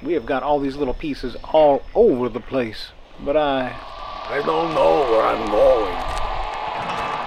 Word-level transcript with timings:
We 0.00 0.12
have 0.12 0.26
got 0.26 0.44
all 0.44 0.60
these 0.60 0.76
little 0.76 0.94
pieces 0.94 1.34
all 1.42 1.82
over 1.92 2.28
the 2.28 2.38
place. 2.38 2.90
But 3.24 3.36
I. 3.36 3.74
I 4.30 4.40
don't 4.46 4.72
know 4.72 5.00
where 5.10 5.26
I'm 5.26 5.50
going. 5.50 5.92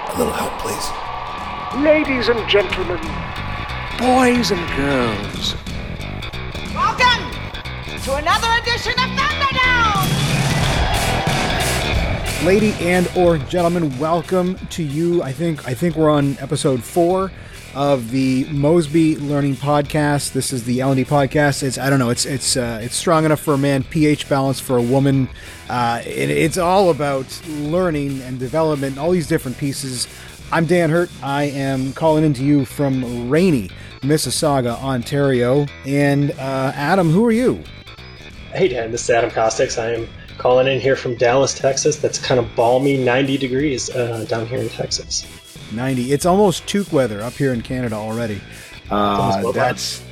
A 0.08 0.18
little 0.18 0.32
help, 0.32 0.58
please. 0.62 0.90
Ladies 1.84 2.30
and 2.30 2.48
gentlemen, 2.50 2.98
boys 4.00 4.52
and 4.52 4.66
girls, 4.78 5.56
Welcome 6.74 7.32
to 8.04 8.16
another 8.16 8.48
edition 8.62 8.94
of 8.94 9.10
Thunderdome! 9.20 10.32
Lady 12.46 12.74
and 12.80 13.10
or 13.18 13.38
gentlemen, 13.38 14.00
welcome 14.00 14.56
to 14.68 14.82
you. 14.82 15.22
I 15.24 15.34
think 15.34 15.68
I 15.68 15.74
think 15.74 15.98
we're 15.98 16.10
on 16.10 16.38
episode 16.40 16.82
four 16.82 17.32
of 17.74 18.12
the 18.12 18.46
Mosby 18.46 19.16
Learning 19.16 19.56
Podcast. 19.56 20.34
This 20.34 20.52
is 20.52 20.64
the 20.64 20.82
L 20.82 20.92
and 20.92 20.98
D 20.98 21.06
podcast. 21.06 21.64
It's 21.64 21.78
I 21.78 21.90
don't 21.90 22.00
know. 22.00 22.10
It's 22.10 22.26
it's 22.26 22.58
uh, 22.58 22.80
it's 22.82 22.96
strong 22.96 23.26
enough 23.26 23.40
for 23.40 23.54
a 23.54 23.58
man, 23.58 23.84
pH 23.84 24.28
balance 24.28 24.60
for 24.60 24.78
a 24.78 24.82
woman. 24.82 25.30
Uh, 25.70 26.02
it, 26.06 26.30
it's 26.30 26.58
all 26.58 26.90
about 26.90 27.26
learning 27.48 28.22
and 28.22 28.40
development, 28.40 28.98
all 28.98 29.12
these 29.12 29.28
different 29.28 29.58
pieces. 29.58 30.08
I'm 30.52 30.66
Dan 30.66 30.90
Hurt. 30.90 31.10
I 31.24 31.44
am 31.44 31.94
calling 31.94 32.24
into 32.24 32.44
you 32.44 32.66
from 32.66 33.30
rainy 33.30 33.70
Mississauga, 34.02 34.82
Ontario. 34.84 35.66
And 35.86 36.32
uh, 36.32 36.74
Adam, 36.76 37.10
who 37.10 37.26
are 37.26 37.32
you? 37.32 37.64
Hey 38.54 38.68
Dan, 38.68 38.92
this 38.92 39.04
is 39.04 39.10
Adam 39.10 39.30
Costics. 39.30 39.78
I 39.78 39.92
am 39.94 40.10
calling 40.38 40.68
in 40.68 40.80
here 40.82 40.96
from 40.96 41.16
Dallas, 41.16 41.54
Texas. 41.54 41.98
That's 41.98 42.20
kind 42.20 42.40
of 42.40 42.54
balmy 42.56 42.98
90 42.98 43.38
degrees 43.38 43.90
uh, 43.92 44.26
down 44.28 44.46
here 44.46 44.60
in 44.60 44.68
Texas. 44.68 45.26
90. 45.74 46.12
It's 46.12 46.26
almost 46.26 46.68
toque 46.68 46.92
weather 46.92 47.22
up 47.22 47.34
here 47.34 47.54
in 47.54 47.62
Canada 47.62 47.96
already. 47.96 48.42
Uh, 48.90 49.40
well 49.44 49.54
that's 49.54 50.04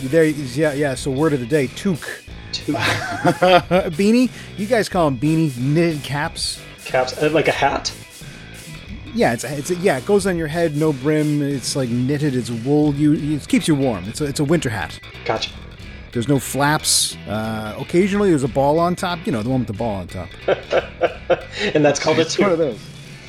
there. 0.00 0.24
Yeah, 0.24 0.72
yeah. 0.74 0.94
So 0.94 1.10
word 1.10 1.32
of 1.32 1.40
the 1.40 1.46
day, 1.46 1.66
toque. 1.68 2.24
Two 2.52 2.72
beanie. 2.72 4.30
You 4.56 4.66
guys 4.66 4.88
call 4.88 5.10
them 5.10 5.18
beanie 5.18 5.56
knitted 5.58 6.02
caps. 6.02 6.62
caps, 6.84 7.20
uh, 7.22 7.28
like 7.30 7.48
a 7.48 7.52
hat. 7.52 7.92
Yeah, 9.14 9.32
it's 9.32 9.44
a, 9.44 9.58
it's 9.58 9.70
a, 9.70 9.74
yeah. 9.76 9.98
It 9.98 10.06
goes 10.06 10.26
on 10.26 10.36
your 10.36 10.46
head, 10.46 10.76
no 10.76 10.92
brim. 10.92 11.42
It's 11.42 11.76
like 11.76 11.88
knitted. 11.88 12.34
It's 12.34 12.50
wool. 12.50 12.94
You 12.94 13.14
it 13.36 13.48
keeps 13.48 13.68
you 13.68 13.74
warm. 13.74 14.04
It's 14.04 14.20
a 14.20 14.24
it's 14.24 14.40
a 14.40 14.44
winter 14.44 14.70
hat. 14.70 14.98
Gotcha. 15.24 15.50
There's 16.12 16.28
no 16.28 16.38
flaps. 16.38 17.16
Uh, 17.28 17.76
occasionally, 17.78 18.30
there's 18.30 18.44
a 18.44 18.48
ball 18.48 18.78
on 18.78 18.96
top. 18.96 19.24
You 19.26 19.32
know, 19.32 19.42
the 19.42 19.50
one 19.50 19.60
with 19.60 19.68
the 19.68 19.74
ball 19.74 19.96
on 19.96 20.08
top. 20.08 20.28
And 21.74 21.84
that's 21.84 22.00
called 22.00 22.18
a 22.18 22.22
It's 22.22 22.38
one 22.38 22.52
of 22.52 22.58
those. 22.58 22.78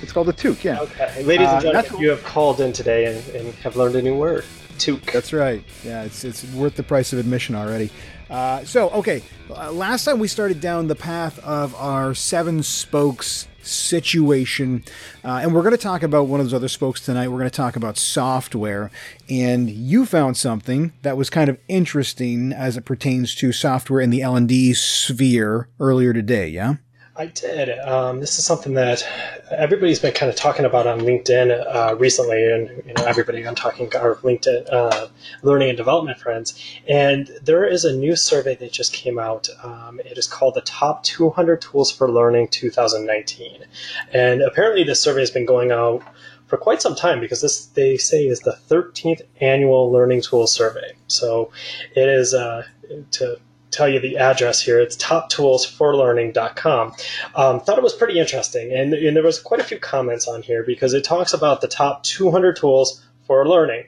It's 0.01 0.11
called 0.11 0.29
a 0.29 0.33
toque. 0.33 0.63
Yeah. 0.63 0.79
Okay, 0.81 1.23
ladies 1.23 1.47
Uh, 1.47 1.51
and 1.51 1.61
gentlemen, 1.61 1.73
that's- 1.83 1.99
you 2.01 2.09
have 2.09 2.23
called 2.23 2.61
in 2.61 2.71
today 2.73 3.05
and, 3.05 3.35
and 3.35 3.53
have 3.55 3.75
learned 3.75 3.95
a 3.95 4.01
new 4.01 4.15
word. 4.15 4.45
Toque. 4.77 5.11
That's 5.11 5.33
right. 5.33 5.61
Yeah, 5.83 6.03
it's 6.03 6.23
it's 6.23 6.45
worth 6.53 6.75
the 6.75 6.83
price 6.83 7.11
of 7.11 7.19
admission 7.19 7.53
already. 7.53 7.89
Uh, 8.29 8.63
so, 8.63 8.89
okay, 8.91 9.21
uh, 9.49 9.71
last 9.71 10.05
time 10.05 10.19
we 10.19 10.27
started 10.27 10.61
down 10.61 10.87
the 10.87 10.95
path 10.95 11.37
of 11.39 11.75
our 11.75 12.13
seven 12.13 12.63
spokes 12.63 13.47
situation, 13.61 14.83
uh, 15.25 15.39
and 15.41 15.53
we're 15.53 15.63
going 15.63 15.71
to 15.75 15.77
talk 15.77 16.01
about 16.03 16.27
one 16.27 16.39
of 16.39 16.45
those 16.45 16.53
other 16.53 16.67
spokes 16.69 17.01
tonight. 17.01 17.27
We're 17.27 17.39
going 17.39 17.49
to 17.49 17.55
talk 17.55 17.75
about 17.75 17.97
software, 17.97 18.89
and 19.29 19.69
you 19.69 20.05
found 20.05 20.37
something 20.37 20.93
that 21.01 21.17
was 21.17 21.29
kind 21.29 21.49
of 21.49 21.57
interesting 21.67 22.53
as 22.53 22.77
it 22.77 22.85
pertains 22.85 23.35
to 23.35 23.51
software 23.51 23.99
in 23.99 24.11
the 24.11 24.21
L 24.21 24.35
and 24.35 24.47
D 24.47 24.73
sphere 24.73 25.67
earlier 25.79 26.13
today. 26.13 26.47
Yeah. 26.47 26.75
I 27.19 27.25
did. 27.25 27.77
Um, 27.79 28.21
this 28.21 28.39
is 28.39 28.45
something 28.45 28.75
that 28.75 29.05
everybody's 29.51 29.99
been 29.99 30.13
kind 30.13 30.29
of 30.29 30.37
talking 30.37 30.63
about 30.63 30.87
on 30.87 31.01
LinkedIn 31.01 31.51
uh, 31.51 31.97
recently, 31.97 32.49
and 32.49 32.69
you 32.85 32.93
know, 32.93 33.03
everybody 33.03 33.45
I'm 33.45 33.55
talking 33.55 33.93
are 33.93 34.15
LinkedIn 34.15 34.71
uh, 34.71 35.09
learning 35.43 35.67
and 35.67 35.77
development 35.77 36.17
friends. 36.17 36.57
And 36.87 37.29
there 37.43 37.65
is 37.65 37.83
a 37.83 37.93
new 37.93 38.15
survey 38.15 38.55
that 38.55 38.71
just 38.71 38.93
came 38.93 39.19
out. 39.19 39.49
Um, 39.61 39.99
it 39.99 40.17
is 40.17 40.27
called 40.27 40.55
the 40.55 40.61
Top 40.61 41.03
200 41.03 41.61
Tools 41.61 41.91
for 41.91 42.09
Learning 42.09 42.47
2019, 42.47 43.65
and 44.13 44.41
apparently 44.41 44.85
this 44.85 45.01
survey 45.01 45.19
has 45.19 45.29
been 45.29 45.45
going 45.45 45.73
out 45.73 46.01
for 46.47 46.55
quite 46.55 46.81
some 46.81 46.95
time 46.95 47.19
because 47.19 47.41
this 47.41 47.65
they 47.65 47.97
say 47.97 48.27
is 48.27 48.39
the 48.39 48.57
13th 48.69 49.23
annual 49.41 49.91
Learning 49.91 50.21
Tools 50.21 50.53
Survey. 50.53 50.93
So 51.07 51.51
it 51.97 52.07
is 52.07 52.33
uh, 52.33 52.63
to 53.11 53.41
tell 53.71 53.89
you 53.89 53.99
the 53.99 54.17
address 54.17 54.61
here. 54.61 54.79
It's 54.79 54.95
toptoolsforlearning.com. 54.97 56.93
Um, 57.35 57.59
thought 57.59 57.77
it 57.77 57.83
was 57.83 57.93
pretty 57.93 58.19
interesting, 58.19 58.73
and, 58.73 58.93
and 58.93 59.15
there 59.15 59.23
was 59.23 59.39
quite 59.39 59.59
a 59.59 59.63
few 59.63 59.79
comments 59.79 60.27
on 60.27 60.41
here 60.41 60.63
because 60.63 60.93
it 60.93 61.03
talks 61.03 61.33
about 61.33 61.61
the 61.61 61.67
top 61.67 62.03
200 62.03 62.55
tools 62.55 63.03
for 63.25 63.47
learning, 63.47 63.85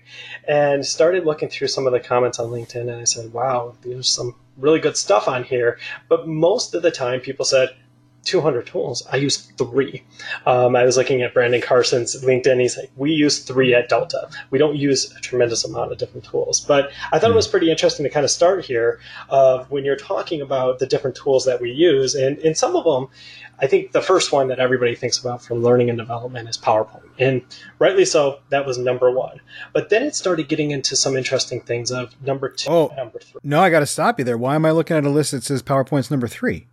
and 0.48 0.86
started 0.86 1.26
looking 1.26 1.50
through 1.50 1.68
some 1.68 1.88
of 1.88 1.94
the 1.94 2.00
comments 2.00 2.38
on 2.38 2.52
LinkedIn, 2.52 2.82
and 2.82 2.92
I 2.92 3.06
said, 3.06 3.34
"Wow, 3.34 3.74
there's 3.82 4.08
some 4.08 4.36
really 4.56 4.80
good 4.80 4.96
stuff 4.96 5.28
on 5.28 5.44
here." 5.44 5.80
But 6.08 6.28
most 6.28 6.76
of 6.76 6.84
the 6.84 6.92
time, 6.92 7.22
people 7.22 7.46
said. 7.46 7.70
200 8.24 8.68
tools. 8.68 9.06
I 9.12 9.18
use 9.18 9.38
three. 9.58 10.04
Um, 10.46 10.76
I 10.76 10.84
was 10.86 10.98
looking 10.98 11.22
at 11.22 11.34
Brandon 11.34 11.62
Carson's 11.62 12.24
LinkedIn. 12.24 12.60
He's 12.60 12.78
like, 12.78 12.92
we 12.96 13.12
use 13.12 13.40
three 13.40 13.74
at 13.74 13.90
Delta. 13.90 14.30
We 14.52 14.60
don't 14.60 14.76
use 14.76 15.12
a 15.16 15.20
tremendous 15.22 15.66
amount 15.66 15.92
of 15.92 15.98
different 15.98 16.26
tools. 16.26 16.60
But 16.62 16.92
I 17.12 17.20
thought 17.20 17.32
it 17.32 17.36
was 17.36 17.48
pretty 17.48 17.72
interesting 17.72 18.04
to 18.04 18.10
kind 18.10 18.24
of 18.24 18.30
start 18.32 18.64
here 18.66 19.00
of 19.30 19.70
when 19.72 19.86
you're 19.86 19.96
talking 19.96 20.42
about 20.42 20.80
the 20.80 20.86
different 20.86 21.16
tools 21.16 21.46
that 21.46 21.60
we 21.62 21.72
use. 21.72 22.14
And 22.16 22.38
in 22.40 22.54
some 22.56 22.76
of 22.76 22.84
them, 22.84 23.08
I 23.60 23.68
think 23.68 23.92
the 23.92 24.02
first 24.02 24.32
one 24.32 24.48
that 24.48 24.60
everybody 24.60 24.96
thinks 24.96 25.20
about 25.20 25.44
for 25.44 25.56
learning 25.56 25.90
and 25.90 25.98
development 25.98 26.50
is 26.50 26.58
PowerPoint. 26.58 27.04
And 27.20 27.44
rightly 27.78 28.06
so, 28.06 28.40
that 28.50 28.66
was 28.66 28.78
number 28.80 29.12
one. 29.12 29.40
But 29.74 29.90
then 29.90 30.02
it 30.04 30.16
started 30.16 30.48
getting 30.48 30.72
into 30.72 30.96
some 30.96 31.16
interesting 31.16 31.62
things 31.62 31.92
of 31.92 32.16
number 32.24 32.50
two, 32.50 32.72
Oh. 32.72 32.92
number 32.98 33.20
three. 33.20 33.40
No, 33.44 33.60
I 33.62 33.70
got 33.70 33.82
to 33.82 33.86
stop 33.86 34.18
you 34.18 34.26
there. 34.26 34.38
Why 34.38 34.56
am 34.56 34.66
I 34.66 34.72
looking 34.72 34.98
at 34.98 35.06
a 35.06 35.10
list 35.10 35.32
that 35.32 35.44
says 35.44 35.62
PowerPoint's 35.62 36.10
number 36.10 36.28
three? 36.28 36.68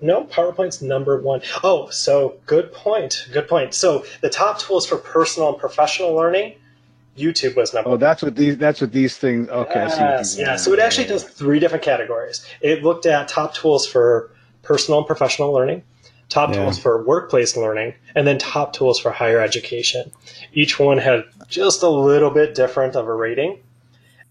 No, 0.00 0.24
PowerPoint's 0.24 0.82
number 0.82 1.20
one. 1.20 1.40
Oh, 1.64 1.88
so 1.90 2.36
good 2.46 2.72
point. 2.72 3.26
Good 3.32 3.48
point. 3.48 3.74
So 3.74 4.04
the 4.20 4.28
top 4.28 4.58
tools 4.58 4.86
for 4.86 4.96
personal 4.96 5.48
and 5.50 5.58
professional 5.58 6.14
learning, 6.14 6.54
YouTube 7.16 7.56
was 7.56 7.72
number 7.72 7.90
oh, 7.90 7.96
that's 7.96 8.22
what 8.22 8.36
these. 8.36 8.58
That's 8.58 8.80
what 8.80 8.92
these 8.92 9.16
things. 9.16 9.48
Okay, 9.48 9.80
I 9.80 9.88
see 9.88 10.02
what 10.02 10.10
Yes, 10.10 10.38
yeah. 10.38 10.56
So 10.56 10.72
it 10.72 10.78
actually 10.80 11.06
does 11.06 11.24
three 11.24 11.58
different 11.58 11.82
categories. 11.82 12.46
It 12.60 12.82
looked 12.82 13.06
at 13.06 13.28
top 13.28 13.54
tools 13.54 13.86
for 13.86 14.30
personal 14.62 14.98
and 14.98 15.06
professional 15.06 15.52
learning, 15.52 15.82
top 16.28 16.50
Yeah. 16.50 16.56
tools 16.64 16.78
for 16.78 17.02
workplace 17.02 17.56
learning, 17.56 17.94
and 18.14 18.26
then 18.26 18.36
top 18.36 18.74
tools 18.74 19.00
for 19.00 19.10
higher 19.10 19.40
education. 19.40 20.12
Each 20.52 20.78
one 20.78 20.98
had 20.98 21.24
just 21.48 21.82
a 21.82 21.88
little 21.88 22.30
bit 22.30 22.54
different 22.54 22.96
of 22.96 23.06
a 23.06 23.14
rating. 23.14 23.60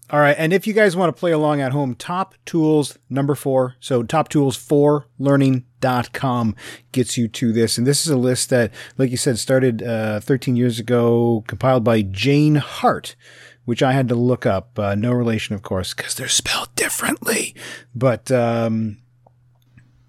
All 0.08 0.20
right. 0.20 0.36
And 0.38 0.52
if 0.52 0.68
you 0.68 0.72
guys 0.72 0.94
want 0.94 1.14
to 1.14 1.18
play 1.18 1.32
along 1.32 1.60
at 1.60 1.72
home, 1.72 1.96
Top 1.96 2.36
Tools 2.44 2.96
number 3.10 3.34
four. 3.34 3.74
So 3.80 4.04
Top 4.04 4.28
Tools 4.28 4.56
for 4.56 5.06
Learning.com 5.18 6.54
gets 6.92 7.18
you 7.18 7.26
to 7.26 7.52
this. 7.52 7.76
And 7.76 7.86
this 7.86 8.06
is 8.06 8.12
a 8.12 8.16
list 8.16 8.50
that, 8.50 8.72
like 8.98 9.10
you 9.10 9.16
said, 9.16 9.38
started 9.38 9.82
uh, 9.82 10.20
13 10.20 10.54
years 10.54 10.78
ago, 10.78 11.42
compiled 11.48 11.82
by 11.82 12.02
Jane 12.02 12.54
Hart, 12.54 13.16
which 13.64 13.82
I 13.82 13.92
had 13.92 14.08
to 14.08 14.14
look 14.14 14.46
up. 14.46 14.78
Uh, 14.78 14.94
no 14.94 15.10
relation, 15.10 15.56
of 15.56 15.62
course, 15.62 15.92
because 15.92 16.14
they're 16.14 16.28
spelled 16.28 16.72
differently. 16.76 17.56
But, 17.92 18.30
um, 18.30 18.98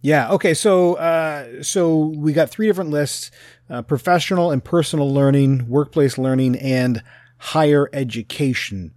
yeah. 0.01 0.29
Okay. 0.29 0.53
So, 0.53 0.93
uh, 0.93 1.63
so 1.63 2.13
we 2.15 2.33
got 2.33 2.51
three 2.51 2.67
different 2.67 2.91
lists: 2.91 3.31
uh, 3.67 3.81
professional 3.81 4.51
and 4.51 4.63
personal 4.63 5.11
learning, 5.11 5.67
workplace 5.67 6.19
learning, 6.19 6.55
and 6.57 7.01
higher 7.39 7.89
education. 7.93 8.93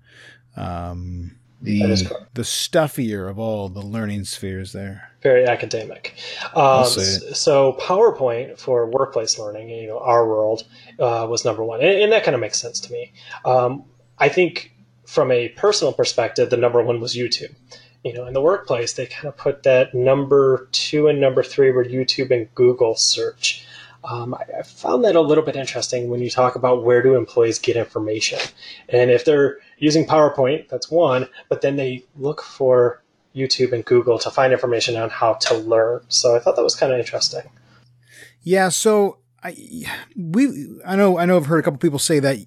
Um, 0.61 1.37
the 1.63 1.81
That 1.83 1.91
is 1.91 2.09
correct. 2.09 2.35
the 2.35 2.45
stuffier 2.45 3.29
of 3.29 3.39
all 3.39 3.69
the 3.69 3.83
learning 3.83 4.25
spheres 4.25 4.73
there. 4.73 5.11
very 5.23 5.45
academic. 5.47 6.15
Um, 6.55 6.87
so 6.87 7.77
PowerPoint 7.79 8.59
for 8.59 8.87
workplace 8.87 9.39
learning, 9.39 9.69
you 9.69 9.87
know, 9.89 9.99
our 9.99 10.27
world 10.27 10.65
uh, 10.99 11.27
was 11.29 11.45
number 11.45 11.63
one, 11.63 11.81
and, 11.81 11.91
and 12.03 12.13
that 12.13 12.25
kind 12.25 12.35
of 12.35 12.41
makes 12.41 12.59
sense 12.59 12.81
to 12.81 12.93
me. 12.93 13.13
Um, 13.45 13.85
I 14.19 14.29
think 14.31 14.73
from 15.05 15.31
a 15.31 15.49
personal 15.51 15.93
perspective, 15.93 16.49
the 16.51 16.57
number 16.57 16.83
one 16.83 17.01
was 17.01 17.15
YouTube. 17.15 17.55
You 18.05 18.15
know, 18.15 18.27
in 18.27 18.33
the 18.33 18.41
workplace, 18.41 18.95
they 18.95 19.05
kind 19.07 19.27
of 19.27 19.37
put 19.37 19.65
that 19.65 19.95
number 19.95 20.69
two 20.73 21.09
and 21.09 21.21
number 21.21 21.43
three 21.43 21.71
were 21.71 21.85
YouTube 21.85 22.31
and 22.31 22.49
Google 22.55 22.95
search. 22.97 23.67
Um, 24.05 24.35
I, 24.35 24.45
I 24.59 24.63
found 24.63 25.05
that 25.05 25.17
a 25.17 25.21
little 25.21 25.45
bit 25.45 25.57
interesting 25.57 26.09
when 26.09 26.21
you 26.21 26.31
talk 26.31 26.55
about 26.55 26.85
where 26.85 27.03
do 27.03 27.17
employees 27.17 27.59
get 27.59 27.77
information, 27.77 28.39
and 28.89 29.11
if 29.11 29.25
they're 29.25 29.59
using 29.79 30.07
PowerPoint, 30.07 30.69
that's 30.69 30.91
one, 30.91 31.29
but 31.49 31.63
then 31.63 31.77
they 31.77 32.05
look 32.17 32.43
for 32.43 33.03
YouTube 33.35 33.73
and 33.73 33.85
Google 33.85 34.19
to 34.19 34.31
find 34.31 34.53
information 34.53 34.97
on 34.97 35.11
how 35.11 35.35
to 35.35 35.55
learn. 35.55 36.03
So 36.09 36.35
I 36.35 36.39
thought 36.39 36.57
that 36.57 36.65
was 36.65 36.75
kind 36.75 36.93
of 36.93 36.99
interesting. 36.99 37.43
Yeah, 38.43 38.71
so 38.71 39.19
I 39.43 39.57
we 40.17 40.69
I 40.85 40.97
know 40.97 41.19
I 41.19 41.27
know 41.27 41.37
I've 41.37 41.47
heard 41.47 41.61
a 41.61 41.63
couple 41.63 41.79
people 41.79 41.99
say 41.99 42.19
that 42.21 42.39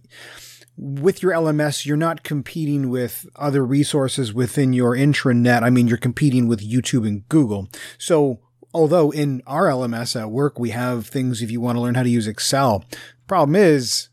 with 0.75 1.21
your 1.21 1.31
LMS 1.31 1.85
you're 1.85 1.95
not 1.95 2.23
competing 2.23 2.89
with 2.89 3.27
other 3.35 3.63
resources 3.65 4.33
within 4.33 4.73
your 4.73 4.95
intranet. 4.95 5.63
I 5.63 5.69
mean 5.69 5.88
you're 5.88 5.97
competing 5.97 6.47
with 6.47 6.67
YouTube 6.67 7.07
and 7.07 7.27
Google. 7.29 7.69
So 7.97 8.39
although 8.73 9.11
in 9.11 9.41
our 9.45 9.65
LMS 9.65 10.19
at 10.19 10.31
work 10.31 10.59
we 10.59 10.71
have 10.71 11.07
things 11.07 11.41
if 11.41 11.51
you 11.51 11.61
want 11.61 11.77
to 11.77 11.81
learn 11.81 11.95
how 11.95 12.03
to 12.03 12.09
use 12.09 12.27
Excel. 12.27 12.83
Problem 13.27 13.55
is 13.55 14.09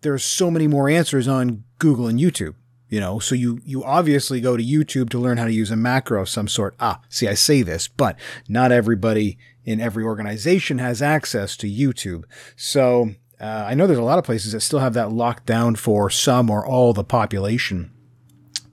there's 0.00 0.24
so 0.24 0.50
many 0.50 0.66
more 0.66 0.88
answers 0.88 1.26
on 1.28 1.64
Google 1.78 2.06
and 2.06 2.18
YouTube. 2.18 2.54
You 2.88 3.00
know, 3.00 3.18
so 3.18 3.34
you, 3.34 3.60
you 3.64 3.84
obviously 3.84 4.40
go 4.40 4.56
to 4.56 4.64
YouTube 4.64 5.10
to 5.10 5.18
learn 5.18 5.36
how 5.36 5.44
to 5.44 5.52
use 5.52 5.70
a 5.70 5.76
macro 5.76 6.22
of 6.22 6.28
some 6.28 6.48
sort. 6.48 6.74
Ah, 6.80 7.02
see, 7.10 7.28
I 7.28 7.34
say 7.34 7.60
this, 7.60 7.86
but 7.86 8.18
not 8.48 8.72
everybody 8.72 9.36
in 9.62 9.78
every 9.78 10.02
organization 10.02 10.78
has 10.78 11.02
access 11.02 11.54
to 11.58 11.66
YouTube. 11.66 12.24
So, 12.56 13.10
uh, 13.38 13.66
I 13.68 13.74
know 13.74 13.86
there's 13.86 13.98
a 13.98 14.02
lot 14.02 14.18
of 14.18 14.24
places 14.24 14.52
that 14.52 14.60
still 14.60 14.78
have 14.78 14.94
that 14.94 15.12
locked 15.12 15.44
down 15.44 15.76
for 15.76 16.08
some 16.08 16.48
or 16.48 16.66
all 16.66 16.94
the 16.94 17.04
population. 17.04 17.92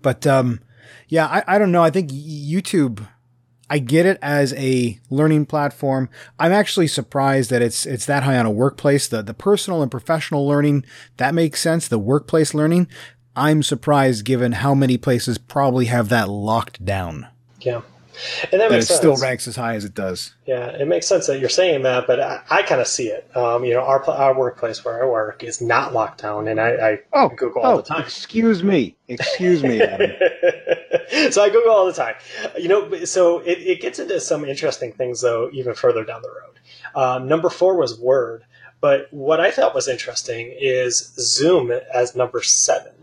But, 0.01 0.25
um, 0.25 0.61
yeah, 1.09 1.27
I, 1.27 1.55
I 1.55 1.57
don't 1.57 1.73
know. 1.73 1.83
I 1.83 1.89
think 1.89 2.09
YouTube, 2.11 3.05
I 3.69 3.79
get 3.79 4.05
it 4.05 4.19
as 4.21 4.53
a 4.53 4.99
learning 5.09 5.47
platform. 5.47 6.09
I'm 6.39 6.51
actually 6.51 6.87
surprised 6.87 7.49
that 7.49 7.61
it's 7.61 7.85
it's 7.85 8.05
that 8.05 8.23
high 8.23 8.37
on 8.37 8.45
a 8.45 8.51
workplace. 8.51 9.07
The 9.07 9.21
the 9.23 9.33
personal 9.33 9.81
and 9.81 9.89
professional 9.89 10.47
learning 10.47 10.85
that 11.17 11.33
makes 11.33 11.61
sense. 11.61 11.87
The 11.87 11.97
workplace 11.99 12.53
learning, 12.53 12.87
I'm 13.35 13.63
surprised 13.63 14.23
given 14.25 14.51
how 14.53 14.75
many 14.75 14.97
places 14.97 15.37
probably 15.37 15.85
have 15.85 16.09
that 16.09 16.29
locked 16.29 16.85
down. 16.85 17.27
Yeah. 17.61 17.81
And 18.49 18.61
that, 18.61 18.69
That 18.69 18.79
it 18.79 18.83
sense. 18.83 18.97
still 18.97 19.17
ranks 19.17 19.45
as 19.45 19.57
high 19.57 19.75
as 19.75 19.83
it 19.83 19.93
does. 19.93 20.35
Yeah, 20.45 20.67
it 20.67 20.87
makes 20.87 21.05
sense 21.05 21.27
that 21.27 21.39
you're 21.41 21.49
saying 21.49 21.81
that, 21.83 22.07
but 22.07 22.21
I, 22.21 22.39
I 22.49 22.61
kind 22.63 22.79
of 22.79 22.87
see 22.87 23.07
it. 23.07 23.29
Um, 23.35 23.65
you 23.65 23.73
know, 23.73 23.81
our 23.81 24.09
our 24.09 24.33
workplace 24.37 24.85
where 24.85 25.03
I 25.03 25.05
work 25.05 25.43
is 25.43 25.59
not 25.59 25.91
locked 25.91 26.21
down, 26.21 26.47
and 26.47 26.61
I, 26.61 26.99
I 27.13 27.27
Google 27.35 27.61
all 27.63 27.75
the 27.75 27.83
time. 27.83 28.03
excuse 28.03 28.63
me. 28.63 28.95
Excuse 29.09 29.63
me, 29.63 29.81
Adam. 29.81 30.11
so 31.31 31.43
I 31.43 31.49
Google 31.49 31.71
all 31.71 31.85
the 31.85 31.93
time. 31.93 32.15
You 32.57 32.67
know, 32.67 33.05
so 33.05 33.39
it, 33.39 33.59
it 33.59 33.81
gets 33.81 33.99
into 33.99 34.19
some 34.19 34.45
interesting 34.45 34.91
things 34.91 35.21
though, 35.21 35.49
even 35.53 35.73
further 35.73 36.03
down 36.03 36.21
the 36.21 36.29
road. 36.29 36.59
Um, 36.95 37.27
number 37.27 37.49
four 37.49 37.77
was 37.77 37.99
Word, 37.99 38.45
but 38.81 39.07
what 39.11 39.39
I 39.39 39.51
thought 39.51 39.75
was 39.75 39.87
interesting 39.87 40.53
is 40.57 41.13
Zoom 41.17 41.71
as 41.71 42.15
number 42.15 42.41
seven. 42.41 42.93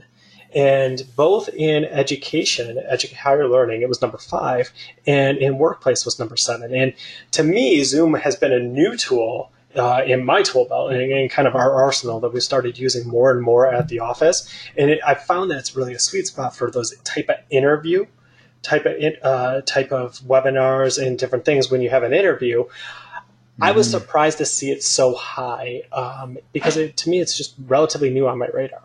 And 0.55 1.03
both 1.17 1.49
in 1.49 1.85
education, 1.87 2.77
edu- 2.77 3.15
higher 3.15 3.49
learning, 3.49 3.81
it 3.81 3.89
was 3.89 4.03
number 4.03 4.19
five, 4.19 4.71
and 5.07 5.39
in 5.39 5.57
workplace 5.57 6.05
was 6.05 6.19
number 6.19 6.37
seven. 6.37 6.75
And 6.75 6.93
to 7.31 7.43
me, 7.43 7.83
Zoom 7.85 8.15
has 8.15 8.37
been 8.37 8.53
a 8.53 8.59
new 8.59 8.97
tool 8.97 9.51
uh, 9.77 10.03
in 10.07 10.25
my 10.25 10.43
tool 10.43 10.67
belt 10.67 10.93
and 10.93 11.01
in 11.01 11.29
kind 11.29 11.49
of 11.49 11.55
our 11.55 11.83
arsenal 11.83 12.21
that 12.21 12.33
we 12.33 12.41
started 12.41 12.79
using 12.79 13.09
more 13.09 13.31
and 13.31 13.43
more 13.43 13.67
at 13.67 13.89
the 13.89 14.01
office. 14.01 14.49
And 14.77 14.91
it, 14.91 15.01
I 15.07 15.15
found 15.15 15.51
that 15.51 15.59
it's 15.59 15.75
really 15.77 15.95
a 15.95 15.99
sweet 15.99 16.27
spot 16.27 16.55
for 16.55 16.71
those 16.71 16.97
type 17.05 17.29
of 17.29 17.37
interview, 17.51 18.07
type 18.63 18.87
of 18.87 18.95
uh, 19.23 19.63
type 19.63 19.93
of 19.93 20.19
webinars 20.21 21.05
and 21.05 21.19
different 21.19 21.45
things. 21.45 21.71
When 21.71 21.81
you 21.83 21.91
have 21.91 22.03
an 22.03 22.13
interview, 22.13 22.65
I 23.61 23.73
was 23.73 23.91
surprised 23.91 24.39
to 24.39 24.47
see 24.47 24.71
it 24.71 24.83
so 24.83 25.15
high 25.15 25.83
um, 25.93 26.39
because 26.53 26.77
it, 26.77 26.97
to 26.99 27.11
me 27.11 27.21
it's 27.21 27.37
just 27.37 27.55
relatively 27.67 28.11
new 28.11 28.27
on 28.29 28.39
my 28.39 28.49
radar. 28.49 28.83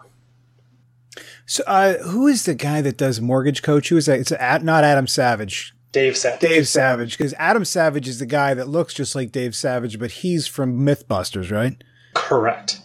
So, 1.46 1.64
uh, 1.66 1.98
who 2.00 2.28
is 2.28 2.44
the 2.44 2.56
guy 2.56 2.82
that 2.82 2.98
does 2.98 3.22
Mortgage 3.22 3.62
Coach? 3.62 3.90
Who 3.90 3.98
is 3.98 4.06
that? 4.08 4.20
It's 4.20 4.34
at, 4.34 4.64
not 4.64 4.84
Adam 4.84 5.08
Savage. 5.08 5.74
Dave 5.92 6.16
Savage. 6.18 6.40
Dave 6.42 6.68
Savage, 6.68 7.18
because 7.18 7.34
Adam 7.38 7.66
Savage 7.66 8.08
is 8.08 8.20
the 8.20 8.26
guy 8.26 8.54
that 8.54 8.68
looks 8.68 8.94
just 8.94 9.16
like 9.16 9.32
Dave 9.32 9.56
Savage, 9.56 10.00
but 10.00 10.12
he's 10.12 10.46
from 10.48 10.80
MythBusters, 10.86 11.52
right? 11.52 11.82
correct. 12.14 12.82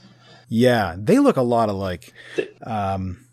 Yeah, 0.49 0.94
they 0.99 1.19
look 1.19 1.37
a 1.38 1.43
lot 1.43 1.70
alike. 1.70 2.12
Um, 2.62 3.25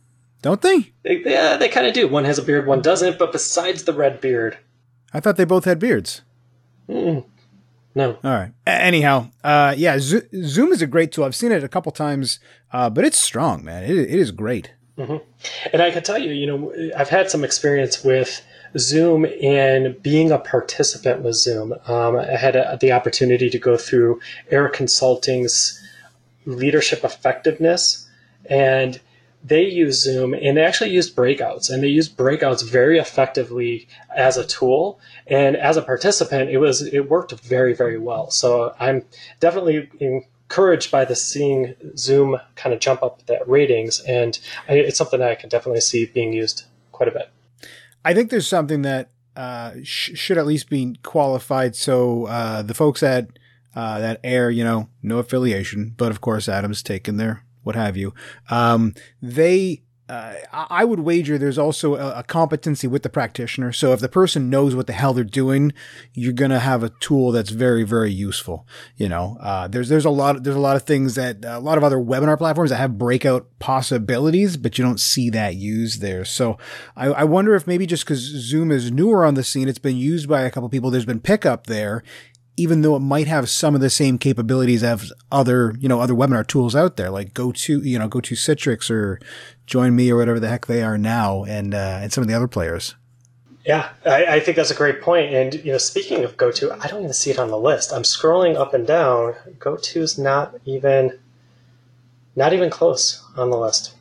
don't 0.42 0.62
they? 0.62 0.94
They, 1.04 1.22
yeah, 1.26 1.58
they 1.58 1.68
kind 1.68 1.86
of 1.86 1.94
do. 1.94 2.08
One 2.08 2.24
has 2.24 2.40
a 2.40 2.42
beard, 2.42 2.66
one 2.66 2.82
doesn't. 2.82 3.20
But 3.20 3.34
besides 3.34 3.84
the 3.84 3.92
red 3.94 4.22
beard, 4.22 4.58
I 5.14 5.20
thought 5.20 5.36
they 5.36 5.44
both 5.44 5.66
had 5.66 5.80
beards. 5.80 6.22
no. 6.88 7.26
All 7.96 8.18
right. 8.24 8.52
Anyhow, 8.66 9.32
uh, 9.44 9.74
yeah, 9.78 10.00
Zo- 10.00 10.22
Zoom 10.44 10.72
is 10.72 10.82
a 10.82 10.88
great 10.88 11.12
tool. 11.12 11.26
I've 11.26 11.36
seen 11.36 11.52
it 11.52 11.64
a 11.64 11.68
couple 11.70 11.92
times, 11.92 12.40
uh, 12.72 12.90
but 12.90 13.04
it's 13.04 13.18
strong, 13.18 13.66
man. 13.66 13.84
It, 13.84 13.98
it 13.98 14.10
is 14.10 14.32
great. 14.32 14.74
And 14.98 15.82
I 15.82 15.92
can 15.92 16.04
tell 16.04 16.18
you, 16.18 16.32
you 16.32 16.46
know, 16.48 16.74
I've 16.98 17.08
had 17.10 17.30
some 17.30 17.44
experience 17.46 18.04
with 18.04 18.42
Zoom 18.78 19.26
and 19.42 20.02
being 20.02 20.32
a 20.32 20.38
participant 20.38 21.22
with 21.22 21.36
Zoom. 21.36 21.74
Um, 21.88 22.16
I 22.16 22.36
had 22.38 22.56
a, 22.56 22.78
the 22.80 22.92
opportunity 22.92 23.50
to 23.50 23.60
go 23.60 23.78
through 23.78 24.20
Air 24.52 24.70
Consulting's 24.70 25.82
leadership 26.46 27.04
effectiveness, 27.04 28.08
and 28.46 29.00
they 29.44 29.64
use 29.64 30.04
Zoom 30.04 30.34
and 30.34 30.58
they 30.58 30.64
actually 30.64 30.90
used 30.90 31.16
breakouts, 31.16 31.70
and 31.70 31.82
they 31.82 31.88
used 31.88 32.18
breakouts 32.18 32.64
very 32.64 33.00
effectively 33.00 33.88
as 34.16 34.38
a 34.38 34.46
tool. 34.46 35.00
And 35.28 35.56
as 35.56 35.78
a 35.78 35.82
participant, 35.82 36.50
it 36.50 36.58
was 36.58 36.82
it 36.82 37.10
worked 37.10 37.32
very 37.32 37.74
very 37.74 37.98
well. 37.98 38.32
So 38.32 38.76
I'm 38.80 39.06
definitely 39.40 39.90
encouraged 40.00 40.92
by 40.92 41.06
the 41.06 41.16
seeing 41.16 41.76
Zoom 41.96 42.38
kind 42.56 42.74
of 42.74 42.82
jump 42.82 43.02
up 43.04 43.26
that 43.28 43.48
ratings, 43.48 44.00
and 44.02 44.38
it's 44.68 44.98
something 44.98 45.20
that 45.20 45.32
I 45.32 45.36
can 45.36 45.50
definitely 45.50 45.82
see 45.82 46.06
being 46.06 46.34
used 46.34 46.66
quite 46.92 47.08
a 47.08 47.12
bit. 47.12 47.30
I 48.04 48.14
think 48.14 48.30
there's 48.30 48.48
something 48.48 48.82
that 48.84 49.12
uh, 49.36 49.74
sh- 49.84 50.12
should 50.16 50.38
at 50.38 50.46
least 50.46 50.70
be 50.70 50.96
qualified. 51.04 51.76
So 51.76 52.26
uh, 52.26 52.62
the 52.62 52.74
folks 52.74 53.04
at 53.04 53.28
uh, 53.76 54.00
that 54.00 54.20
air, 54.24 54.50
you 54.50 54.64
know, 54.64 54.90
no 55.02 55.20
affiliation, 55.20 55.94
but 55.96 56.12
of 56.12 56.22
course 56.22 56.50
Adam's 56.50 56.84
taken 56.84 57.18
their 57.18 57.44
what 57.64 57.76
have 57.76 57.96
you. 57.96 58.14
Um, 58.50 58.94
they, 59.22 59.84
uh, 60.10 60.34
I 60.52 60.86
would 60.86 61.02
wager 61.02 61.38
there's 61.38 61.60
also 61.60 61.96
a, 61.96 62.20
a 62.20 62.24
competency 62.24 62.88
with 62.88 63.04
the 63.04 63.10
practitioner. 63.10 63.72
So 63.72 63.94
if 63.94 64.00
the 64.00 64.10
person 64.10 64.50
knows 64.50 64.74
what 64.74 64.88
the 64.88 64.94
hell 64.94 65.14
they're 65.14 65.24
doing, 65.24 65.72
you're 66.14 66.34
gonna 66.34 66.60
have 66.60 66.82
a 66.82 66.90
tool 66.90 67.32
that's 67.32 67.52
very, 67.52 67.84
very 67.84 68.12
useful. 68.12 68.68
You 68.98 69.08
know, 69.08 69.38
uh, 69.40 69.68
there's 69.68 69.88
there's 69.90 70.06
a 70.06 70.10
lot 70.10 70.44
there's 70.44 70.56
a 70.56 70.60
lot 70.60 70.76
of 70.76 70.84
things 70.84 71.14
that 71.16 71.46
a 71.46 71.60
lot 71.60 71.78
of 71.78 71.84
other 71.84 71.98
webinar 71.98 72.38
platforms 72.38 72.72
that 72.72 72.78
have 72.78 72.98
breakout 72.98 73.48
possibilities, 73.60 74.58
but 74.58 74.78
you 74.78 74.84
don't 74.84 75.00
see 75.00 75.30
that 75.30 75.56
used 75.56 76.02
there. 76.02 76.26
So 76.26 76.58
I, 76.96 77.08
I 77.08 77.24
wonder 77.26 77.54
if 77.54 77.68
maybe 77.68 77.86
just 77.86 78.04
because 78.04 78.20
Zoom 78.20 78.72
is 78.72 78.92
newer 78.92 79.24
on 79.24 79.36
the 79.36 79.44
scene, 79.44 79.70
it's 79.70 79.78
been 79.78 79.98
used 79.98 80.28
by 80.28 80.42
a 80.42 80.52
couple 80.52 80.70
people. 80.70 80.90
There's 80.90 81.06
been 81.06 81.20
pickup 81.20 81.68
there, 81.68 82.04
even 82.60 82.82
though 82.82 82.96
it 82.98 83.00
might 83.00 83.28
have 83.28 83.50
some 83.50 83.74
of 83.74 83.80
the 83.80 83.90
same 83.90 84.18
capabilities 84.18 84.84
as 84.84 85.14
other, 85.32 85.74
you 85.80 85.88
know, 85.88 86.02
other 86.02 86.14
webinar 86.14 86.46
tools 86.46 86.76
out 86.76 86.98
there, 86.98 87.10
like 87.10 87.34
go 87.34 87.54
to, 87.54 87.80
you 87.80 87.98
know, 87.98 88.10
go 88.10 88.20
to 88.20 88.36
Citrix 88.36 88.92
or 88.92 89.18
Join 89.66 89.96
Me 89.96 90.12
or 90.12 90.18
whatever 90.18 90.42
the 90.42 90.50
heck 90.50 90.66
they 90.66 90.84
are 90.84 90.98
now, 90.98 91.46
and 91.46 91.74
uh, 91.74 92.00
and 92.02 92.12
some 92.12 92.22
of 92.22 92.28
the 92.28 92.34
other 92.34 92.48
players. 92.50 92.96
Yeah, 93.66 93.90
I, 94.06 94.26
I 94.26 94.40
think 94.40 94.58
that's 94.58 94.72
a 94.72 94.76
great 94.76 95.02
point. 95.02 95.34
And 95.34 95.54
you 95.54 95.72
know, 95.72 95.78
speaking 95.78 96.24
of 96.24 96.36
GoTo, 96.36 96.78
I 96.82 96.88
don't 96.88 97.02
even 97.02 97.14
see 97.14 97.32
it 97.32 97.40
on 97.40 97.50
the 97.50 97.58
list. 97.58 97.94
I'm 97.94 98.04
scrolling 98.04 98.56
up 98.56 98.74
and 98.74 98.86
down. 98.86 99.36
GoTo's 99.60 100.18
not 100.18 100.56
even, 100.66 101.18
not 102.36 102.52
even 102.52 102.70
close 102.70 103.24
on 103.38 103.52
the 103.52 103.58
list. 103.58 103.96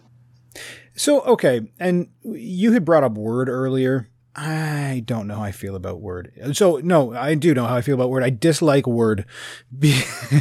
So 0.96 1.20
okay, 1.20 1.70
and 1.78 2.08
you 2.24 2.72
had 2.72 2.84
brought 2.84 3.04
up 3.04 3.12
Word 3.12 3.48
earlier. 3.48 4.08
I 4.40 5.02
don't 5.04 5.26
know 5.26 5.34
how 5.34 5.42
I 5.42 5.50
feel 5.50 5.74
about 5.74 6.00
Word. 6.00 6.32
So 6.52 6.76
no, 6.76 7.12
I 7.12 7.34
do 7.34 7.54
know 7.54 7.66
how 7.66 7.74
I 7.74 7.80
feel 7.80 7.96
about 7.96 8.10
Word. 8.10 8.22
I 8.22 8.30
dislike 8.30 8.86
Word. 8.86 9.24
Be- 9.76 10.00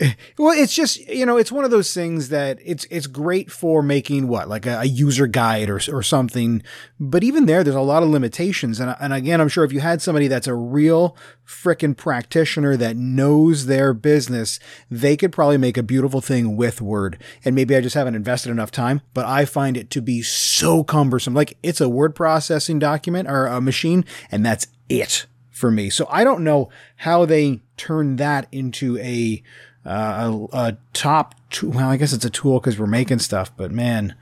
well, 0.38 0.52
it's 0.58 0.74
just 0.74 0.98
you 1.08 1.26
know, 1.26 1.36
it's 1.36 1.52
one 1.52 1.64
of 1.64 1.70
those 1.70 1.92
things 1.92 2.28
that 2.28 2.58
it's 2.64 2.84
it's 2.90 3.06
great 3.06 3.50
for 3.50 3.82
making 3.82 4.28
what 4.28 4.48
like 4.48 4.66
a, 4.66 4.80
a 4.80 4.84
user 4.84 5.26
guide 5.26 5.70
or 5.70 5.80
or 5.90 6.02
something. 6.02 6.62
But 6.98 7.24
even 7.24 7.46
there, 7.46 7.62
there's 7.64 7.76
a 7.76 7.80
lot 7.80 8.02
of 8.02 8.08
limitations. 8.08 8.80
And 8.80 8.94
and 9.00 9.12
again, 9.12 9.40
I'm 9.40 9.48
sure 9.48 9.64
if 9.64 9.72
you 9.72 9.80
had 9.80 10.02
somebody 10.02 10.28
that's 10.28 10.46
a 10.46 10.54
real 10.54 11.16
frickin' 11.46 11.96
practitioner 11.96 12.76
that 12.76 12.96
knows 12.96 13.66
their 13.66 13.94
business, 13.94 14.58
they 14.90 15.16
could 15.16 15.32
probably 15.32 15.58
make 15.58 15.76
a 15.76 15.82
beautiful 15.82 16.20
thing 16.20 16.56
with 16.56 16.80
Word. 16.80 17.22
And 17.44 17.54
maybe 17.54 17.76
I 17.76 17.80
just 17.80 17.94
haven't 17.94 18.14
invested 18.16 18.50
enough 18.50 18.70
time, 18.70 19.00
but 19.14 19.26
I 19.26 19.44
find 19.44 19.76
it 19.76 19.90
to 19.90 20.02
be 20.02 20.22
so 20.22 20.84
cumbersome. 20.84 21.34
Like 21.34 21.56
it's 21.62 21.80
a 21.80 21.88
word 21.88 22.14
processing 22.14 22.78
document 22.78 23.28
or 23.28 23.46
a 23.46 23.60
machine, 23.60 24.04
and 24.30 24.44
that's 24.44 24.66
it 24.88 25.26
for 25.56 25.70
me. 25.70 25.88
So 25.88 26.06
I 26.10 26.22
don't 26.22 26.44
know 26.44 26.68
how 26.96 27.24
they 27.24 27.62
turn 27.78 28.16
that 28.16 28.46
into 28.52 28.98
a 28.98 29.42
uh, 29.86 30.46
a, 30.52 30.56
a 30.58 30.76
top 30.92 31.34
tool. 31.50 31.70
Well, 31.70 31.88
I 31.88 31.96
guess 31.96 32.12
it's 32.12 32.24
a 32.24 32.30
tool 32.30 32.58
because 32.60 32.78
we're 32.78 32.86
making 32.86 33.20
stuff, 33.20 33.50
but 33.56 33.70
man, 33.70 34.14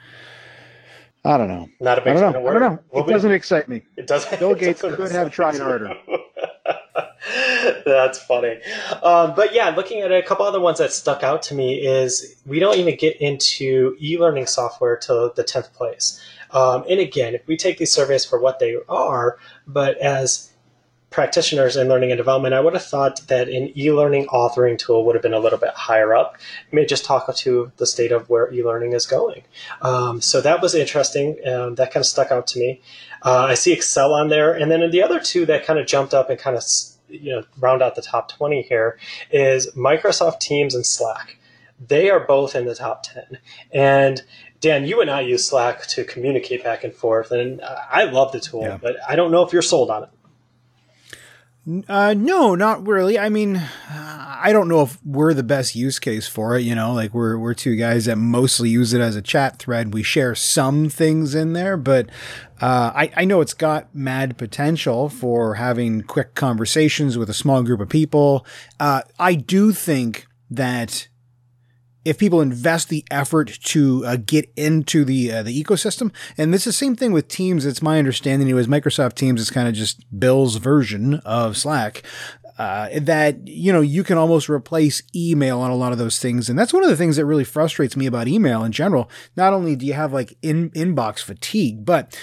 I 1.25 1.39
don't 1.39 1.49
know. 1.49 1.69
Not 1.81 1.99
a 1.99 2.03
I 2.03 2.05
big 2.05 2.15
don't 2.19 2.33
know. 2.35 2.41
of 2.41 2.47
I 2.47 2.53
don't 2.53 2.61
know. 2.63 2.79
Well, 2.91 3.09
It 3.09 3.13
doesn't 3.13 3.33
excite 3.33 3.69
me. 3.69 3.83
It 3.97 4.07
doesn't. 4.07 4.39
Bill 4.39 4.53
it 4.53 4.59
Gates 4.59 4.83
doesn't- 4.83 4.97
could 4.99 5.11
have 5.13 5.33
tried 5.33 5.59
harder. 5.59 5.97
That's 7.87 8.23
funny. 8.23 8.61
Um, 9.03 9.35
but 9.35 9.55
yeah, 9.55 9.71
looking 9.71 10.01
at 10.03 10.13
a 10.13 10.23
couple 10.23 10.45
other 10.45 10.61
ones 10.61 10.79
that 10.79 10.93
stuck 10.93 11.23
out 11.23 11.43
to 11.45 11.55
me 11.55 11.75
is 11.77 12.37
we 12.47 12.59
don't 12.59 12.77
even 12.77 12.97
get 12.97 13.17
into 13.21 13.97
e-learning 14.01 14.47
software 14.47 14.97
till 14.97 15.33
the 15.33 15.45
10th 15.45 15.73
place. 15.73 16.21
Um, 16.51 16.85
and 16.89 17.01
again, 17.01 17.35
if 17.35 17.47
we 17.47 17.57
take 17.57 17.79
these 17.79 17.91
surveys 17.93 18.25
for 18.25 18.39
what 18.39 18.59
they 18.59 18.77
are, 18.89 19.39
but 19.67 19.97
as 19.99 20.51
practitioners 21.15 21.77
in 21.77 21.89
learning 21.89 22.11
and 22.11 22.19
development, 22.19 22.55
I 22.55 22.61
would 22.61 22.75
have 22.75 22.85
thought 22.85 23.21
that 23.29 23.49
an 23.49 23.73
e-learning 23.79 24.27
authoring 24.27 24.77
tool 24.77 25.07
would 25.07 25.15
have 25.15 25.23
been 25.23 25.33
a 25.33 25.39
little 25.39 25.61
bit 25.61 25.71
higher 25.71 26.13
up. 26.13 26.37
May 26.73 26.85
just 26.85 27.05
talk 27.05 27.33
to 27.35 27.73
the 27.77 27.87
state 27.87 28.11
of 28.11 28.29
where 28.29 28.53
e-learning 28.53 28.93
is 28.93 29.07
going. 29.07 29.45
Um, 29.81 30.21
so 30.21 30.41
that 30.41 30.61
was 30.61 30.75
interesting. 30.75 31.39
Um, 31.47 31.77
that 31.77 31.93
kind 31.93 32.03
of 32.03 32.07
stuck 32.07 32.33
out 32.33 32.49
to 32.49 32.59
me. 32.59 32.83
Uh, 33.23 33.47
I 33.49 33.55
see 33.55 33.73
Excel 33.73 34.13
on 34.13 34.29
there, 34.29 34.53
and 34.53 34.71
then 34.71 34.91
the 34.91 35.05
other 35.05 35.21
two 35.21 35.47
that 35.47 35.65
kind 35.65 35.79
of 35.79 35.87
jumped 35.87 36.13
up 36.13 36.31
and 36.31 36.39
kind 36.39 36.57
of 36.57 36.65
you 37.09 37.31
know 37.31 37.45
round 37.61 37.81
out 37.81 37.95
the 37.95 38.03
top 38.03 38.29
twenty 38.29 38.63
here 38.63 38.99
is 39.31 39.71
Microsoft 39.77 40.41
Teams 40.41 40.75
and 40.75 40.85
Slack. 40.85 41.39
They 41.87 42.11
are 42.11 42.21
both 42.21 42.57
in 42.57 42.67
the 42.67 42.75
top 42.75 43.05
ten, 43.05 43.39
and 43.73 44.21
Dan, 44.61 44.87
you 44.87 45.01
and 45.01 45.11
I 45.11 45.21
use 45.21 45.47
Slack 45.47 45.87
to 45.89 46.05
communicate 46.05 46.65
back 46.65 46.83
and 46.85 46.93
forth, 46.93 47.31
and 47.31 47.63
I 47.63 48.05
love 48.05 48.33
the 48.33 48.41
tool, 48.41 48.63
yeah. 48.63 48.79
but 48.83 48.97
I 49.09 49.15
don't 49.15 49.31
know 49.31 49.43
if 49.47 49.53
you're 49.53 49.63
sold 49.63 49.91
on 49.91 50.03
it. 50.03 50.09
Uh, 51.89 52.15
no, 52.15 52.55
not 52.55 52.87
really. 52.87 53.19
I 53.19 53.31
mean, 53.31 53.63
I 53.89 54.51
don't 54.53 54.69
know 54.69 54.83
if 54.83 54.99
we're 55.03 55.33
the 55.33 55.43
best 55.43 55.75
use 55.75 55.99
case 55.99 56.29
for 56.29 56.59
it. 56.59 56.61
You 56.61 56.75
know, 56.75 56.93
like 56.93 57.15
we're 57.15 57.39
we're 57.39 57.55
two 57.55 57.75
guys 57.77 58.05
that 58.05 58.17
mostly 58.17 58.69
use 58.69 58.93
it 58.93 59.01
as 59.01 59.17
a 59.17 59.23
chat 59.23 59.59
thread. 59.59 59.95
We 59.95 60.03
share 60.03 60.35
some 60.35 60.91
things 60.91 61.35
in 61.35 61.55
there, 61.55 61.79
but 61.79 62.11
uh, 62.61 62.93
I 62.95 63.13
I 63.17 63.25
know 63.25 63.41
it's 63.41 63.55
got 63.55 63.95
mad 63.95 64.37
potential 64.37 65.09
for 65.09 65.55
having 65.55 66.03
quick 66.03 66.35
conversations 66.35 67.17
with 67.17 67.31
a 67.31 67.35
small 67.35 67.63
group 67.63 67.81
of 67.81 67.89
people. 67.89 68.45
Uh, 68.79 69.01
I 69.19 69.35
do 69.35 69.73
think 69.73 70.27
that 70.51 71.09
if 72.05 72.19
people 72.19 72.41
invest 72.41 72.89
the 72.89 73.05
effort 73.11 73.59
to 73.65 74.05
uh, 74.07 74.17
get 74.17 74.51
into 74.57 75.05
the 75.05 75.33
uh, 75.33 75.43
the 75.43 75.63
ecosystem, 75.63 76.13
and 76.37 76.55
it's 76.55 76.65
the 76.65 76.73
same 76.73 76.97
thing 76.97 77.13
with 77.13 77.29
Teams. 77.29 77.65
It's 77.65 77.83
my 77.83 77.99
understanding, 77.99 78.49
it 78.49 78.55
was 78.55 78.67
Microsoft 78.67 79.15
Teams 79.15 79.41
is 79.41 79.51
kind 79.51 79.69
of 79.69 79.75
just 79.75 80.05
Bill's 80.19 80.57
version 80.57 81.15
of 81.25 81.57
Slack. 81.57 82.03
Uh, 82.57 82.89
that 83.01 83.49
you 83.49 83.73
know 83.73 83.81
you 83.81 84.05
can 84.05 84.17
almost 84.17 84.49
replace 84.49 85.03
email 85.13 85.59
on 85.59 85.73
a 85.73 85.77
lot 85.77 85.91
of 85.91 85.99
those 85.99 86.21
things, 86.21 86.49
and 86.49 86.57
that's 86.57 86.73
one 86.73 86.85
of 86.85 86.89
the 86.89 86.97
things 86.97 87.17
that 87.17 87.27
really 87.27 87.43
frustrates 87.43 87.97
me 87.97 88.07
about 88.07 88.29
email 88.29 88.63
in 88.63 88.71
general. 88.71 89.11
Not 89.37 89.53
only 89.53 89.75
do 89.75 89.85
you 89.85 89.95
have 89.95 90.13
like 90.13 90.39
in 90.41 90.71
inbox 90.71 91.19
fatigue, 91.19 91.85
but 91.85 92.17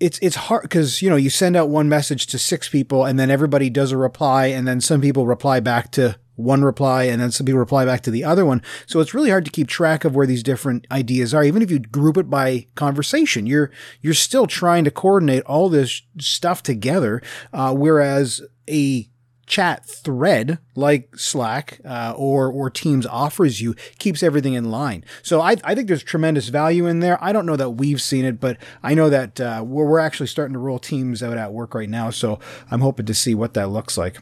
it's 0.00 0.18
it's 0.20 0.34
hard 0.34 0.62
because 0.62 1.02
you 1.02 1.08
know 1.08 1.14
you 1.14 1.30
send 1.30 1.54
out 1.54 1.68
one 1.68 1.88
message 1.88 2.26
to 2.28 2.38
six 2.38 2.68
people, 2.68 3.04
and 3.04 3.16
then 3.16 3.30
everybody 3.30 3.70
does 3.70 3.92
a 3.92 3.96
reply, 3.96 4.46
and 4.46 4.66
then 4.66 4.80
some 4.80 5.00
people 5.00 5.24
reply 5.24 5.60
back 5.60 5.92
to 5.92 6.18
one 6.36 6.62
reply 6.62 7.04
and 7.04 7.20
then 7.20 7.30
some 7.30 7.46
people 7.46 7.58
reply 7.58 7.84
back 7.84 8.02
to 8.02 8.10
the 8.10 8.24
other 8.24 8.44
one. 8.44 8.62
So 8.86 9.00
it's 9.00 9.14
really 9.14 9.30
hard 9.30 9.44
to 9.46 9.50
keep 9.50 9.68
track 9.68 10.04
of 10.04 10.14
where 10.14 10.26
these 10.26 10.42
different 10.42 10.86
ideas 10.90 11.34
are. 11.34 11.44
Even 11.44 11.62
if 11.62 11.70
you 11.70 11.78
group 11.78 12.16
it 12.16 12.30
by 12.30 12.66
conversation, 12.74 13.46
you're, 13.46 13.70
you're 14.00 14.14
still 14.14 14.46
trying 14.46 14.84
to 14.84 14.90
coordinate 14.90 15.42
all 15.44 15.68
this 15.68 16.02
stuff 16.18 16.62
together. 16.62 17.22
Uh, 17.52 17.74
whereas 17.74 18.42
a 18.68 19.08
chat 19.46 19.88
thread 19.88 20.58
like 20.74 21.16
Slack 21.16 21.80
uh, 21.84 22.12
or 22.16 22.50
or 22.50 22.68
Teams 22.68 23.06
offers 23.06 23.60
you 23.60 23.74
keeps 23.98 24.22
everything 24.22 24.54
in 24.54 24.70
line. 24.70 25.04
So 25.22 25.40
I, 25.40 25.56
I 25.64 25.74
think 25.74 25.88
there's 25.88 26.02
tremendous 26.02 26.48
value 26.48 26.86
in 26.86 27.00
there. 27.00 27.22
I 27.22 27.32
don't 27.32 27.46
know 27.46 27.56
that 27.56 27.70
we've 27.70 28.02
seen 28.02 28.24
it, 28.24 28.40
but 28.40 28.58
I 28.82 28.94
know 28.94 29.08
that 29.08 29.40
uh, 29.40 29.62
we're, 29.64 29.86
we're 29.86 29.98
actually 30.00 30.26
starting 30.26 30.54
to 30.54 30.58
roll 30.58 30.78
Teams 30.78 31.22
out 31.22 31.38
at 31.38 31.52
work 31.52 31.74
right 31.74 31.88
now. 31.88 32.10
So 32.10 32.40
I'm 32.70 32.80
hoping 32.80 33.06
to 33.06 33.14
see 33.14 33.34
what 33.34 33.54
that 33.54 33.70
looks 33.70 33.96
like. 33.96 34.18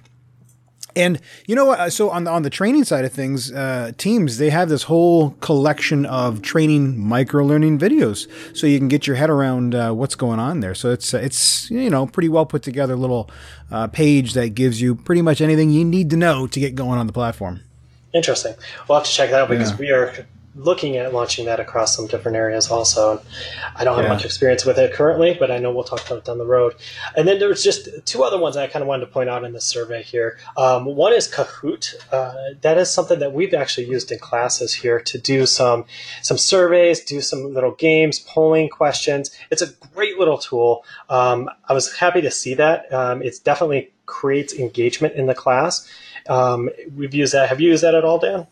And 0.97 1.21
you 1.47 1.55
know 1.55 1.67
what? 1.67 1.93
So 1.93 2.11
on 2.11 2.25
the, 2.25 2.31
on 2.31 2.43
the 2.43 2.51
training 2.51 2.85
side 2.85 3.05
of 3.05 3.13
things, 3.13 3.51
uh, 3.53 3.93
teams 3.99 4.39
they 4.39 4.51
have 4.51 4.69
this 4.69 4.85
whole 4.85 5.31
collection 5.41 6.07
of 6.07 6.43
training 6.43 6.99
micro 6.99 7.45
learning 7.45 7.79
videos, 7.79 8.29
so 8.57 8.67
you 8.67 8.79
can 8.79 8.89
get 8.89 9.07
your 9.07 9.17
head 9.17 9.31
around 9.31 9.75
uh, 9.75 9.93
what's 9.93 10.15
going 10.15 10.39
on 10.39 10.61
there. 10.61 10.75
So 10.75 10.91
it's 10.91 11.13
uh, 11.13 11.19
it's 11.19 11.71
you 11.71 11.91
know 11.91 12.07
pretty 12.07 12.29
well 12.29 12.47
put 12.47 12.63
together 12.63 12.97
little 12.97 13.31
uh, 13.71 13.89
page 13.89 14.35
that 14.35 14.51
gives 14.51 14.81
you 14.81 14.95
pretty 14.95 15.23
much 15.23 15.41
anything 15.41 15.71
you 15.71 15.85
need 15.85 16.11
to 16.11 16.17
know 16.17 16.47
to 16.47 16.61
get 16.61 16.75
going 16.75 16.99
on 16.99 17.07
the 17.07 17.13
platform. 17.13 17.61
Interesting. 18.13 18.55
We'll 18.89 18.99
have 18.99 19.07
to 19.07 19.13
check 19.13 19.31
that 19.31 19.43
out 19.43 19.49
because 19.49 19.73
yeah. 19.73 19.77
we 19.77 19.91
are 19.91 20.27
looking 20.57 20.97
at 20.97 21.13
launching 21.13 21.47
that 21.47 21.59
across 21.59 21.97
some 21.97 22.07
different 22.07 22.37
areas 22.37 22.71
also. 22.71 23.21
I 23.75 23.85
don't 23.85 23.97
have 23.97 24.05
yeah. 24.05 24.13
much 24.13 24.25
experience 24.25 24.65
with 24.65 24.79
it 24.79 24.93
currently, 24.93 25.37
but 25.39 25.51
I 25.51 25.59
know 25.59 25.73
we'll 25.73 25.85
talk 25.85 26.07
about 26.07 26.19
it 26.19 26.25
down 26.25 26.39
the 26.39 26.47
road. 26.47 26.75
And 27.17 27.27
then 27.27 27.39
there's 27.39 27.63
just 27.63 27.89
two 28.07 28.23
other 28.23 28.39
ones 28.39 28.57
I 28.57 28.67
kind 28.69 28.83
of 28.83 28.89
wanted 28.89 29.07
to 29.07 29.13
point 29.13 29.29
out 29.29 29.45
in 29.45 29.53
the 29.53 29.61
survey 29.61 30.03
here. 30.03 30.39
Um, 30.57 30.85
one 30.85 31.13
is 31.13 31.29
Kahoot. 31.29 31.95
Uh, 32.13 32.55
that 32.61 32.79
is 32.79 32.91
something 32.91 33.19
that 33.19 33.33
we've 33.33 33.55
actually 33.55 33.89
used 33.89 34.13
in 34.13 34.19
classes 34.19 34.73
here 34.75 35.01
to 35.01 35.19
do 35.19 35.47
some 35.47 35.85
some 36.23 36.39
surveys, 36.39 37.05
do 37.05 37.21
some 37.21 37.53
little 37.53 37.73
games, 37.73 38.21
polling 38.21 38.69
questions. 38.69 39.31
It's 39.51 39.63
a 39.63 39.73
great 39.95 40.19
little 40.19 40.39
tool. 40.39 40.85
Um, 41.09 41.51
I 41.69 41.73
was 41.73 41.95
happy 41.97 42.21
to 42.23 42.31
see 42.31 42.55
that. 42.55 42.93
Um, 42.93 43.23
it 43.23 43.41
definitely 43.43 43.93
creates 44.07 44.55
engagement 44.55 45.15
in 45.15 45.27
the 45.27 45.35
class. 45.35 45.89
Um, 46.29 46.71
we've 46.97 47.15
used 47.15 47.35
that. 47.35 47.49
Have 47.49 47.61
you 47.61 47.71
used 47.71 47.83
that 47.83 47.95
at 47.95 48.05
all, 48.05 48.19
Dan? 48.19 48.47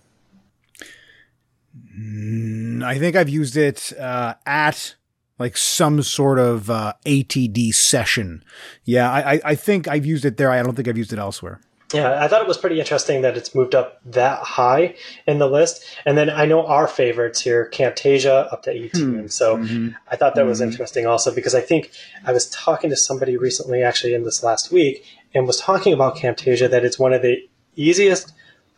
Mm, 1.99 2.83
I 2.83 2.99
think 2.99 3.17
I've 3.17 3.29
used 3.29 3.57
it 3.57 3.93
uh, 3.99 4.35
at 4.47 4.97
like 5.39 5.57
some 5.57 6.03
sort 6.03 6.39
of 6.39 6.71
uh, 6.71 6.95
ATD 7.05 7.75
session. 7.75 8.45
Yeah, 8.85 9.11
I, 9.11 9.41
I 9.45 9.55
think 9.55 9.89
I've 9.89 10.07
used 10.07 10.25
it 10.25 10.37
there. 10.37 10.51
I 10.51 10.63
don't 10.63 10.75
think 10.75 10.89
I've 10.89 10.99
used 10.99 11.13
it 11.13 11.19
elsewhere. 11.19 11.61
Yeah, 11.93 12.25
I 12.25 12.29
thought 12.29 12.41
it 12.41 12.49
was 12.49 12.57
pretty 12.57 12.81
interesting 12.81 13.23
that 13.23 13.37
it's 13.37 13.55
moved 13.55 13.75
up 13.75 14.01
that 14.07 14.39
high 14.39 14.95
in 15.27 15.39
the 15.39 15.49
list. 15.49 15.85
And 16.07 16.17
then 16.17 16.31
I 16.31 16.47
know 16.47 16.65
our 16.65 16.89
favorites 16.89 17.41
here, 17.41 17.69
Camtasia 17.71 18.51
up 18.53 18.63
to 18.63 18.71
18. 18.71 19.21
Hmm. 19.21 19.27
So 19.27 19.59
mm-hmm. 19.59 19.89
I 20.11 20.17
thought 20.17 20.35
that 20.35 20.43
mm-hmm. 20.43 20.49
was 20.49 20.61
interesting 20.61 21.07
also 21.07 21.35
because 21.35 21.55
I 21.55 21.61
think 21.61 21.91
I 22.25 22.33
was 22.33 22.49
talking 22.49 22.89
to 22.91 22.97
somebody 22.97 23.37
recently, 23.37 23.83
actually 23.83 24.15
in 24.15 24.25
this 24.25 24.43
last 24.43 24.73
week, 24.73 25.05
and 25.35 25.47
was 25.47 25.59
talking 25.61 25.93
about 25.93 26.17
Camtasia 26.17 26.71
that 26.71 26.85
it's 26.85 26.99
one 26.99 27.13
of 27.13 27.21
the 27.21 27.37
easiest 27.77 28.33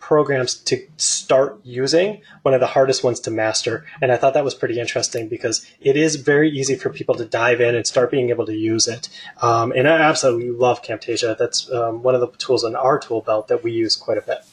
programs 0.05 0.57
to 0.57 0.87
start 0.99 1.59
using, 1.65 2.21
one 2.43 2.53
of 2.53 2.61
the 2.61 2.67
hardest 2.67 3.03
ones 3.03 3.19
to 3.21 3.31
master. 3.31 3.87
And 4.03 4.13
I 4.13 4.19
thought 4.19 4.35
that 4.35 4.45
was 4.45 4.55
pretty 4.55 4.79
interesting 4.79 5.31
because 5.31 5.67
it 5.81 5.97
is 5.97 6.17
very 6.17 6.51
easy 6.51 6.75
for 6.75 6.91
people 6.91 7.15
to 7.15 7.25
dive 7.25 7.63
in 7.63 7.75
and 7.75 7.87
start 7.87 8.11
being 8.11 8.29
able 8.29 8.45
to 8.45 8.55
use 8.55 8.87
it. 8.87 9.09
Um, 9.41 9.73
and 9.75 9.89
I 9.89 9.97
absolutely 9.97 10.51
love 10.51 10.83
Camtasia. 10.83 11.39
That's 11.39 11.73
um, 11.73 12.03
one 12.03 12.15
of 12.15 12.21
the 12.21 12.29
tools 12.37 12.65
in 12.65 12.77
our 12.77 12.99
tool 12.99 13.23
belt 13.23 13.49
that 13.49 13.65
we 13.65 13.73
use 13.73 13.97
quite 13.97 14.19
a 14.19 14.21
bit. 14.21 14.45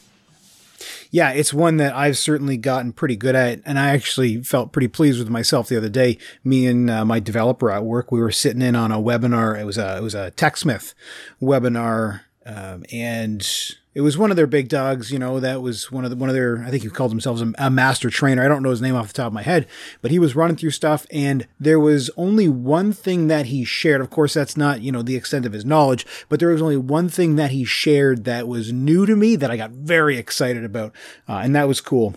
Yeah, 1.11 1.31
it's 1.31 1.53
one 1.53 1.75
that 1.77 1.93
I've 1.93 2.17
certainly 2.17 2.55
gotten 2.55 2.93
pretty 2.93 3.17
good 3.17 3.35
at, 3.35 3.61
and 3.65 3.77
I 3.77 3.89
actually 3.89 4.41
felt 4.43 4.71
pretty 4.71 4.87
pleased 4.87 5.19
with 5.19 5.27
myself 5.29 5.67
the 5.67 5.75
other 5.75 5.89
day. 5.89 6.17
Me 6.45 6.65
and 6.65 6.89
uh, 6.89 7.03
my 7.03 7.19
developer 7.19 7.69
at 7.69 7.83
work, 7.83 8.09
we 8.09 8.21
were 8.21 8.31
sitting 8.31 8.61
in 8.61 8.77
on 8.77 8.93
a 8.93 8.99
webinar. 8.99 9.59
It 9.59 9.65
was 9.65 9.77
a 9.77 9.97
it 9.97 10.01
was 10.01 10.15
a 10.15 10.31
TechSmith 10.31 10.93
webinar, 11.41 12.21
um, 12.45 12.85
and 12.89 13.45
it 13.93 14.01
was 14.01 14.17
one 14.17 14.31
of 14.31 14.37
their 14.37 14.47
big 14.47 14.69
dogs, 14.69 15.11
you 15.11 15.19
know, 15.19 15.39
that 15.41 15.61
was 15.61 15.91
one 15.91 16.05
of 16.05 16.09
the, 16.09 16.15
one 16.15 16.29
of 16.29 16.35
their, 16.35 16.63
I 16.63 16.69
think 16.69 16.83
he 16.83 16.89
called 16.89 17.11
himself 17.11 17.41
a, 17.41 17.51
a, 17.57 17.69
master 17.69 18.09
trainer. 18.09 18.43
I 18.43 18.47
don't 18.47 18.63
know 18.63 18.69
his 18.69 18.81
name 18.81 18.95
off 18.95 19.07
the 19.07 19.13
top 19.13 19.27
of 19.27 19.33
my 19.33 19.41
head, 19.41 19.67
but 20.01 20.11
he 20.11 20.19
was 20.19 20.35
running 20.35 20.55
through 20.55 20.71
stuff 20.71 21.05
and 21.11 21.45
there 21.59 21.79
was 21.79 22.09
only 22.15 22.47
one 22.47 22.93
thing 22.93 23.27
that 23.27 23.47
he 23.47 23.65
shared. 23.65 23.99
Of 23.99 24.09
course, 24.09 24.33
that's 24.33 24.55
not, 24.55 24.81
you 24.81 24.93
know, 24.93 25.01
the 25.01 25.17
extent 25.17 25.45
of 25.45 25.51
his 25.51 25.65
knowledge, 25.65 26.05
but 26.29 26.39
there 26.39 26.49
was 26.49 26.61
only 26.61 26.77
one 26.77 27.09
thing 27.09 27.35
that 27.35 27.51
he 27.51 27.65
shared 27.65 28.23
that 28.23 28.47
was 28.47 28.71
new 28.71 29.05
to 29.05 29.15
me 29.15 29.35
that 29.35 29.51
I 29.51 29.57
got 29.57 29.71
very 29.71 30.17
excited 30.17 30.63
about. 30.63 30.93
Uh, 31.27 31.39
and 31.43 31.53
that 31.55 31.67
was 31.67 31.81
cool 31.81 32.15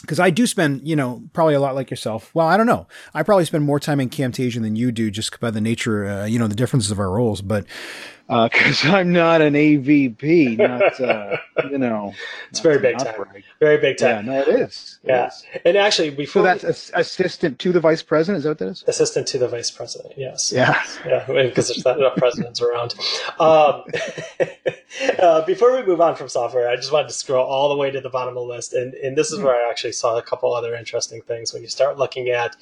because 0.00 0.20
I 0.20 0.30
do 0.30 0.46
spend, 0.46 0.86
you 0.86 0.96
know, 0.96 1.22
probably 1.32 1.54
a 1.54 1.60
lot 1.60 1.74
like 1.74 1.90
yourself. 1.90 2.34
Well, 2.34 2.46
I 2.46 2.56
don't 2.56 2.66
know. 2.66 2.86
I 3.14 3.22
probably 3.22 3.44
spend 3.44 3.64
more 3.64 3.80
time 3.80 4.00
in 4.00 4.10
Camtasia 4.10 4.60
than 4.60 4.76
you 4.76 4.92
do, 4.92 5.10
just 5.10 5.38
by 5.40 5.50
the 5.50 5.60
nature, 5.60 6.06
uh, 6.06 6.24
you 6.24 6.38
know, 6.38 6.46
the 6.46 6.54
differences 6.54 6.90
of 6.90 7.00
our 7.00 7.10
roles. 7.10 7.42
But 7.42 7.66
because 8.28 8.84
uh, 8.84 8.88
I'm 8.92 9.12
not 9.12 9.40
an 9.40 9.54
AVP, 9.54 10.58
not 10.58 11.00
uh, 11.00 11.36
you 11.70 11.78
know. 11.78 12.14
It's 12.50 12.60
very 12.60 12.78
big 12.78 12.98
time. 12.98 13.14
Very 13.60 13.78
big 13.78 13.98
time. 13.98 14.26
Yeah, 14.26 14.32
no, 14.32 14.40
it 14.40 14.48
is. 14.48 14.98
It 15.02 15.08
yeah, 15.08 15.26
is. 15.28 15.44
and 15.64 15.76
actually, 15.76 16.10
before 16.10 16.42
so 16.42 16.44
that's 16.44 16.92
we, 16.92 17.00
assistant 17.00 17.58
to 17.58 17.72
the 17.72 17.80
vice 17.80 18.02
president. 18.02 18.38
Is 18.38 18.44
that 18.44 18.50
what 18.50 18.58
that 18.58 18.68
is? 18.68 18.84
Assistant 18.86 19.26
to 19.28 19.38
the 19.38 19.48
vice 19.48 19.70
president. 19.70 20.14
Yes. 20.16 20.52
Yeah. 20.52 20.82
Yeah, 21.06 21.26
because 21.26 21.68
there's 21.68 21.84
not 21.84 21.98
enough 21.98 22.16
presidents 22.16 22.60
around. 22.62 22.94
Um, 23.38 23.84
uh, 25.18 25.44
before 25.44 25.76
we 25.76 25.86
move 25.86 26.00
on 26.00 26.16
from 26.16 26.28
software, 26.28 26.68
I 26.68 26.76
just 26.76 26.92
wanted 26.92 27.08
to 27.08 27.14
scroll 27.14 27.46
all 27.46 27.68
the 27.68 27.76
way 27.76 27.90
to 27.90 28.00
the 28.00 28.10
bottom 28.10 28.36
of 28.36 28.46
the 28.46 28.54
list, 28.54 28.72
and 28.72 28.94
and 28.94 29.16
this 29.16 29.30
is 29.30 29.38
hmm. 29.38 29.44
where 29.44 29.54
I 29.54 29.70
actually 29.70 29.92
saw 29.92 30.16
a 30.16 30.22
couple 30.22 30.54
other 30.54 30.74
interesting 30.74 31.22
things 31.22 31.52
when 31.52 31.62
you 31.62 31.68
start 31.68 31.98
looking 31.98 32.28
at 32.28 32.56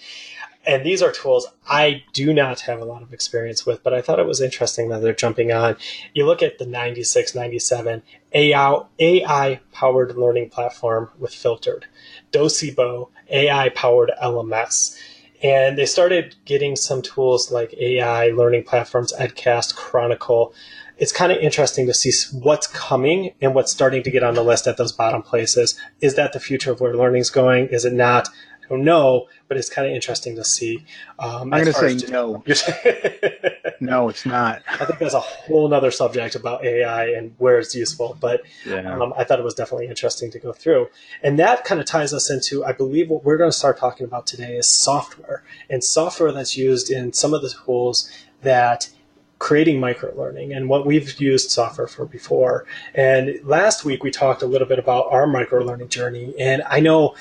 and 0.67 0.85
these 0.85 1.01
are 1.03 1.13
tools 1.13 1.47
I 1.69 2.03
do 2.13 2.35
not 2.35 2.61
have 2.61 2.81
a 2.81 2.85
lot 2.85 3.03
of 3.03 3.13
experience 3.13 3.65
with, 3.65 3.83
but 3.83 3.95
I 3.95 4.03
thought 4.03 4.19
it 4.19 4.27
was 4.27 4.41
interesting 4.41 4.89
that 4.89 5.01
they're 5.01 5.15
jumping 5.15 5.53
on. 5.53 5.77
You 6.13 6.27
look 6.27 6.43
at 6.43 6.59
the 6.59 6.67
96, 6.67 7.35
97 7.35 8.03
AI, 8.35 9.61
powered 9.73 10.17
learning 10.17 10.51
platform 10.51 11.11
with 11.19 11.33
Filtered, 11.33 11.87
Docebo, 12.33 13.11
AI 13.31 13.69
powered 13.71 14.11
LMS. 14.23 14.99
And 15.43 15.77
they 15.77 15.87
started 15.87 16.35
getting 16.45 16.77
some 16.77 17.03
tools 17.03 17.53
like 17.53 17.75
AI 17.75 18.29
learning 18.29 18.65
platforms, 18.65 19.13
Edcast, 19.19 19.77
Chronicle. 19.77 20.55
It's 20.97 21.13
kind 21.13 21.31
of 21.31 21.39
interesting 21.39 21.87
to 21.87 21.95
see 21.95 22.11
what's 22.39 22.67
coming 22.67 23.35
and 23.43 23.55
what's 23.55 23.71
starting 23.71 24.03
to 24.03 24.11
get 24.11 24.23
on 24.23 24.35
the 24.35 24.43
list 24.43 24.67
at 24.67 24.79
those 24.79 24.93
bottom 24.93 25.23
places. 25.23 25.79
Is 26.01 26.15
that 26.15 26.33
the 26.33 26.41
future 26.41 26.73
of 26.73 26.81
where 26.81 26.97
learning 26.97 27.21
is 27.21 27.31
going? 27.31 27.69
Is 27.69 27.85
it 27.85 27.93
not? 27.93 28.29
Don't 28.69 28.85
know, 28.85 29.29
but 29.49 29.57
it's 29.57 29.69
kind 29.69 29.87
of 29.87 29.95
interesting 29.95 30.37
to 30.37 30.45
see. 30.45 30.85
Um, 31.19 31.53
I'm 31.53 31.65
going 31.65 31.67
to 31.67 31.73
say 31.73 32.11
no. 32.11 32.43
no, 33.81 34.09
it's 34.09 34.27
not. 34.27 34.63
I 34.69 34.85
think 34.85 34.99
that's 34.99 35.15
a 35.15 35.21
whole 35.21 35.73
other 35.73 35.91
subject 35.91 36.35
about 36.35 36.65
AI 36.65 37.07
and 37.11 37.35
where 37.39 37.59
it's 37.59 37.75
useful, 37.75 38.17
but 38.21 38.43
yeah. 38.65 38.97
um, 38.97 39.13
I 39.17 39.25
thought 39.25 39.39
it 39.39 39.45
was 39.45 39.55
definitely 39.55 39.89
interesting 39.89 40.31
to 40.33 40.39
go 40.39 40.53
through. 40.53 40.89
And 41.23 41.39
that 41.39 41.65
kind 41.65 41.81
of 41.81 41.87
ties 41.87 42.13
us 42.13 42.31
into, 42.31 42.65
I 42.65 42.73
believe, 42.73 43.11
what 43.11 43.25
we're 43.25 43.37
going 43.37 43.51
to 43.51 43.57
start 43.57 43.79
talking 43.79 44.05
about 44.05 44.27
today 44.27 44.57
is 44.57 44.69
software 44.69 45.43
and 45.71 45.83
software 45.83 46.33
that's 46.33 46.57
used 46.57 46.91
in 46.91 47.13
some 47.13 47.35
of 47.35 47.43
the 47.43 47.51
tools 47.65 48.11
that 48.43 48.91
creating 49.39 49.81
microlearning 49.81 50.57
and 50.57 50.69
what 50.69 50.87
we've 50.87 51.21
used 51.21 51.51
software 51.51 51.87
for 51.87 52.07
before. 52.07 52.65
And 52.95 53.39
last 53.45 53.85
week 53.85 54.03
we 54.03 54.11
talked 54.11 54.43
a 54.43 54.47
little 54.47 54.67
bit 54.67 54.79
about 54.79 55.11
our 55.11 55.27
microlearning 55.27 55.91
journey. 55.91 56.35
And 56.39 56.63
I 56.67 56.81
know 56.81 57.15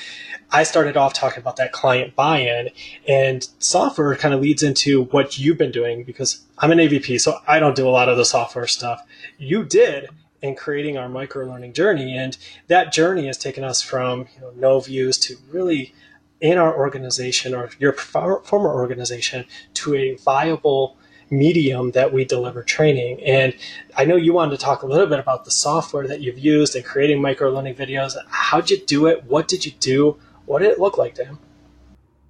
I 0.51 0.63
started 0.63 0.95
off 0.95 1.13
talking 1.13 1.39
about 1.39 1.57
that 1.57 1.71
client 1.71 2.15
buy-in 2.15 2.69
and 3.07 3.47
software 3.59 4.15
kind 4.15 4.33
of 4.33 4.41
leads 4.41 4.63
into 4.63 5.03
what 5.05 5.37
you've 5.37 5.57
been 5.57 5.71
doing 5.71 6.03
because 6.03 6.41
I'm 6.57 6.71
an 6.71 6.77
AVP, 6.77 7.19
so 7.19 7.39
I 7.47 7.59
don't 7.59 7.75
do 7.75 7.87
a 7.87 7.91
lot 7.91 8.07
of 8.07 8.17
the 8.17 8.25
software 8.25 8.67
stuff. 8.67 9.01
You 9.37 9.65
did 9.65 10.09
in 10.45 10.55
creating 10.55 10.97
our 10.97 11.09
microlearning 11.09 11.73
journey. 11.73 12.15
And 12.15 12.37
that 12.67 12.93
journey 12.93 13.27
has 13.27 13.37
taken 13.37 13.63
us 13.63 13.81
from 13.81 14.27
you 14.35 14.41
know, 14.41 14.51
no 14.55 14.79
views 14.79 15.17
to 15.19 15.35
really 15.49 15.93
in 16.39 16.57
our 16.57 16.75
organization 16.77 17.55
or 17.55 17.69
your 17.79 17.93
former 17.93 18.73
organization 18.73 19.45
to 19.73 19.95
a 19.95 20.15
viable 20.15 20.97
medium 21.29 21.91
that 21.91 22.13
we 22.13 22.25
deliver 22.25 22.63
training. 22.63 23.21
And 23.23 23.55
I 23.97 24.05
know 24.05 24.15
you 24.15 24.33
wanted 24.33 24.51
to 24.51 24.63
talk 24.63 24.83
a 24.83 24.87
little 24.87 25.07
bit 25.07 25.19
about 25.19 25.45
the 25.45 25.51
software 25.51 26.07
that 26.07 26.21
you've 26.21 26.39
used 26.39 26.75
in 26.75 26.83
creating 26.83 27.21
micro 27.21 27.49
learning 27.49 27.75
videos. 27.75 28.15
How'd 28.27 28.69
you 28.69 28.83
do 28.85 29.07
it? 29.07 29.23
What 29.25 29.47
did 29.47 29.65
you 29.65 29.71
do? 29.79 30.17
What 30.45 30.59
did 30.59 30.71
it 30.71 30.79
look 30.79 30.97
like 30.97 31.15
to 31.15 31.25
him? 31.25 31.39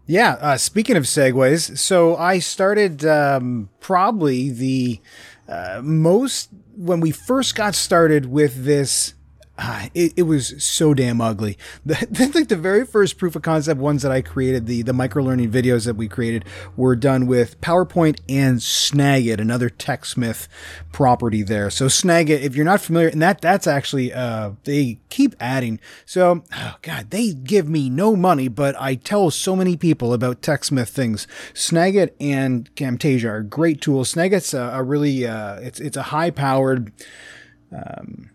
Yeah, 0.08 0.38
uh, 0.40 0.58
speaking 0.58 0.98
of 0.98 1.04
segues, 1.04 1.80
so 1.80 2.16
I 2.16 2.38
started 2.38 3.04
um, 3.06 3.70
probably 3.80 4.52
the 4.52 5.02
uh, 5.48 5.82
most 5.84 6.50
when 6.78 7.00
we 7.00 7.10
first 7.10 7.56
got 7.56 7.74
started 7.74 8.28
with 8.28 8.66
this 8.66 9.16
ah, 9.58 9.90
it, 9.94 10.14
it, 10.16 10.24
was 10.24 10.64
so 10.64 10.94
damn 10.94 11.22
ugly. 11.22 11.58
The, 11.86 12.32
like 12.34 12.48
the 12.48 12.56
very 12.56 12.86
first 12.86 13.18
proof 13.18 13.36
of 13.36 13.42
concept 13.42 13.80
ones 13.80 14.02
that 14.02 14.12
I 14.12 14.22
created, 14.22 14.66
the 14.66 14.82
the 14.82 14.94
micro 14.94 15.24
learning 15.24 15.52
videos 15.52 15.86
that 15.86 15.96
we 15.96 16.08
created, 16.08 16.46
were 16.76 16.96
done 16.96 17.28
with 17.28 17.60
PowerPoint 17.62 18.20
and 18.28 18.60
Snagit, 18.60 19.40
another 19.40 19.70
TechSmith 19.70 20.48
property 20.92 21.44
there. 21.44 21.70
So 21.70 21.86
Snagit, 21.86 22.42
if 22.42 22.56
you're 22.56 22.66
not 22.66 22.82
familiar, 22.82 23.10
and 23.10 23.22
that 23.22 23.42
that's 23.42 23.68
actually 23.68 24.12
uh, 24.12 24.52
they 24.64 25.00
keep 25.10 25.36
adding. 25.40 25.80
So 26.06 26.44
oh 26.54 26.76
god, 26.82 27.12
they 27.12 27.34
give 27.34 27.70
me 27.70 27.90
no 27.90 28.16
money, 28.16 28.48
but 28.48 28.76
I 28.80 28.96
tell 28.96 29.30
so 29.30 29.56
many 29.56 29.78
people 29.78 30.14
about 30.14 30.42
TechSmith 30.42 30.90
things. 30.90 31.28
Snagit 31.54 32.12
and 32.20 32.74
Camtasia 32.76 33.26
are 33.26 33.44
great 33.44 33.82
tools. 33.82 34.14
Snagit's 34.14 34.54
a, 34.54 34.72
a 34.74 34.84
really 34.84 35.28
uh, 35.28 35.60
it's 35.60 35.80
it's 35.80 35.98
a 35.98 36.04
high 36.04 36.32
powered. 36.32 36.92
Um, 37.72 38.32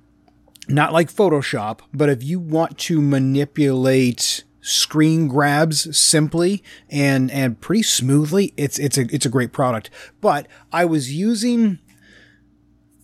not 0.70 0.92
like 0.92 1.12
Photoshop, 1.12 1.80
but 1.92 2.08
if 2.08 2.22
you 2.22 2.38
want 2.38 2.78
to 2.78 3.00
manipulate 3.00 4.44
screen 4.62 5.26
grabs 5.26 5.96
simply 5.98 6.62
and 6.90 7.30
and 7.30 7.60
pretty 7.60 7.82
smoothly, 7.82 8.52
it's 8.56 8.78
it's 8.78 8.98
a 8.98 9.02
it's 9.14 9.26
a 9.26 9.30
great 9.30 9.52
product. 9.52 9.90
But 10.20 10.46
I 10.72 10.84
was 10.84 11.12
using 11.12 11.78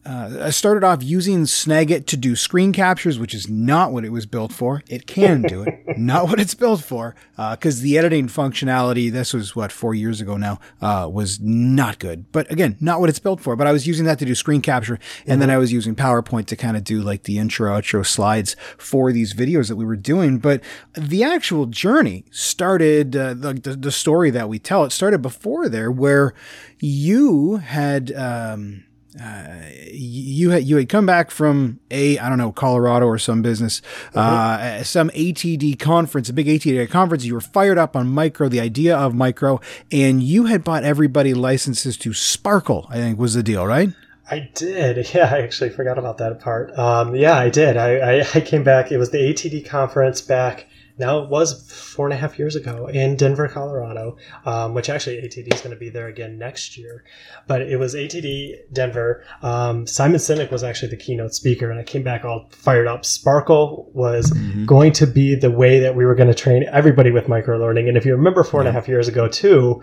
uh, 0.07 0.39
I 0.45 0.51
started 0.51 0.85
off 0.85 1.03
using 1.03 1.43
Snagit 1.45 2.07
to 2.07 2.17
do 2.17 2.37
screen 2.37 2.73
captures, 2.73 3.19
which 3.19 3.35
is 3.35 3.49
not 3.49 3.91
what 3.91 4.05
it 4.05 4.11
was 4.11 4.25
built 4.25 4.53
for. 4.53 4.83
It 4.89 5.07
can 5.07 5.43
do 5.43 5.63
it, 5.63 5.75
not 5.99 6.29
what 6.29 6.39
it's 6.39 6.55
built 6.55 6.81
for, 6.81 7.17
because 7.37 7.81
uh, 7.81 7.83
the 7.83 7.99
editing 7.99 8.29
functionality, 8.29 9.11
this 9.11 9.35
was 9.35 9.57
what, 9.57 9.73
four 9.73 9.97
years 9.97 10.21
ago 10.21 10.37
now, 10.37 10.61
uh, 10.81 11.09
was 11.13 11.41
not 11.41 11.99
good. 11.99 12.31
But 12.31 12.51
again, 12.53 12.77
not 12.81 13.01
what 13.01 13.09
it's 13.09 13.19
built 13.19 13.41
for. 13.41 13.57
But 13.57 13.67
I 13.67 13.73
was 13.73 13.87
using 13.87 14.07
that 14.07 14.21
to 14.21 14.25
do 14.25 14.37
screen 14.37 14.63
capture, 14.63 14.95
and 14.95 15.03
mm-hmm. 15.03 15.41
then 15.41 15.51
I 15.51 15.59
was 15.59 15.73
using 15.73 15.97
PowerPoint 15.97 16.47
to 16.47 16.57
kind 16.57 16.77
of 16.77 16.85
do 16.85 17.03
like 17.03 17.25
the 17.25 17.39
intro, 17.39 17.73
outro 17.73 18.07
slides 18.07 18.55
for 18.79 19.11
these 19.11 19.35
videos 19.35 19.67
that 19.69 19.77
we 19.77 19.85
were 19.85 19.97
doing. 19.97 20.39
But 20.39 20.63
the 20.95 21.25
actual 21.25 21.67
journey 21.67 22.27
started, 22.31 23.17
uh, 23.17 23.35
the, 23.35 23.55
the, 23.55 23.77
the 23.77 23.93
story 23.93 24.31
that 24.31 24.49
we 24.49 24.61
tell, 24.61 24.85
it 24.85 24.93
started 24.93 25.21
before 25.21 25.69
there, 25.69 25.91
where 25.91 26.33
you 26.79 27.57
had, 27.57 28.13
um, 28.13 28.85
uh, 29.21 29.63
you 29.91 30.51
had 30.51 30.65
you 30.65 30.77
had 30.77 30.89
come 30.89 31.07
back 31.07 31.31
from 31.31 31.81
a 31.91 32.19
I 32.19 32.29
don't 32.29 32.39
know 32.39 32.53
Colorado 32.53 33.07
or 33.07 33.19
some 33.19 33.43
business, 33.43 33.81
uh, 34.15 34.83
some 34.83 35.11
ATD 35.11 35.79
conference, 35.79 36.29
a 36.29 36.33
big 36.33 36.47
ATD 36.47 36.89
conference. 36.91 37.25
You 37.25 37.35
were 37.35 37.41
fired 37.41 37.79
up 37.79 37.97
on 37.97 38.09
micro, 38.09 38.49
the 38.49 38.61
idea 38.61 38.97
of 38.97 39.15
micro, 39.15 39.61
and 39.91 40.23
you 40.23 40.47
had 40.47 40.65
bought 40.65 40.85
everybody 40.85 41.35
licenses 41.35 41.97
to 41.99 42.11
Sparkol. 42.11 42.87
I 42.91 42.97
think 42.97 43.19
was 43.19 43.35
the 43.35 43.43
deal, 43.43 43.67
right? 43.67 43.91
I 44.31 44.51
did. 44.55 45.09
Yeah, 45.15 45.33
I 45.33 45.43
actually 45.43 45.71
forgot 45.71 45.99
about 45.99 46.19
that 46.19 46.41
part. 46.41 46.77
Um, 46.79 47.15
yeah, 47.15 47.39
I 47.39 47.49
did. 47.49 47.77
I, 47.77 48.19
I, 48.19 48.27
I 48.35 48.41
came 48.41 48.65
back. 48.65 48.93
It 48.93 48.99
was 48.99 49.11
the 49.11 49.19
ATD 49.19 49.67
conference 49.67 50.21
back 50.21 50.67
now 50.99 51.19
it 51.19 51.29
was 51.29 51.71
four 51.71 52.07
and 52.07 52.13
a 52.13 52.17
half 52.17 52.39
years 52.39 52.57
ago 52.57 52.87
in 52.87 53.17
Denver, 53.17 53.49
Colorado, 53.49 54.17
um, 54.45 54.75
which 54.75 54.89
actually 54.89 55.17
ATD 55.17 55.53
is 55.53 55.61
going 55.61 55.75
to 55.75 55.79
be 55.79 55.91
there 55.91 56.07
again 56.09 56.39
next 56.39 56.79
year. 56.79 57.05
But 57.47 57.63
it 57.63 57.79
was 57.79 57.95
ATD 57.95 58.73
Denver. 58.73 59.25
Um, 59.43 59.87
Simon 59.87 60.19
Sinek 60.19 60.51
was 60.51 60.65
actually 60.65 60.89
the 60.89 60.97
keynote 60.97 61.35
speaker, 61.35 61.71
and 61.71 61.79
I 61.79 61.83
came 61.85 62.03
back 62.03 62.25
all 62.25 62.49
fired 62.51 62.87
up. 62.87 63.03
Sparkol 63.03 63.93
was 63.95 64.31
mm-hmm. 64.31 64.65
going 64.65 64.93
to 64.93 65.07
be 65.07 65.35
the 65.35 65.51
way 65.51 65.79
that 65.81 65.95
we 65.95 66.05
were 66.05 66.15
going 66.15 66.29
to 66.29 66.35
train 66.35 66.65
everybody 66.73 67.11
with 67.11 67.29
micro 67.29 67.59
learning. 67.59 67.89
And 67.89 67.97
if 67.97 68.07
you 68.07 68.15
remember 68.17 68.43
four 68.43 68.63
yeah. 68.63 68.69
and 68.69 68.77
a 68.77 68.81
half 68.81 68.89
years 68.89 69.09
ago 69.09 69.29
too, 69.29 69.83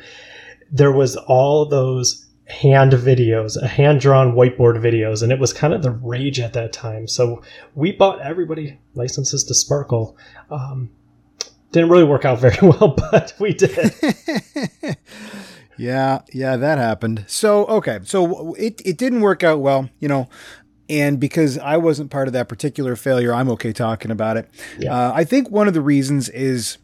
there 0.71 0.91
was 0.91 1.15
all 1.15 1.67
those 1.67 2.25
hand 2.47 2.91
videos, 2.93 3.61
a 3.61 3.67
hand 3.67 4.01
drawn 4.01 4.33
whiteboard 4.33 4.81
videos, 4.81 5.23
and 5.23 5.31
it 5.31 5.39
was 5.39 5.53
kind 5.53 5.73
of 5.73 5.81
the 5.81 5.91
rage 5.91 6.39
at 6.39 6.53
that 6.53 6.73
time. 6.73 7.07
So 7.07 7.41
we 7.75 7.91
bought 7.91 8.21
everybody 8.21 8.79
licenses 8.95 9.43
to 9.45 9.53
Sparkol. 9.53 10.15
Um, 10.49 10.89
didn't 11.73 11.89
really 11.89 12.03
work 12.05 12.23
out 12.23 12.39
very 12.39 12.57
well, 12.61 12.95
but 12.95 13.33
we 13.39 13.53
did. 13.53 13.93
yeah, 15.77 16.21
yeah, 16.31 16.55
that 16.55 16.77
happened. 16.77 17.25
So, 17.27 17.65
okay. 17.65 17.99
So 18.03 18.53
it, 18.53 18.81
it 18.85 18.97
didn't 18.97 19.21
work 19.21 19.43
out 19.43 19.59
well, 19.59 19.89
you 19.99 20.07
know, 20.07 20.29
and 20.87 21.19
because 21.19 21.57
I 21.57 21.77
wasn't 21.77 22.11
part 22.11 22.27
of 22.27 22.33
that 22.33 22.47
particular 22.47 22.95
failure, 22.95 23.33
I'm 23.33 23.49
okay 23.51 23.73
talking 23.73 24.11
about 24.11 24.37
it. 24.37 24.49
Yeah. 24.79 24.95
Uh, 24.95 25.11
I 25.13 25.23
think 25.23 25.49
one 25.49 25.67
of 25.67 25.73
the 25.73 25.81
reasons 25.81 26.29
is, 26.29 26.77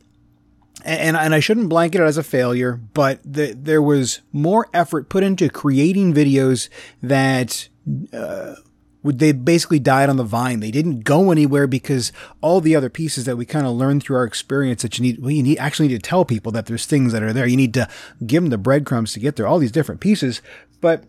and, 0.84 1.16
and 1.16 1.36
I 1.36 1.40
shouldn't 1.40 1.70
blanket 1.70 2.02
it 2.02 2.06
as 2.06 2.18
a 2.18 2.24
failure, 2.24 2.80
but 2.94 3.20
the, 3.24 3.54
there 3.54 3.82
was 3.82 4.22
more 4.32 4.68
effort 4.74 5.10
put 5.10 5.24
into 5.24 5.50
creating 5.50 6.14
videos 6.14 6.70
that, 7.04 7.70
uh, 8.12 8.56
they 9.04 9.32
basically 9.32 9.80
died 9.80 10.10
on 10.10 10.18
the 10.18 10.24
vine. 10.24 10.60
They 10.60 10.72
didn't 10.72 11.02
go 11.02 11.32
anywhere 11.32 11.68
because 11.68 12.12
all 12.42 12.60
the 12.60 12.76
other 12.76 12.90
pieces 12.90 13.26
that 13.26 13.38
we 13.38 13.46
kind 13.46 13.66
of 13.66 13.74
learned 13.74 14.04
through 14.04 14.18
our 14.18 14.26
experience 14.26 14.82
that 14.82 14.98
you 14.98 15.04
need, 15.04 15.20
well, 15.20 15.32
you 15.32 15.44
need 15.44 15.58
actually 15.58 15.88
need 15.88 16.04
to 16.04 16.10
tell 16.10 16.26
people 16.26 16.52
that 16.52 16.66
there's 16.66 16.86
things 16.86 17.14
that 17.14 17.24
are 17.24 17.34
there. 17.34 17.48
You 17.48 17.58
need 17.58 17.74
to 17.76 17.88
give 18.26 18.44
them 18.44 18.50
the 18.50 18.58
breadcrumbs 18.58 19.14
to 19.14 19.20
get 19.20 19.36
there, 19.36 19.48
all 19.48 19.60
these 19.60 19.72
different 19.72 20.02
pieces. 20.02 20.42
But 20.82 21.06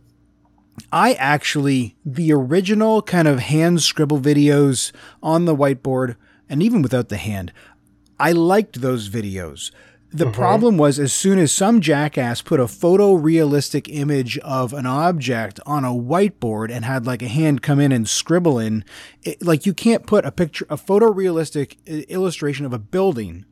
I 0.93 1.15
actually, 1.15 1.97
the 2.05 2.33
original 2.33 3.03
kind 3.03 3.27
of 3.27 3.41
hand 3.41 3.83
scribble 3.83 4.21
videos 4.21 4.93
on 5.23 5.45
the 5.45 5.57
whiteboard, 5.57 6.17
and 6.49 6.63
even 6.63 6.83
without 6.83 7.09
the 7.09 7.17
hand, 7.17 7.53
I 8.19 8.33
liked 8.33 8.81
those 8.81 9.09
videos 9.09 9.71
the 10.13 10.25
mm-hmm. 10.25 10.35
problem 10.35 10.77
was 10.77 10.99
as 10.99 11.13
soon 11.13 11.39
as 11.39 11.53
some 11.53 11.81
jackass 11.81 12.43
put 12.43 12.59
a 12.59 12.65
photorealistic 12.65 13.89
image 13.89 14.39
of 14.39 14.73
an 14.73 14.87
object 14.87 15.61
on 15.65 15.85
a 15.85 15.91
whiteboard 15.91 16.71
and 16.71 16.85
had 16.85 17.07
like 17.07 17.23
a 17.23 17.29
hand 17.29 17.63
come 17.63 17.79
in 17.79 17.93
and 17.93 18.09
scribble 18.09 18.59
in, 18.59 18.85
it, 19.23 19.41
like 19.43 19.67
you 19.67 19.75
can't 19.75 20.07
put 20.07 20.25
a 20.25 20.33
picture, 20.33 20.67
a 20.69 20.77
photorealistic 20.77 21.77
illustration 22.09 22.67
of 22.67 22.73
a 22.73 22.79
building 22.79 23.45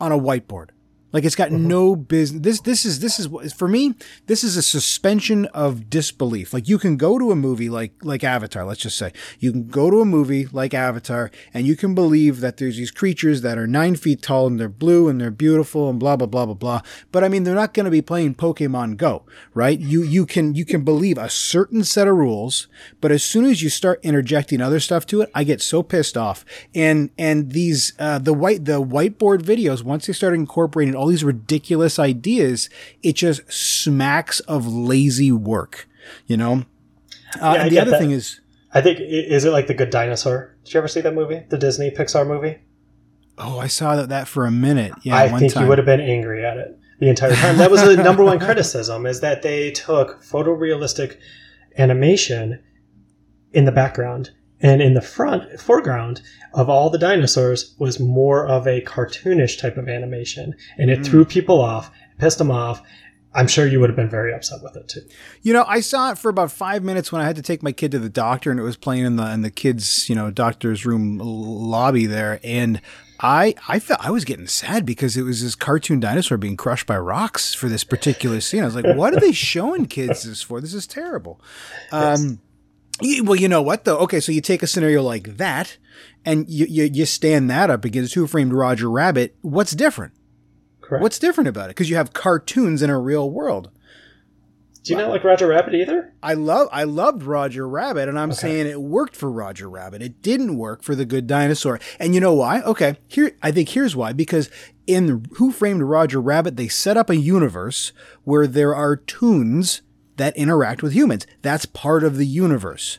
on 0.00 0.10
a 0.10 0.18
whiteboard. 0.18 0.70
Like 1.12 1.24
it's 1.24 1.34
got 1.34 1.50
mm-hmm. 1.50 1.66
no 1.66 1.96
business. 1.96 2.42
This 2.42 2.60
this 2.60 2.84
is 2.84 3.00
this 3.00 3.18
is 3.18 3.52
for 3.52 3.66
me. 3.66 3.94
This 4.26 4.44
is 4.44 4.56
a 4.56 4.62
suspension 4.62 5.46
of 5.46 5.88
disbelief. 5.88 6.52
Like 6.52 6.68
you 6.68 6.78
can 6.78 6.96
go 6.96 7.18
to 7.18 7.30
a 7.30 7.36
movie 7.36 7.70
like 7.70 7.92
like 8.02 8.22
Avatar. 8.22 8.64
Let's 8.64 8.80
just 8.80 8.98
say 8.98 9.12
you 9.38 9.50
can 9.52 9.68
go 9.68 9.90
to 9.90 10.00
a 10.00 10.04
movie 10.04 10.46
like 10.46 10.74
Avatar, 10.74 11.30
and 11.54 11.66
you 11.66 11.76
can 11.76 11.94
believe 11.94 12.40
that 12.40 12.58
there's 12.58 12.76
these 12.76 12.90
creatures 12.90 13.40
that 13.40 13.56
are 13.56 13.66
nine 13.66 13.96
feet 13.96 14.20
tall 14.20 14.46
and 14.46 14.60
they're 14.60 14.68
blue 14.68 15.08
and 15.08 15.20
they're 15.20 15.30
beautiful 15.30 15.88
and 15.88 15.98
blah 15.98 16.16
blah 16.16 16.26
blah 16.26 16.44
blah 16.44 16.54
blah. 16.54 16.82
But 17.10 17.24
I 17.24 17.28
mean, 17.28 17.44
they're 17.44 17.54
not 17.54 17.72
going 17.72 17.84
to 17.84 17.90
be 17.90 18.02
playing 18.02 18.34
Pokemon 18.34 18.98
Go, 18.98 19.24
right? 19.54 19.78
You 19.78 20.02
you 20.02 20.26
can 20.26 20.54
you 20.54 20.66
can 20.66 20.84
believe 20.84 21.16
a 21.16 21.30
certain 21.30 21.84
set 21.84 22.06
of 22.06 22.16
rules, 22.16 22.68
but 23.00 23.10
as 23.10 23.22
soon 23.22 23.46
as 23.46 23.62
you 23.62 23.70
start 23.70 24.00
interjecting 24.02 24.60
other 24.60 24.80
stuff 24.80 25.06
to 25.06 25.22
it, 25.22 25.30
I 25.34 25.44
get 25.44 25.62
so 25.62 25.82
pissed 25.82 26.18
off. 26.18 26.44
And 26.74 27.10
and 27.16 27.52
these 27.52 27.94
uh, 27.98 28.18
the 28.18 28.34
white 28.34 28.66
the 28.66 28.82
whiteboard 28.82 29.38
videos 29.38 29.82
once 29.82 30.06
they 30.06 30.12
start 30.12 30.34
incorporating 30.34 30.97
all 30.98 31.06
these 31.06 31.24
ridiculous 31.24 31.98
ideas. 31.98 32.68
It 33.02 33.14
just 33.14 33.50
smacks 33.50 34.40
of 34.40 34.66
lazy 34.66 35.32
work, 35.32 35.88
you 36.26 36.36
know? 36.36 36.64
Uh, 37.40 37.54
yeah, 37.54 37.62
and 37.62 37.70
the 37.70 37.78
other 37.78 37.90
that. 37.92 38.00
thing 38.00 38.10
is. 38.10 38.40
I 38.72 38.80
think, 38.80 38.98
is 39.00 39.44
it 39.44 39.50
like 39.50 39.66
The 39.66 39.74
Good 39.74 39.90
Dinosaur? 39.90 40.56
Did 40.64 40.74
you 40.74 40.78
ever 40.78 40.88
see 40.88 41.00
that 41.00 41.14
movie? 41.14 41.44
The 41.48 41.56
Disney 41.56 41.90
Pixar 41.90 42.26
movie? 42.26 42.58
Oh, 43.38 43.58
I 43.58 43.68
saw 43.68 43.96
that, 43.96 44.08
that 44.08 44.28
for 44.28 44.44
a 44.44 44.50
minute. 44.50 44.92
Yeah, 45.02 45.16
I 45.16 45.28
think 45.28 45.54
time. 45.54 45.62
you 45.62 45.68
would 45.68 45.78
have 45.78 45.86
been 45.86 46.00
angry 46.00 46.44
at 46.44 46.56
it 46.56 46.78
the 46.98 47.08
entire 47.08 47.34
time. 47.34 47.56
That 47.56 47.70
was 47.70 47.82
the 47.82 47.96
number 48.02 48.24
one 48.24 48.40
criticism 48.40 49.06
is 49.06 49.20
that 49.20 49.42
they 49.42 49.70
took 49.70 50.22
photorealistic 50.22 51.18
animation 51.78 52.62
in 53.52 53.64
the 53.64 53.72
background 53.72 54.32
and 54.60 54.82
in 54.82 54.94
the 54.94 55.00
front 55.00 55.60
foreground 55.60 56.20
of 56.54 56.68
all 56.68 56.90
the 56.90 56.98
dinosaurs 56.98 57.74
was 57.78 58.00
more 58.00 58.46
of 58.46 58.66
a 58.66 58.80
cartoonish 58.82 59.60
type 59.60 59.76
of 59.76 59.88
animation. 59.88 60.54
And 60.76 60.90
it 60.90 61.00
mm. 61.00 61.06
threw 61.06 61.24
people 61.24 61.60
off, 61.60 61.90
pissed 62.18 62.38
them 62.38 62.50
off. 62.50 62.82
I'm 63.34 63.46
sure 63.46 63.66
you 63.66 63.78
would 63.78 63.90
have 63.90 63.96
been 63.96 64.08
very 64.08 64.32
upset 64.32 64.60
with 64.62 64.74
it 64.74 64.88
too. 64.88 65.02
You 65.42 65.52
know, 65.52 65.64
I 65.68 65.80
saw 65.80 66.10
it 66.10 66.18
for 66.18 66.28
about 66.28 66.50
five 66.50 66.82
minutes 66.82 67.12
when 67.12 67.20
I 67.20 67.26
had 67.26 67.36
to 67.36 67.42
take 67.42 67.62
my 67.62 67.72
kid 67.72 67.92
to 67.92 67.98
the 67.98 68.08
doctor, 68.08 68.50
and 68.50 68.58
it 68.58 68.62
was 68.62 68.76
playing 68.76 69.04
in 69.04 69.16
the 69.16 69.30
in 69.30 69.42
the 69.42 69.50
kids, 69.50 70.08
you 70.08 70.14
know, 70.14 70.30
doctor's 70.30 70.86
room 70.86 71.18
lobby 71.18 72.06
there, 72.06 72.40
and 72.42 72.80
I 73.20 73.54
I 73.68 73.80
felt 73.80 74.04
I 74.04 74.10
was 74.10 74.24
getting 74.24 74.46
sad 74.46 74.86
because 74.86 75.16
it 75.16 75.22
was 75.22 75.42
this 75.42 75.54
cartoon 75.54 76.00
dinosaur 76.00 76.38
being 76.38 76.56
crushed 76.56 76.86
by 76.86 76.98
rocks 76.98 77.54
for 77.54 77.68
this 77.68 77.84
particular 77.84 78.40
scene. 78.40 78.62
I 78.62 78.66
was 78.66 78.74
like, 78.74 78.96
what 78.96 79.14
are 79.14 79.20
they 79.20 79.32
showing 79.32 79.86
kids 79.86 80.22
this 80.22 80.40
for? 80.40 80.60
This 80.60 80.74
is 80.74 80.86
terrible. 80.86 81.40
Um, 81.90 82.20
y- 82.20 82.47
well, 83.00 83.36
you 83.36 83.48
know 83.48 83.62
what 83.62 83.84
though? 83.84 83.98
Okay, 83.98 84.20
so 84.20 84.32
you 84.32 84.40
take 84.40 84.62
a 84.62 84.66
scenario 84.66 85.02
like 85.02 85.36
that, 85.36 85.76
and 86.24 86.48
you 86.48 86.66
you, 86.66 86.84
you 86.84 87.06
stand 87.06 87.50
that 87.50 87.70
up 87.70 87.84
against 87.84 88.14
Who 88.14 88.26
Framed 88.26 88.52
Roger 88.52 88.90
Rabbit. 88.90 89.36
What's 89.42 89.72
different? 89.72 90.14
Correct. 90.80 91.02
What's 91.02 91.18
different 91.18 91.48
about 91.48 91.66
it? 91.66 91.76
Because 91.76 91.90
you 91.90 91.96
have 91.96 92.12
cartoons 92.12 92.82
in 92.82 92.90
a 92.90 92.98
real 92.98 93.30
world. 93.30 93.70
Do 94.82 94.94
you 94.94 95.00
not 95.00 95.10
like 95.10 95.22
Roger 95.22 95.48
Rabbit 95.48 95.74
either? 95.74 96.14
I 96.22 96.32
love 96.32 96.68
I 96.72 96.84
loved 96.84 97.22
Roger 97.22 97.68
Rabbit, 97.68 98.08
and 98.08 98.18
I'm 98.18 98.32
saying 98.32 98.66
it 98.66 98.80
worked 98.80 99.16
for 99.16 99.30
Roger 99.30 99.68
Rabbit. 99.68 100.00
It 100.00 100.22
didn't 100.22 100.56
work 100.56 100.82
for 100.82 100.94
the 100.94 101.04
Good 101.04 101.26
Dinosaur, 101.26 101.78
and 101.98 102.14
you 102.14 102.20
know 102.20 102.32
why? 102.32 102.62
Okay, 102.62 102.96
here 103.06 103.36
I 103.42 103.52
think 103.52 103.68
here's 103.68 103.94
why. 103.94 104.14
Because 104.14 104.48
in 104.86 105.26
Who 105.34 105.52
Framed 105.52 105.82
Roger 105.82 106.22
Rabbit, 106.22 106.56
they 106.56 106.68
set 106.68 106.96
up 106.96 107.10
a 107.10 107.16
universe 107.16 107.92
where 108.24 108.46
there 108.46 108.74
are 108.74 108.96
toons 108.96 109.82
that 110.18 110.36
interact 110.36 110.82
with 110.82 110.92
humans. 110.92 111.26
That's 111.42 111.66
part 111.66 112.04
of 112.04 112.16
the 112.16 112.26
universe. 112.26 112.98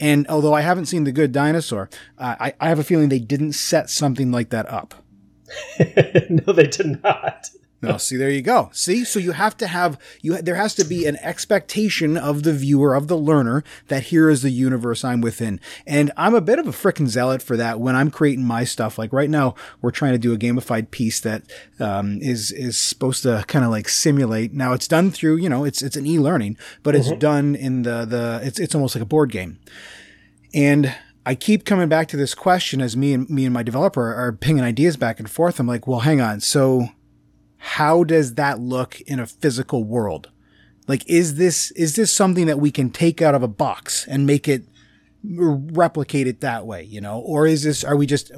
And 0.00 0.26
although 0.28 0.54
I 0.54 0.62
haven't 0.62 0.86
seen 0.86 1.04
the 1.04 1.12
Good 1.12 1.30
Dinosaur, 1.30 1.88
uh, 2.18 2.34
I, 2.40 2.54
I 2.60 2.68
have 2.68 2.78
a 2.78 2.84
feeling 2.84 3.08
they 3.08 3.18
didn't 3.20 3.52
set 3.52 3.90
something 3.90 4.32
like 4.32 4.50
that 4.50 4.68
up. 4.68 4.94
no, 6.30 6.52
they 6.52 6.66
did 6.66 7.02
not. 7.02 7.50
No, 7.82 7.96
see, 7.98 8.16
there 8.16 8.30
you 8.30 8.42
go. 8.42 8.70
See, 8.72 9.04
so 9.04 9.18
you 9.18 9.32
have 9.32 9.56
to 9.58 9.66
have 9.66 9.98
you. 10.22 10.40
There 10.40 10.54
has 10.54 10.74
to 10.76 10.84
be 10.84 11.04
an 11.04 11.16
expectation 11.16 12.16
of 12.16 12.44
the 12.44 12.52
viewer, 12.52 12.94
of 12.94 13.08
the 13.08 13.16
learner, 13.16 13.64
that 13.88 14.04
here 14.04 14.30
is 14.30 14.42
the 14.42 14.50
universe 14.50 15.04
I'm 15.04 15.20
within. 15.20 15.60
And 15.86 16.12
I'm 16.16 16.34
a 16.34 16.40
bit 16.40 16.58
of 16.58 16.66
a 16.66 16.72
frickin' 16.72 17.08
zealot 17.08 17.42
for 17.42 17.56
that 17.56 17.80
when 17.80 17.96
I'm 17.96 18.10
creating 18.10 18.44
my 18.44 18.64
stuff. 18.64 18.98
Like 18.98 19.12
right 19.12 19.28
now, 19.28 19.54
we're 19.82 19.90
trying 19.90 20.12
to 20.12 20.18
do 20.18 20.32
a 20.32 20.38
gamified 20.38 20.90
piece 20.90 21.20
that 21.20 21.42
um, 21.80 22.18
is 22.22 22.52
is 22.52 22.78
supposed 22.78 23.24
to 23.24 23.44
kind 23.48 23.64
of 23.64 23.70
like 23.70 23.88
simulate. 23.88 24.52
Now 24.54 24.72
it's 24.72 24.88
done 24.88 25.10
through, 25.10 25.36
you 25.36 25.48
know, 25.48 25.64
it's 25.64 25.82
it's 25.82 25.96
an 25.96 26.06
e-learning, 26.06 26.56
but 26.82 26.94
it's 26.94 27.10
done 27.12 27.54
in 27.54 27.82
the 27.82 28.04
the. 28.04 28.40
It's 28.42 28.60
it's 28.60 28.74
almost 28.74 28.94
like 28.94 29.02
a 29.02 29.06
board 29.06 29.30
game, 29.30 29.58
and. 30.54 30.94
I 31.24 31.36
keep 31.36 31.64
coming 31.64 31.88
back 31.88 32.08
to 32.08 32.16
this 32.16 32.34
question 32.34 32.80
as 32.80 32.96
me 32.96 33.12
and 33.12 33.30
me 33.30 33.44
and 33.44 33.54
my 33.54 33.62
developer 33.62 34.12
are 34.12 34.32
pinging 34.32 34.64
ideas 34.64 34.96
back 34.96 35.20
and 35.20 35.30
forth. 35.30 35.60
I'm 35.60 35.68
like, 35.68 35.86
well, 35.86 36.00
hang 36.00 36.20
on. 36.20 36.40
So 36.40 36.88
how 37.64 38.02
does 38.02 38.34
that 38.34 38.58
look 38.58 39.00
in 39.02 39.20
a 39.20 39.26
physical 39.26 39.84
world? 39.84 40.30
Like, 40.88 41.08
is 41.08 41.36
this, 41.36 41.70
is 41.70 41.94
this 41.94 42.12
something 42.12 42.46
that 42.46 42.58
we 42.58 42.72
can 42.72 42.90
take 42.90 43.22
out 43.22 43.36
of 43.36 43.44
a 43.44 43.48
box 43.48 44.04
and 44.08 44.26
make 44.26 44.48
it 44.48 44.64
replicate 45.22 46.26
it 46.26 46.40
that 46.40 46.66
way, 46.66 46.82
you 46.82 47.00
know? 47.00 47.20
Or 47.20 47.46
is 47.46 47.62
this, 47.62 47.84
are 47.84 47.94
we 47.94 48.04
just, 48.04 48.32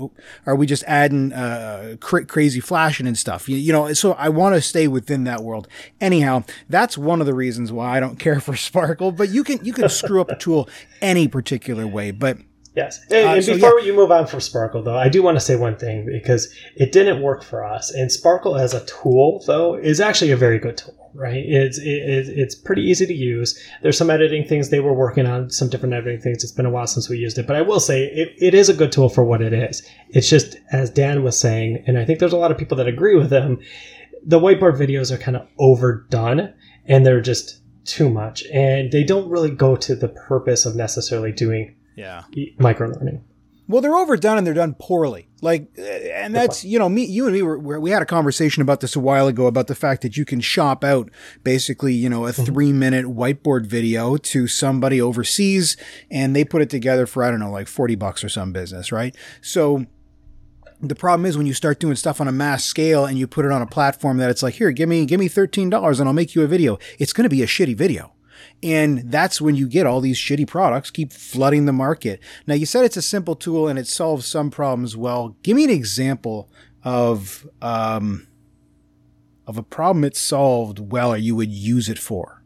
are 0.44 0.54
we 0.54 0.66
just 0.66 0.84
adding, 0.84 1.32
uh, 1.32 1.96
cra- 2.00 2.26
crazy 2.26 2.60
flashing 2.60 3.06
and 3.06 3.16
stuff? 3.16 3.48
You, 3.48 3.56
you 3.56 3.72
know, 3.72 3.94
so 3.94 4.12
I 4.12 4.28
want 4.28 4.56
to 4.56 4.60
stay 4.60 4.88
within 4.88 5.24
that 5.24 5.42
world. 5.42 5.68
Anyhow, 6.02 6.44
that's 6.68 6.98
one 6.98 7.20
of 7.20 7.26
the 7.26 7.32
reasons 7.32 7.72
why 7.72 7.96
I 7.96 8.00
don't 8.00 8.18
care 8.18 8.40
for 8.40 8.52
Sparkol, 8.52 9.16
but 9.16 9.30
you 9.30 9.42
can, 9.42 9.64
you 9.64 9.72
can 9.72 9.88
screw 9.88 10.20
up 10.20 10.30
a 10.30 10.36
tool 10.36 10.68
any 11.00 11.28
particular 11.28 11.86
way, 11.86 12.10
but 12.10 12.36
Yes. 12.74 13.00
And, 13.10 13.26
Uh, 13.28 13.32
and 13.34 13.44
so, 13.44 13.54
before 13.54 13.80
you 13.80 13.94
move 13.94 14.10
on 14.10 14.26
from 14.26 14.40
Sparkol, 14.40 14.84
though, 14.84 14.96
I 14.96 15.08
do 15.08 15.22
want 15.22 15.36
to 15.36 15.40
say 15.40 15.54
one 15.54 15.76
thing 15.76 16.06
because 16.06 16.52
it 16.76 16.90
didn't 16.90 17.22
work 17.22 17.44
for 17.44 17.64
us. 17.64 17.92
And 17.92 18.10
Sparkol 18.10 18.58
as 18.60 18.74
a 18.74 18.84
tool, 18.84 19.44
though, 19.46 19.76
is 19.76 20.00
actually 20.00 20.32
a 20.32 20.36
very 20.36 20.58
good 20.58 20.76
tool, 20.76 21.10
right? 21.14 21.44
It's 21.46 21.78
it, 21.78 21.84
it- 21.86 22.28
it's 22.38 22.56
pretty 22.56 22.82
easy 22.82 23.06
to 23.06 23.14
use. 23.14 23.56
There's 23.82 23.96
some 23.96 24.10
editing 24.10 24.44
things 24.44 24.70
they 24.70 24.80
were 24.80 24.92
working 24.92 25.24
on, 25.24 25.50
some 25.50 25.68
different 25.68 25.94
editing 25.94 26.20
things. 26.20 26.42
It's 26.42 26.52
been 26.52 26.66
a 26.66 26.70
while 26.70 26.88
since 26.88 27.08
we 27.08 27.16
used 27.16 27.38
it, 27.38 27.46
but 27.46 27.54
I 27.54 27.62
will 27.62 27.78
say 27.78 28.06
it, 28.06 28.30
it 28.38 28.54
is 28.54 28.68
a 28.68 28.74
good 28.74 28.90
tool 28.90 29.08
for 29.08 29.22
what 29.24 29.40
it 29.40 29.52
is. 29.52 29.82
It's 30.10 30.28
just 30.28 30.56
as 30.72 30.90
Dan 30.90 31.22
was 31.22 31.38
saying, 31.38 31.84
and 31.86 31.96
I 31.96 32.04
think 32.04 32.18
there's 32.18 32.32
a 32.32 32.36
lot 32.38 32.50
of 32.50 32.58
people 32.58 32.76
that 32.78 32.88
agree 32.88 33.14
with 33.16 33.30
him. 33.32 33.60
The 34.26 34.40
whiteboard 34.40 34.78
videos 34.78 35.12
are 35.12 35.18
kind 35.18 35.36
of 35.36 35.46
overdone, 35.60 36.52
and 36.86 37.06
they're 37.06 37.20
just 37.20 37.60
too 37.84 38.08
much, 38.10 38.42
and 38.52 38.90
they 38.90 39.04
don't 39.04 39.28
really 39.28 39.50
go 39.50 39.76
to 39.76 39.94
the 39.94 40.08
purpose 40.08 40.66
of 40.66 40.74
necessarily 40.74 41.30
doing 41.30 41.76
yeah. 41.96 42.24
micro 42.58 42.88
learning. 42.88 43.24
Well, 43.66 43.80
they're 43.80 43.96
overdone 43.96 44.36
and 44.36 44.46
they're 44.46 44.52
done 44.52 44.74
poorly. 44.78 45.28
Like, 45.40 45.70
uh, 45.78 45.82
and 45.82 46.34
that's 46.34 46.64
you 46.64 46.78
know 46.78 46.88
me, 46.88 47.06
you 47.06 47.24
and 47.26 47.34
me 47.34 47.42
were, 47.42 47.58
were 47.58 47.80
we 47.80 47.90
had 47.90 48.02
a 48.02 48.06
conversation 48.06 48.60
about 48.60 48.80
this 48.80 48.94
a 48.94 49.00
while 49.00 49.26
ago 49.26 49.46
about 49.46 49.68
the 49.68 49.74
fact 49.74 50.02
that 50.02 50.16
you 50.16 50.24
can 50.24 50.40
shop 50.40 50.84
out 50.84 51.10
basically 51.44 51.94
you 51.94 52.10
know 52.10 52.26
a 52.26 52.32
three 52.32 52.72
minute 52.72 53.06
whiteboard 53.06 53.66
video 53.66 54.16
to 54.18 54.46
somebody 54.46 55.00
overseas 55.00 55.76
and 56.10 56.36
they 56.36 56.44
put 56.44 56.60
it 56.60 56.68
together 56.68 57.06
for 57.06 57.24
I 57.24 57.30
don't 57.30 57.40
know 57.40 57.50
like 57.50 57.68
forty 57.68 57.94
bucks 57.94 58.22
or 58.22 58.28
some 58.28 58.52
business, 58.52 58.92
right? 58.92 59.14
So. 59.40 59.86
The 60.80 60.96
problem 60.96 61.24
is 61.24 61.38
when 61.38 61.46
you 61.46 61.54
start 61.54 61.80
doing 61.80 61.96
stuff 61.96 62.20
on 62.20 62.28
a 62.28 62.32
mass 62.32 62.62
scale 62.62 63.06
and 63.06 63.18
you 63.18 63.26
put 63.26 63.46
it 63.46 63.52
on 63.52 63.62
a 63.62 63.66
platform 63.66 64.18
that 64.18 64.28
it's 64.28 64.42
like, 64.42 64.54
here, 64.54 64.70
give 64.70 64.86
me, 64.86 65.06
give 65.06 65.18
me 65.18 65.30
$13 65.30 66.00
and 66.00 66.08
I'll 66.08 66.12
make 66.12 66.34
you 66.34 66.42
a 66.42 66.46
video. 66.46 66.78
It's 66.98 67.14
going 67.14 67.22
to 67.22 67.30
be 67.30 67.42
a 67.42 67.46
shitty 67.46 67.74
video. 67.74 68.12
And 68.62 69.10
that's 69.10 69.40
when 69.40 69.54
you 69.54 69.68
get 69.68 69.86
all 69.86 70.00
these 70.00 70.18
shitty 70.18 70.46
products 70.46 70.90
keep 70.90 71.12
flooding 71.12 71.66
the 71.66 71.72
market. 71.72 72.20
Now, 72.46 72.54
you 72.54 72.66
said 72.66 72.84
it's 72.84 72.96
a 72.96 73.02
simple 73.02 73.34
tool 73.36 73.68
and 73.68 73.78
it 73.78 73.86
solves 73.86 74.26
some 74.26 74.50
problems 74.50 74.96
well. 74.96 75.36
Give 75.42 75.56
me 75.56 75.64
an 75.64 75.70
example 75.70 76.48
of 76.82 77.48
um, 77.62 78.26
of 79.46 79.58
a 79.58 79.62
problem 79.62 80.04
it 80.04 80.16
solved 80.16 80.78
well 80.78 81.12
or 81.12 81.16
you 81.16 81.36
would 81.36 81.50
use 81.50 81.88
it 81.88 81.98
for. 81.98 82.42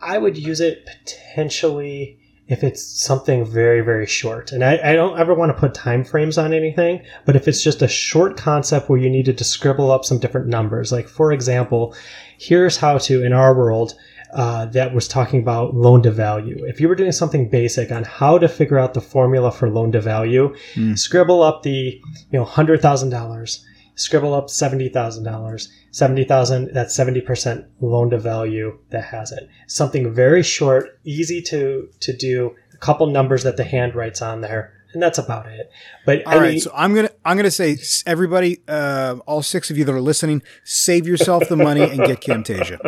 I 0.00 0.18
would 0.18 0.36
use 0.36 0.60
it 0.60 0.86
potentially 0.86 2.18
if 2.46 2.62
it's 2.62 2.84
something 2.84 3.44
very, 3.44 3.80
very 3.80 4.06
short. 4.06 4.52
And 4.52 4.62
I, 4.62 4.78
I 4.84 4.92
don't 4.92 5.18
ever 5.18 5.32
want 5.32 5.50
to 5.54 5.58
put 5.58 5.72
time 5.72 6.04
frames 6.04 6.36
on 6.36 6.52
anything, 6.52 7.02
but 7.24 7.36
if 7.36 7.48
it's 7.48 7.62
just 7.62 7.80
a 7.80 7.88
short 7.88 8.36
concept 8.36 8.88
where 8.88 8.98
you 8.98 9.08
needed 9.08 9.38
to 9.38 9.44
scribble 9.44 9.90
up 9.90 10.04
some 10.04 10.18
different 10.18 10.48
numbers, 10.48 10.92
like 10.92 11.08
for 11.08 11.32
example, 11.32 11.94
here's 12.38 12.76
how 12.76 12.98
to, 12.98 13.24
in 13.24 13.32
our 13.32 13.56
world, 13.56 13.94
uh, 14.34 14.66
that 14.66 14.92
was 14.92 15.06
talking 15.06 15.40
about 15.40 15.74
loan 15.74 16.02
to 16.02 16.10
value. 16.10 16.56
If 16.66 16.80
you 16.80 16.88
were 16.88 16.96
doing 16.96 17.12
something 17.12 17.48
basic 17.48 17.92
on 17.92 18.02
how 18.04 18.36
to 18.38 18.48
figure 18.48 18.78
out 18.78 18.92
the 18.92 19.00
formula 19.00 19.52
for 19.52 19.70
loan 19.70 19.92
to 19.92 20.00
value, 20.00 20.54
scribble 20.96 21.42
up 21.42 21.62
the 21.62 22.00
you 22.30 22.38
know 22.38 22.44
hundred 22.44 22.82
thousand 22.82 23.10
dollars, 23.10 23.64
scribble 23.94 24.34
up 24.34 24.50
seventy 24.50 24.88
thousand 24.88 25.22
dollars, 25.24 25.72
seventy 25.92 26.24
thousand 26.24 26.70
that's 26.74 26.94
seventy 26.96 27.20
percent 27.20 27.64
loan 27.80 28.10
to 28.10 28.18
value 28.18 28.76
that 28.90 29.04
has 29.04 29.30
it. 29.30 29.48
Something 29.68 30.12
very 30.12 30.42
short, 30.42 30.98
easy 31.04 31.40
to 31.42 31.88
to 32.00 32.16
do. 32.16 32.54
A 32.72 32.76
couple 32.78 33.06
numbers 33.06 33.44
that 33.44 33.56
the 33.56 33.64
hand 33.64 33.94
writes 33.94 34.20
on 34.20 34.40
there, 34.40 34.73
and 34.94 35.02
that's 35.02 35.18
about 35.18 35.46
it. 35.46 35.70
But 36.06 36.26
All 36.26 36.38
right, 36.38 36.60
so 36.60 36.70
I'm 36.74 36.94
gonna 36.94 37.10
I'm 37.24 37.36
gonna 37.36 37.50
say 37.50 37.76
everybody, 38.06 38.60
uh, 38.68 39.16
all 39.26 39.42
six 39.42 39.70
of 39.70 39.76
you 39.76 39.84
that 39.84 39.92
are 39.92 40.00
listening, 40.00 40.42
save 40.62 41.06
yourself 41.06 41.48
the 41.48 41.56
money 41.56 41.82
and 41.82 41.98
get 42.04 42.20
Camtasia, 42.20 42.78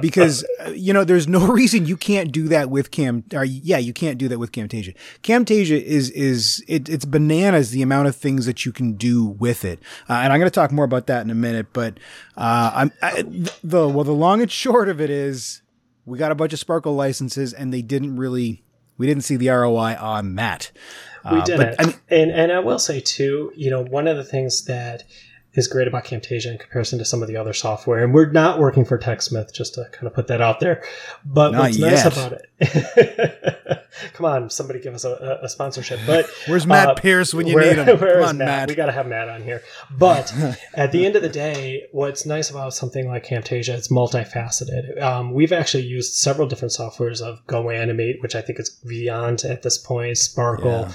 because 0.00 0.44
uh, 0.64 0.70
you 0.70 0.92
know 0.92 1.04
there's 1.04 1.28
no 1.28 1.46
reason 1.52 1.86
you 1.86 1.96
can't 1.96 2.32
do 2.32 2.48
that 2.48 2.68
with 2.68 2.90
Cam. 2.90 3.24
Or 3.32 3.44
yeah, 3.44 3.78
you 3.78 3.92
can't 3.92 4.18
do 4.18 4.28
that 4.28 4.38
with 4.38 4.52
Camtasia. 4.52 4.94
Camtasia 5.22 5.80
is 5.80 6.10
is 6.10 6.62
it, 6.68 6.88
it's 6.88 7.04
bananas 7.04 7.70
the 7.70 7.82
amount 7.82 8.08
of 8.08 8.16
things 8.16 8.46
that 8.46 8.66
you 8.66 8.72
can 8.72 8.94
do 8.94 9.24
with 9.24 9.64
it, 9.64 9.78
uh, 10.08 10.14
and 10.14 10.32
I'm 10.32 10.38
gonna 10.40 10.50
talk 10.50 10.72
more 10.72 10.84
about 10.84 11.06
that 11.06 11.22
in 11.22 11.30
a 11.30 11.34
minute. 11.34 11.68
But 11.72 11.98
uh, 12.36 12.72
I'm 12.74 12.92
I, 13.00 13.22
the 13.62 13.88
well 13.88 14.04
the 14.04 14.12
long 14.12 14.42
and 14.42 14.50
short 14.50 14.88
of 14.88 15.00
it 15.00 15.10
is 15.10 15.62
we 16.04 16.18
got 16.18 16.32
a 16.32 16.34
bunch 16.34 16.52
of 16.52 16.60
Sparkol 16.60 16.96
licenses 16.96 17.52
and 17.52 17.72
they 17.72 17.82
didn't 17.82 18.16
really 18.16 18.62
we 18.98 19.06
didn't 19.06 19.24
see 19.24 19.36
the 19.36 19.48
ROI 19.48 19.96
on 20.00 20.36
that. 20.36 20.70
We 21.30 21.38
Uh, 21.38 21.44
did 21.44 21.56
but, 21.58 21.68
it. 21.68 21.74
I 21.78 21.84
mean, 21.86 21.94
and 22.08 22.30
and 22.30 22.52
I 22.52 22.60
will 22.60 22.78
say 22.78 23.00
too, 23.00 23.52
you 23.56 23.70
know, 23.70 23.82
one 23.82 24.06
of 24.08 24.16
the 24.16 24.24
things 24.24 24.64
that 24.66 25.04
is 25.56 25.66
great 25.68 25.88
about 25.88 26.04
Camtasia 26.04 26.46
in 26.52 26.58
comparison 26.58 26.98
to 26.98 27.04
some 27.04 27.22
of 27.22 27.28
the 27.28 27.36
other 27.36 27.52
software, 27.52 28.04
and 28.04 28.12
we're 28.14 28.30
not 28.30 28.58
working 28.58 28.84
for 28.84 28.98
TechSmith, 28.98 29.52
just 29.52 29.74
to 29.74 29.86
kind 29.92 30.06
of 30.06 30.14
put 30.14 30.26
that 30.28 30.40
out 30.40 30.60
there. 30.60 30.82
But 31.24 31.52
Not 31.52 31.60
what's 31.62 31.78
nice 31.78 32.04
about 32.06 32.32
it, 32.32 33.82
come 34.12 34.26
on, 34.26 34.50
somebody 34.50 34.80
give 34.80 34.94
us 34.94 35.04
a, 35.04 35.40
a 35.42 35.48
sponsorship. 35.48 36.00
But 36.06 36.26
Where's 36.46 36.66
Matt 36.66 36.88
uh, 36.88 36.94
Pierce 36.94 37.32
when 37.34 37.46
you 37.46 37.54
where- 37.54 37.76
need 37.76 37.86
him? 37.88 37.98
where 38.00 38.14
Come 38.14 38.22
is 38.22 38.28
on, 38.30 38.38
Matt? 38.38 38.46
Matt. 38.48 38.68
We 38.68 38.74
got 38.74 38.86
to 38.86 38.92
have 38.92 39.06
Matt 39.06 39.28
on 39.28 39.42
here. 39.42 39.62
But 39.98 40.32
at 40.74 40.92
the 40.92 41.04
end 41.06 41.16
of 41.16 41.22
the 41.22 41.28
day, 41.28 41.84
what's 41.92 42.26
nice 42.26 42.50
about 42.50 42.74
something 42.74 43.08
like 43.08 43.26
Camtasia, 43.26 43.70
it's 43.70 43.88
multifaceted. 43.88 45.00
Um, 45.00 45.32
we've 45.32 45.52
actually 45.52 45.84
used 45.84 46.14
several 46.14 46.46
different 46.48 46.72
softwares 46.72 47.20
of 47.20 47.46
Go 47.46 47.70
Animate, 47.70 48.20
which 48.22 48.34
I 48.34 48.42
think 48.42 48.58
is 48.60 48.78
Vyond 48.84 49.48
at 49.48 49.62
this 49.62 49.78
point, 49.78 50.16
Sparkol. 50.16 50.92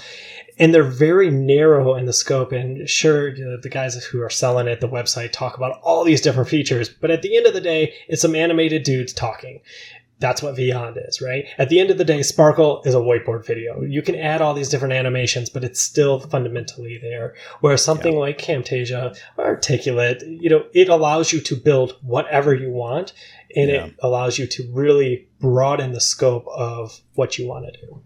And 0.62 0.74
they're 0.74 0.84
very 0.84 1.30
narrow 1.30 1.95
in 1.95 2.06
the 2.06 2.13
scope. 2.13 2.54
And 2.54 2.88
sure, 2.88 3.34
the 3.34 3.69
guys 3.69 4.02
who 4.06 4.21
are 4.21 4.30
selling 4.30 4.67
it, 4.67 4.80
the 4.80 4.88
website, 4.88 5.34
talk 5.34 5.58
about 5.58 5.82
all 5.82 6.06
these 6.06 6.21
different 6.21 6.47
features. 6.47 6.88
But 6.88 7.12
at 7.12 7.21
the 7.21 7.36
end 7.36 7.47
of 7.47 7.54
the 7.54 7.60
day, 7.60 7.93
it's 8.08 8.21
some 8.21 8.36
animated 8.36 8.84
dudes 8.84 9.12
talking 9.12 9.60
that's 10.21 10.41
what 10.41 10.56
Vyond 10.56 10.97
is, 11.10 11.19
right? 11.19 11.45
At 11.58 11.69
the 11.69 11.80
end 11.80 11.89
of 11.89 11.97
the 11.97 12.06
day, 12.06 12.19
Sparkol 12.19 12.86
is 12.86 12.93
a 12.93 13.00
whiteboard 13.00 13.45
video. 13.45 13.82
You 13.82 14.02
can 14.02 14.15
add 14.15 14.41
all 14.41 14.54
these 14.54 14.69
different 14.69 14.93
animations, 14.93 15.50
but 15.50 15.63
it's 15.63 15.82
still 15.82 16.19
fundamentally 16.19 17.00
there. 17.00 17.34
Whereas 17.60 17.84
something 17.84 18.13
yeah. 18.13 18.19
like 18.19 18.38
Camtasia 18.38 19.17
Articulate, 19.38 20.24
you 20.26 20.50
know, 20.50 20.65
it 20.74 20.88
allows 20.88 21.34
you 21.34 21.41
to 21.41 21.56
build 21.56 21.97
whatever 22.04 22.54
you 22.54 22.69
want 22.69 23.13
and 23.56 23.69
yeah. 23.69 23.86
it 23.86 23.95
allows 24.00 24.38
you 24.38 24.47
to 24.47 24.71
really 24.71 25.28
broaden 25.39 25.91
the 25.91 26.00
scope 26.00 26.47
of 26.47 27.02
what 27.15 27.38
you 27.38 27.47
want 27.47 27.65
to 27.65 27.82
do. 27.86 28.02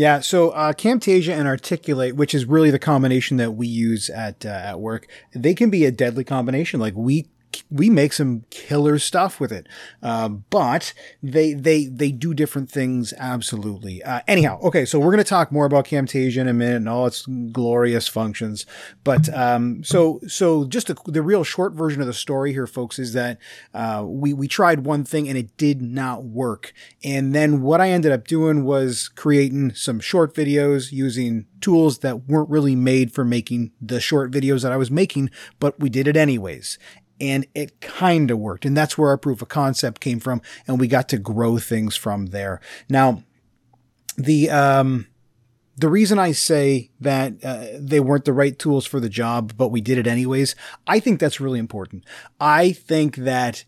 Yeah, 0.00 0.20
so 0.20 0.48
uh, 0.52 0.72
Camtasia 0.72 1.38
and 1.38 1.46
Articulate, 1.46 2.16
which 2.16 2.34
is 2.34 2.46
really 2.46 2.70
the 2.70 2.78
combination 2.78 3.36
that 3.36 3.50
we 3.50 3.66
use 3.66 4.08
at 4.08 4.46
uh, 4.46 4.48
at 4.48 4.80
work, 4.80 5.06
they 5.34 5.52
can 5.52 5.68
be 5.68 5.84
a 5.84 5.90
deadly 5.90 6.24
combination. 6.24 6.80
Like 6.80 6.94
we 6.96 7.26
we 7.70 7.90
make 7.90 8.12
some 8.12 8.44
killer 8.50 8.98
stuff 8.98 9.40
with 9.40 9.52
it. 9.52 9.66
Uh, 10.02 10.28
but 10.28 10.92
they, 11.22 11.52
they, 11.52 11.86
they 11.86 12.10
do 12.12 12.34
different 12.34 12.70
things. 12.70 13.12
Absolutely. 13.18 14.02
Uh, 14.02 14.20
anyhow. 14.26 14.60
Okay. 14.62 14.84
So 14.84 14.98
we're 14.98 15.12
going 15.12 15.18
to 15.18 15.24
talk 15.24 15.52
more 15.52 15.66
about 15.66 15.86
Camtasia 15.86 16.38
in 16.38 16.48
a 16.48 16.52
minute 16.52 16.76
and 16.76 16.88
all 16.88 17.06
its 17.06 17.26
glorious 17.26 18.08
functions. 18.08 18.66
But, 19.04 19.32
um, 19.34 19.82
so, 19.84 20.20
so 20.26 20.64
just 20.64 20.90
the 21.04 21.22
real 21.22 21.44
short 21.44 21.72
version 21.72 22.00
of 22.00 22.06
the 22.06 22.14
story 22.14 22.52
here, 22.52 22.66
folks, 22.66 22.98
is 22.98 23.12
that, 23.14 23.38
uh, 23.74 24.04
we, 24.06 24.32
we 24.32 24.48
tried 24.48 24.84
one 24.84 25.04
thing 25.04 25.28
and 25.28 25.38
it 25.38 25.56
did 25.56 25.82
not 25.82 26.24
work. 26.24 26.72
And 27.04 27.34
then 27.34 27.62
what 27.62 27.80
I 27.80 27.90
ended 27.90 28.12
up 28.12 28.26
doing 28.26 28.64
was 28.64 29.08
creating 29.08 29.74
some 29.74 30.00
short 30.00 30.34
videos 30.34 30.92
using 30.92 31.46
tools 31.60 31.98
that 31.98 32.26
weren't 32.26 32.48
really 32.48 32.74
made 32.74 33.12
for 33.12 33.24
making 33.24 33.70
the 33.80 34.00
short 34.00 34.30
videos 34.30 34.62
that 34.62 34.72
I 34.72 34.76
was 34.76 34.90
making, 34.90 35.30
but 35.58 35.78
we 35.78 35.90
did 35.90 36.08
it 36.08 36.16
anyways 36.16 36.78
and 37.20 37.46
it 37.54 37.80
kind 37.80 38.30
of 38.30 38.38
worked. 38.38 38.64
And 38.64 38.76
that's 38.76 38.96
where 38.96 39.10
our 39.10 39.18
proof 39.18 39.42
of 39.42 39.48
concept 39.48 40.00
came 40.00 40.20
from. 40.20 40.40
And 40.66 40.80
we 40.80 40.88
got 40.88 41.08
to 41.10 41.18
grow 41.18 41.58
things 41.58 41.96
from 41.96 42.26
there. 42.26 42.60
Now, 42.88 43.22
the, 44.16 44.50
um, 44.50 45.06
the 45.76 45.88
reason 45.88 46.18
I 46.18 46.32
say 46.32 46.90
that 47.00 47.42
uh, 47.44 47.66
they 47.78 48.00
weren't 48.00 48.26
the 48.26 48.32
right 48.32 48.58
tools 48.58 48.86
for 48.86 49.00
the 49.00 49.08
job, 49.08 49.54
but 49.56 49.68
we 49.68 49.80
did 49.80 49.98
it 49.98 50.06
anyways, 50.06 50.54
I 50.86 51.00
think 51.00 51.20
that's 51.20 51.40
really 51.40 51.58
important. 51.58 52.04
I 52.38 52.72
think 52.72 53.16
that 53.16 53.64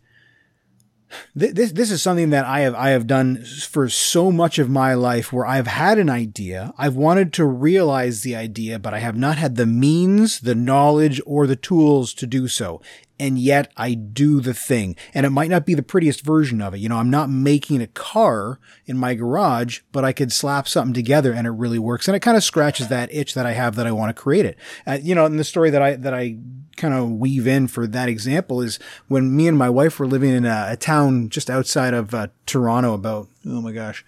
this 1.35 1.73
this 1.73 1.91
is 1.91 2.03
something 2.03 2.31
that 2.31 2.45
I 2.45 2.61
have 2.61 2.75
I 2.75 2.91
have 2.91 3.07
done 3.07 3.45
for 3.45 3.89
so 3.89 4.33
much 4.33 4.59
of 4.59 4.71
my 4.71 4.95
life 4.95 5.33
where 5.33 5.47
I've 5.47 5.67
had 5.67 5.99
an 5.99 6.09
idea, 6.09 6.73
I've 6.79 6.97
wanted 6.97 7.33
to 7.35 7.45
realize 7.45 8.23
the 8.23 8.37
idea, 8.37 8.79
but 8.79 8.95
I 8.95 8.99
have 9.01 9.17
not 9.17 9.39
had 9.39 9.57
the 9.57 9.67
means, 9.67 10.41
the 10.41 10.55
knowledge, 10.55 11.21
or 11.27 11.47
the 11.47 11.57
tools 11.57 12.15
to 12.15 12.27
do 12.27 12.49
so 12.49 12.81
and 13.19 13.39
yet 13.39 13.73
I 13.77 13.95
do 13.95 14.41
the 14.41 14.55
thing. 14.55 14.97
And 15.15 15.25
it 15.25 15.31
might 15.31 15.51
not 15.51 15.67
be 15.67 15.75
the 15.75 15.83
prettiest 15.83 16.25
version 16.25 16.61
of 16.61 16.75
it. 16.75 16.79
You 16.79 16.89
know, 16.89 16.97
I'm 16.97 17.11
not 17.11 17.31
making 17.31 17.81
a 17.81 17.87
car 17.87 18.59
in 18.87 18.99
my 18.99 19.15
garage, 19.15 19.81
but 19.93 20.05
I 20.05 20.13
could 20.13 20.33
slap 20.33 20.67
something 20.67 20.95
together 20.95 21.33
and 21.33 21.47
it 21.47 21.51
really 21.51 21.79
works. 21.79 22.09
And 22.09 22.17
it 22.17 22.21
kind 22.21 22.37
of 22.37 22.45
scratches 22.45 22.89
that 22.89 23.13
itch 23.15 23.35
that 23.35 23.47
I 23.47 23.53
have 23.53 23.77
that 23.77 23.87
I 23.87 23.93
want 23.93 24.15
to 24.15 24.21
create 24.21 24.47
it. 24.47 24.59
Uh, 24.87 24.99
you 25.01 25.15
know, 25.15 25.27
and 25.27 25.39
the 25.39 25.45
story 25.45 25.71
that 25.71 25.83
I, 25.83 25.97
that 25.97 26.15
I 26.15 26.37
kind 26.77 26.95
of 26.95 27.11
weave 27.13 27.47
in 27.47 27.69
for 27.69 27.87
that 27.87 28.09
example 28.09 28.61
is 28.61 28.79
when 29.09 29.37
me 29.37 29.47
and 29.47 29.59
my 29.59 29.71
wife 29.71 29.99
were 29.99 30.07
living 30.07 30.31
in 30.31 30.45
a, 30.45 30.67
a 30.71 30.77
town 30.77 31.29
just 31.29 31.51
outside 31.51 31.95
of 31.95 32.15
uh, 32.15 32.29
Toronto 32.47 32.95
about, 32.95 33.29
oh 33.47 33.61
my 33.61 33.73
gosh, 33.73 34.05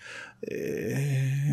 uh, 0.50 0.54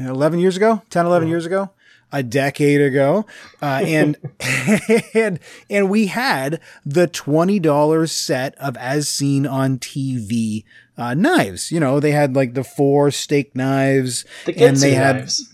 11 0.10 0.40
years 0.40 0.58
ago, 0.58 0.82
10, 0.90 1.06
11 1.06 1.28
years 1.28 1.46
ago 1.46 1.70
a 2.12 2.24
decade 2.24 2.82
ago, 2.82 3.26
uh, 3.62 3.82
and 3.86 4.18
and 5.14 5.40
and 5.70 5.90
we 5.90 6.08
had 6.08 6.60
the 6.86 7.08
twenty 7.08 7.60
dollars 7.60 8.12
set 8.12 8.56
of 8.56 8.78
as 8.78 9.08
seen 9.08 9.46
on 9.46 9.80
TV 9.80 10.64
uh, 10.98 11.14
knives. 11.14 11.72
You 11.72 11.80
know, 11.80 12.00
they 12.00 12.12
had 12.12 12.36
like 12.36 12.54
the 12.54 12.64
four 12.64 13.12
steak 13.12 13.56
knives, 13.56 14.26
the 14.46 14.58
and 14.58 14.78
they 14.78 14.94
had. 14.94 15.18
Knives. 15.18 15.54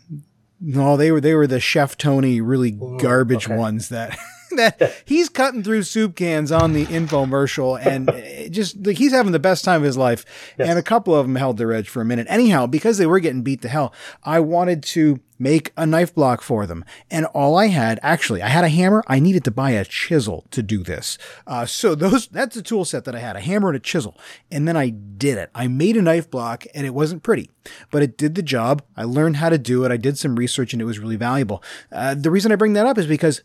No, 0.60 0.98
they 0.98 1.12
were 1.12 1.22
they 1.22 1.36
were 1.36 1.46
the 1.46 1.60
Chef 1.60 1.98
Tony 1.98 2.42
really 2.42 2.74
Ooh, 2.82 2.98
garbage 3.00 3.46
okay. 3.46 3.56
ones 3.56 3.90
that 3.90 4.18
that 4.56 5.02
he's 5.06 5.30
cutting 5.30 5.64
through 5.64 5.84
soup 5.84 6.16
cans 6.16 6.52
on 6.52 6.74
the 6.74 6.86
infomercial 6.88 7.84
and 7.84 8.52
just 8.52 8.86
like 8.86 8.98
he's 8.98 9.12
having 9.12 9.32
the 9.32 9.40
best 9.40 9.64
time 9.64 9.82
of 9.82 9.86
his 9.86 9.98
life. 9.98 10.26
Yes. 10.58 10.70
And 10.70 10.80
a 10.80 10.84
couple 10.84 11.16
of 11.16 11.26
them 11.26 11.36
held 11.36 11.58
their 11.58 11.74
edge 11.74 11.90
for 11.90 12.02
a 12.02 12.06
minute. 12.06 12.28
Anyhow, 12.30 12.66
because 12.66 12.98
they 12.98 13.06
were 13.06 13.20
getting 13.20 13.42
beat 13.42 13.62
to 13.62 13.70
hell, 13.70 13.94
I 14.24 14.40
wanted 14.40 14.84
to 14.84 15.20
make 15.40 15.72
a 15.78 15.86
knife 15.86 16.14
block 16.14 16.42
for 16.42 16.66
them. 16.66 16.84
And 17.10 17.26
all 17.28 17.58
I 17.58 17.68
had, 17.68 18.00
actually, 18.02 18.42
I 18.42 18.50
had 18.50 18.64
a 18.64 18.70
hammer. 18.70 19.04
I 19.08 19.20
needed 19.20 19.44
to 19.46 19.52
buy 19.52 19.72
a 19.72 19.86
chisel 19.86 20.46
to 20.52 20.64
do 20.64 20.84
this. 20.84 21.18
Uh, 21.46 21.66
so 21.66 21.96
those, 21.96 22.28
that's 22.28 22.56
the 22.56 22.62
tool 22.62 22.86
set 22.86 23.06
that 23.06 23.16
I 23.16 23.20
had, 23.20 23.36
a 23.36 23.42
hammer 23.42 23.70
and 23.70 23.78
a 23.78 23.80
chisel. 23.80 24.18
And 24.52 24.68
then 24.68 24.78
I 24.78 24.90
did 24.90 25.38
it. 25.38 25.50
I 25.54 25.68
made 25.68 25.98
a 25.98 26.02
knife 26.02 26.30
block 26.30 26.66
and 26.74 26.86
it 26.86 26.94
wasn't 26.94 27.24
pretty, 27.24 27.50
but 27.92 28.04
it 28.04 28.18
did 28.18 28.36
the 28.36 28.44
job. 28.44 28.82
I 28.96 29.04
learned 29.04 29.38
how 29.38 29.50
to 29.50 29.58
do 29.58 29.84
it. 29.84 29.92
I 29.92 29.98
did 29.98 30.18
some 30.18 30.36
research 30.36 30.74
and 30.74 30.82
it 30.82 30.86
was 30.86 31.00
really 31.00 31.16
valuable. 31.16 31.64
Uh, 31.92 32.16
the 32.16 32.32
reason 32.32 32.52
I 32.52 32.56
bring 32.56 32.74
that 32.74 32.86
up 32.86 32.98
is 32.98 33.08
because 33.08 33.42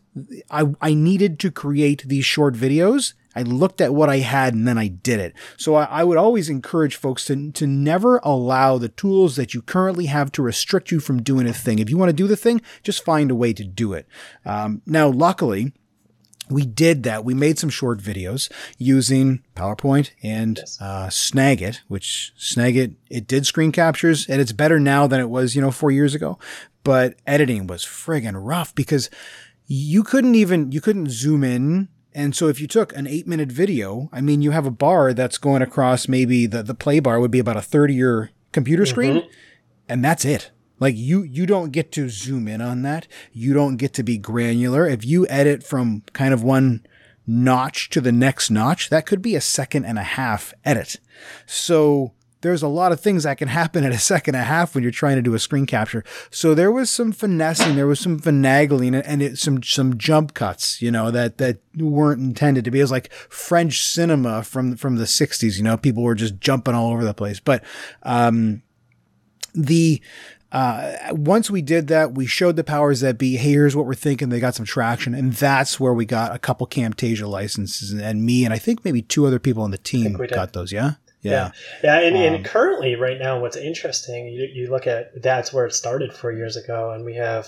I, 0.49 0.65
I 0.81 0.93
needed 0.93 1.39
to 1.39 1.51
create 1.51 2.03
these 2.07 2.25
short 2.25 2.55
videos 2.55 3.13
I 3.35 3.41
looked 3.41 3.81
at 3.81 3.93
what 3.93 4.09
I 4.09 4.17
had 4.17 4.53
and 4.53 4.67
then 4.67 4.77
I 4.77 4.87
did 4.87 5.19
it. 5.19 5.33
So 5.57 5.75
I, 5.75 5.85
I, 5.85 6.03
would 6.03 6.17
always 6.17 6.49
encourage 6.49 6.95
folks 6.95 7.25
to, 7.25 7.51
to 7.51 7.67
never 7.67 8.19
allow 8.23 8.77
the 8.77 8.89
tools 8.89 9.35
that 9.35 9.53
you 9.53 9.61
currently 9.61 10.07
have 10.07 10.31
to 10.33 10.41
restrict 10.41 10.91
you 10.91 10.99
from 10.99 11.23
doing 11.23 11.47
a 11.47 11.53
thing. 11.53 11.79
If 11.79 11.89
you 11.89 11.97
want 11.97 12.09
to 12.09 12.13
do 12.13 12.27
the 12.27 12.37
thing, 12.37 12.61
just 12.83 13.03
find 13.03 13.31
a 13.31 13.35
way 13.35 13.53
to 13.53 13.63
do 13.63 13.93
it. 13.93 14.07
Um, 14.45 14.81
now, 14.85 15.07
luckily, 15.09 15.73
we 16.49 16.65
did 16.65 17.03
that. 17.03 17.23
We 17.23 17.33
made 17.33 17.57
some 17.57 17.69
short 17.69 17.99
videos 17.99 18.51
using 18.77 19.43
PowerPoint 19.55 20.11
and 20.21 20.57
yes. 20.57 20.77
uh, 20.79 21.07
Snagit, 21.07 21.79
which 21.87 22.33
Snagit, 22.37 22.95
it 23.09 23.27
did 23.27 23.45
screen 23.45 23.71
captures 23.71 24.27
and 24.27 24.41
it's 24.41 24.51
better 24.51 24.79
now 24.79 25.07
than 25.07 25.19
it 25.19 25.29
was, 25.29 25.55
you 25.55 25.61
know, 25.61 25.71
four 25.71 25.91
years 25.91 26.13
ago. 26.13 26.37
But 26.83 27.15
editing 27.25 27.67
was 27.67 27.83
friggin' 27.83 28.35
rough 28.35 28.75
because 28.75 29.09
you 29.65 30.03
couldn't 30.03 30.35
even, 30.35 30.71
you 30.71 30.81
couldn't 30.81 31.09
zoom 31.09 31.43
in 31.43 31.87
and 32.15 32.35
so 32.35 32.47
if 32.47 32.61
you 32.61 32.67
took 32.67 32.95
an 32.95 33.07
eight 33.07 33.27
minute 33.27 33.51
video, 33.51 34.09
I 34.11 34.21
mean, 34.21 34.41
you 34.41 34.51
have 34.51 34.65
a 34.65 34.71
bar 34.71 35.13
that's 35.13 35.37
going 35.37 35.61
across 35.61 36.07
maybe 36.07 36.45
the, 36.45 36.63
the 36.63 36.75
play 36.75 36.99
bar 36.99 37.19
would 37.19 37.31
be 37.31 37.39
about 37.39 37.57
a 37.57 37.61
third 37.61 37.89
of 37.89 37.95
your 37.95 38.29
computer 38.51 38.85
screen. 38.85 39.17
Mm-hmm. 39.17 39.29
And 39.89 40.05
that's 40.05 40.25
it. 40.25 40.51
Like 40.79 40.95
you, 40.95 41.23
you 41.23 41.45
don't 41.45 41.71
get 41.71 41.91
to 41.93 42.09
zoom 42.09 42.47
in 42.47 42.61
on 42.61 42.81
that. 42.83 43.07
You 43.31 43.53
don't 43.53 43.77
get 43.77 43.93
to 43.93 44.03
be 44.03 44.17
granular. 44.17 44.87
If 44.87 45.05
you 45.05 45.27
edit 45.27 45.63
from 45.63 46.03
kind 46.13 46.33
of 46.33 46.43
one 46.43 46.85
notch 47.25 47.89
to 47.91 48.01
the 48.01 48.11
next 48.11 48.49
notch, 48.49 48.89
that 48.89 49.05
could 49.05 49.21
be 49.21 49.35
a 49.35 49.41
second 49.41 49.85
and 49.85 49.97
a 49.97 50.03
half 50.03 50.53
edit. 50.65 50.97
So 51.45 52.13
there's 52.43 52.61
a 52.61 52.67
lot 52.67 52.91
of 52.91 52.99
things 52.99 53.23
that 53.23 53.39
can 53.39 53.47
happen 53.47 53.83
in 53.83 53.91
a 53.91 53.97
second 53.97 54.35
and 54.35 54.43
a 54.43 54.45
half 54.45 54.75
when 54.75 54.83
you're 54.83 54.91
trying 54.91 55.15
to 55.15 55.21
do 55.21 55.33
a 55.33 55.39
screen 55.39 55.65
capture. 55.65 56.03
So 56.29 56.53
there 56.53 56.71
was 56.71 56.89
some 56.89 57.11
finessing, 57.11 57.75
there 57.75 57.87
was 57.87 57.99
some 57.99 58.19
finagling 58.19 59.01
and 59.03 59.21
it, 59.23 59.39
some, 59.39 59.63
some 59.63 59.97
jump 59.97 60.33
cuts, 60.33 60.81
you 60.81 60.91
know, 60.91 61.09
that, 61.09 61.39
that 61.39 61.57
weren't 61.75 62.21
intended 62.21 62.65
to 62.65 62.71
be. 62.71 62.79
It 62.79 62.83
was 62.83 62.91
like 62.91 63.11
French 63.11 63.81
cinema 63.81 64.43
from, 64.43 64.75
from 64.75 64.97
the 64.97 65.07
sixties, 65.07 65.57
you 65.57 65.63
know, 65.63 65.77
people 65.77 66.03
were 66.03 66.13
just 66.15 66.39
jumping 66.39 66.75
all 66.75 66.91
over 66.91 67.03
the 67.03 67.13
place. 67.13 67.39
But, 67.39 67.63
um, 68.03 68.61
the, 69.55 70.01
uh, 70.51 70.95
once 71.11 71.49
we 71.49 71.63
did 71.63 71.87
that, 71.87 72.13
we 72.13 72.27
showed 72.27 72.57
the 72.57 72.63
powers 72.63 72.99
that 72.99 73.17
be, 73.17 73.37
hey, 73.37 73.53
here's 73.53 73.75
what 73.75 73.87
we're 73.87 73.95
thinking. 73.95 74.29
They 74.29 74.39
got 74.39 74.53
some 74.53 74.65
traction. 74.65 75.15
And 75.15 75.33
that's 75.33 75.79
where 75.79 75.93
we 75.93 76.05
got 76.05 76.35
a 76.35 76.39
couple 76.39 76.67
Camtasia 76.67 77.27
licenses 77.27 77.91
and, 77.91 78.01
and 78.01 78.23
me 78.23 78.45
and 78.45 78.53
I 78.53 78.59
think 78.59 78.85
maybe 78.85 79.01
two 79.01 79.25
other 79.25 79.39
people 79.39 79.63
on 79.63 79.71
the 79.71 79.77
team 79.77 80.13
got 80.29 80.53
those. 80.53 80.71
Yeah. 80.71 80.91
Yeah, 81.31 81.51
yeah, 81.83 81.99
and, 81.99 82.15
um, 82.15 82.21
and 82.21 82.45
currently, 82.45 82.95
right 82.95 83.17
now, 83.17 83.39
what's 83.39 83.57
interesting, 83.57 84.27
you, 84.27 84.47
you 84.51 84.69
look 84.69 84.87
at 84.87 85.21
that's 85.21 85.53
where 85.53 85.65
it 85.65 85.73
started 85.73 86.13
four 86.13 86.31
years 86.31 86.57
ago, 86.57 86.91
and 86.91 87.05
we 87.05 87.15
have 87.15 87.47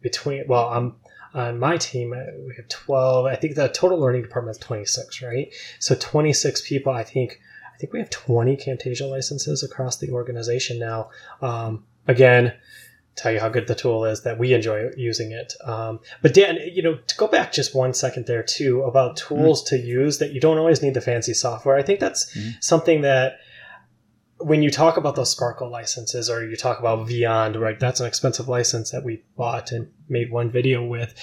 between 0.00 0.44
well, 0.48 0.68
I'm 0.68 0.96
on 1.34 1.58
my 1.58 1.76
team, 1.76 2.12
uh, 2.12 2.32
we 2.46 2.54
have 2.56 2.68
12. 2.68 3.26
I 3.26 3.36
think 3.36 3.54
the 3.54 3.68
total 3.68 3.98
learning 3.98 4.22
department 4.22 4.56
is 4.56 4.62
26, 4.62 5.22
right? 5.22 5.52
So 5.78 5.94
26 5.94 6.68
people. 6.68 6.92
I 6.92 7.04
think 7.04 7.40
I 7.74 7.78
think 7.78 7.92
we 7.92 7.98
have 7.98 8.10
20 8.10 8.56
Camtasia 8.56 9.08
licenses 9.08 9.62
across 9.62 9.96
the 9.96 10.10
organization 10.10 10.78
now. 10.78 11.10
Um, 11.40 11.84
again, 12.06 12.54
tell 13.14 13.32
you 13.32 13.40
how 13.40 13.48
good 13.48 13.66
the 13.66 13.74
tool 13.74 14.04
is 14.04 14.22
that 14.22 14.38
we 14.38 14.54
enjoy 14.54 14.90
using 14.96 15.32
it. 15.32 15.52
Um, 15.64 16.00
but 16.22 16.34
Dan, 16.34 16.58
you 16.72 16.82
know, 16.82 16.96
to 16.96 17.16
go 17.16 17.26
back 17.26 17.52
just 17.52 17.74
one 17.74 17.92
second 17.92 18.26
there 18.26 18.42
too 18.42 18.82
about 18.82 19.16
tools 19.16 19.64
mm-hmm. 19.64 19.76
to 19.76 19.82
use 19.82 20.18
that 20.18 20.32
you 20.32 20.40
don't 20.40 20.58
always 20.58 20.82
need 20.82 20.94
the 20.94 21.00
fancy 21.00 21.34
software. 21.34 21.76
I 21.76 21.82
think 21.82 22.00
that's 22.00 22.34
mm-hmm. 22.34 22.50
something 22.60 23.02
that 23.02 23.38
when 24.38 24.62
you 24.62 24.70
talk 24.70 24.96
about 24.96 25.14
those 25.14 25.34
Sparkol 25.34 25.70
licenses 25.70 26.28
or 26.28 26.44
you 26.44 26.56
talk 26.56 26.80
about 26.80 27.06
Vyond, 27.06 27.60
right? 27.60 27.78
That's 27.78 28.00
an 28.00 28.06
expensive 28.06 28.48
license 28.48 28.90
that 28.90 29.04
we 29.04 29.22
bought 29.36 29.72
and 29.72 29.88
made 30.08 30.32
one 30.32 30.50
video 30.50 30.84
with. 30.84 31.14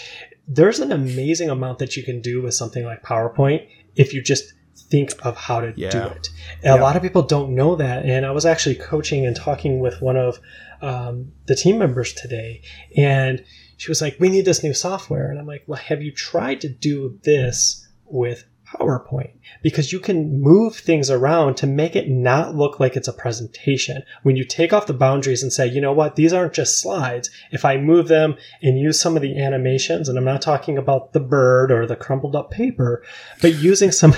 There's 0.47 0.79
an 0.79 0.91
amazing 0.91 1.49
amount 1.49 1.79
that 1.79 1.97
you 1.97 2.03
can 2.03 2.21
do 2.21 2.41
with 2.41 2.53
something 2.53 2.85
like 2.85 3.03
PowerPoint 3.03 3.67
if 3.95 4.13
you 4.13 4.21
just 4.21 4.53
think 4.89 5.13
of 5.25 5.35
how 5.35 5.59
to 5.59 5.73
yeah. 5.75 5.89
do 5.89 5.99
it. 5.99 6.29
And 6.63 6.75
yeah. 6.75 6.79
a 6.79 6.81
lot 6.81 6.95
of 6.95 7.01
people 7.01 7.21
don't 7.21 7.53
know 7.53 7.75
that. 7.75 8.05
And 8.05 8.25
I 8.25 8.31
was 8.31 8.45
actually 8.45 8.75
coaching 8.75 9.25
and 9.25 9.35
talking 9.35 9.79
with 9.79 10.01
one 10.01 10.17
of 10.17 10.39
um, 10.81 11.31
the 11.45 11.55
team 11.55 11.77
members 11.77 12.13
today, 12.13 12.61
and 12.95 13.43
she 13.77 13.89
was 13.89 14.01
like, 14.01 14.17
"We 14.19 14.29
need 14.29 14.45
this 14.45 14.63
new 14.63 14.73
software," 14.73 15.29
and 15.29 15.39
I'm 15.39 15.47
like, 15.47 15.63
"Well, 15.67 15.79
have 15.79 16.01
you 16.01 16.11
tried 16.11 16.61
to 16.61 16.69
do 16.69 17.19
this 17.23 17.87
with 18.05 18.45
PowerPoint 18.77 19.31
because 19.63 19.91
you 19.91 19.99
can 19.99 20.41
move 20.41 20.75
things 20.75 21.09
around 21.09 21.55
to 21.57 21.67
make 21.67 21.95
it 21.95 22.09
not 22.09 22.55
look 22.55 22.79
like 22.79 22.95
it's 22.95 23.07
a 23.07 23.13
presentation. 23.13 24.03
When 24.23 24.35
you 24.35 24.43
take 24.43 24.73
off 24.73 24.87
the 24.87 24.93
boundaries 24.93 25.41
and 25.41 25.51
say, 25.51 25.67
you 25.67 25.81
know 25.81 25.93
what, 25.93 26.15
these 26.15 26.33
aren't 26.33 26.53
just 26.53 26.79
slides. 26.79 27.29
If 27.51 27.65
I 27.65 27.77
move 27.77 28.07
them 28.07 28.35
and 28.61 28.79
use 28.79 28.99
some 28.99 29.15
of 29.15 29.21
the 29.21 29.41
animations, 29.41 30.07
and 30.07 30.17
I'm 30.17 30.25
not 30.25 30.41
talking 30.41 30.77
about 30.77 31.13
the 31.13 31.19
bird 31.19 31.71
or 31.71 31.87
the 31.87 31.95
crumpled 31.95 32.35
up 32.35 32.51
paper, 32.51 33.03
but 33.41 33.55
using 33.55 33.91
some. 33.91 34.13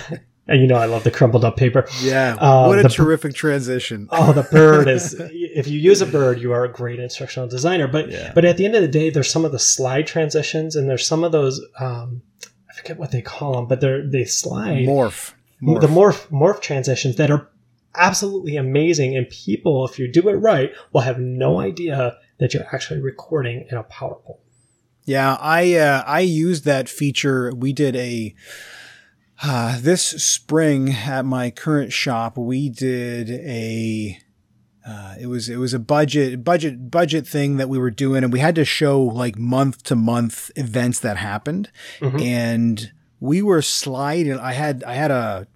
And 0.47 0.59
you 0.61 0.67
know, 0.67 0.75
I 0.75 0.85
love 0.85 1.03
the 1.03 1.11
crumpled 1.11 1.45
up 1.45 1.55
paper. 1.55 1.85
Yeah. 2.01 2.35
Uh, 2.39 2.67
what 2.67 2.79
a 2.79 2.83
the- 2.83 2.89
terrific 2.89 3.33
transition. 3.35 4.07
Oh, 4.11 4.33
the 4.33 4.43
bird 4.43 4.87
is. 4.87 5.13
If 5.53 5.67
you 5.67 5.77
use 5.79 6.01
a 6.01 6.05
bird, 6.05 6.39
you 6.39 6.53
are 6.53 6.63
a 6.63 6.71
great 6.71 6.97
instructional 6.99 7.47
designer. 7.47 7.87
But 7.87 8.09
Yeah. 8.09 8.31
but 8.33 8.45
at 8.45 8.55
the 8.57 8.65
end 8.65 8.73
of 8.75 8.81
the 8.81 8.87
day, 8.87 9.09
there's 9.09 9.29
some 9.29 9.43
of 9.43 9.51
the 9.51 9.59
slide 9.59 10.07
transitions, 10.07 10.75
and 10.77 10.89
there's 10.89 11.05
some 11.05 11.23
of 11.25 11.31
those. 11.33 11.59
Um, 11.79 12.21
I 12.69 12.73
forget 12.73 12.97
what 12.97 13.11
they 13.11 13.21
call 13.21 13.53
them, 13.55 13.67
but 13.67 13.81
they're 13.81 14.07
they 14.09 14.23
slide 14.25 14.85
Morph. 14.87 15.33
the 15.61 15.87
morph 15.87 16.27
morph 16.29 16.61
transitions 16.61 17.17
that 17.17 17.29
are 17.29 17.49
absolutely 17.95 18.55
amazing. 18.55 19.15
And 19.17 19.27
people, 19.29 19.85
if 19.85 19.99
you 19.99 20.09
do 20.09 20.29
it 20.29 20.35
right, 20.35 20.71
will 20.93 21.01
have 21.01 21.19
no 21.19 21.59
idea 21.59 22.17
that 22.39 22.53
you're 22.53 22.65
actually 22.73 23.01
recording 23.01 23.67
in 23.69 23.77
a 23.77 23.83
PowerPoint. 23.83 24.39
Yeah, 25.03 25.35
I 25.39 25.75
uh, 25.75 26.03
I 26.07 26.21
used 26.21 26.63
that 26.63 26.87
feature. 26.87 27.51
We 27.53 27.73
did 27.73 27.95
a 27.97 28.33
uh, 29.43 29.79
this 29.79 30.03
spring 30.03 30.91
at 30.91 31.25
my 31.25 31.49
current 31.49 31.91
shop. 31.91 32.37
We 32.37 32.69
did 32.69 33.29
a 33.29 34.19
uh, 34.85 35.15
it 35.19 35.27
was 35.27 35.49
it 35.49 35.57
was 35.57 35.73
a 35.73 35.79
budget 35.79 36.43
budget 36.43 36.89
budget 36.89 37.27
thing 37.27 37.57
that 37.57 37.69
we 37.69 37.77
were 37.77 37.91
doing, 37.91 38.23
and 38.23 38.33
we 38.33 38.39
had 38.39 38.55
to 38.55 38.65
show 38.65 39.01
like 39.01 39.37
month 39.37 39.83
to 39.83 39.95
month 39.95 40.51
events 40.55 40.99
that 41.01 41.17
happened, 41.17 41.71
and 42.21 42.91
we 43.19 43.41
were 43.41 43.61
sliding. 43.61 44.39
I 44.39 44.53
had 44.53 44.83
I 44.83 44.93
had 44.95 45.11
a 45.11 45.47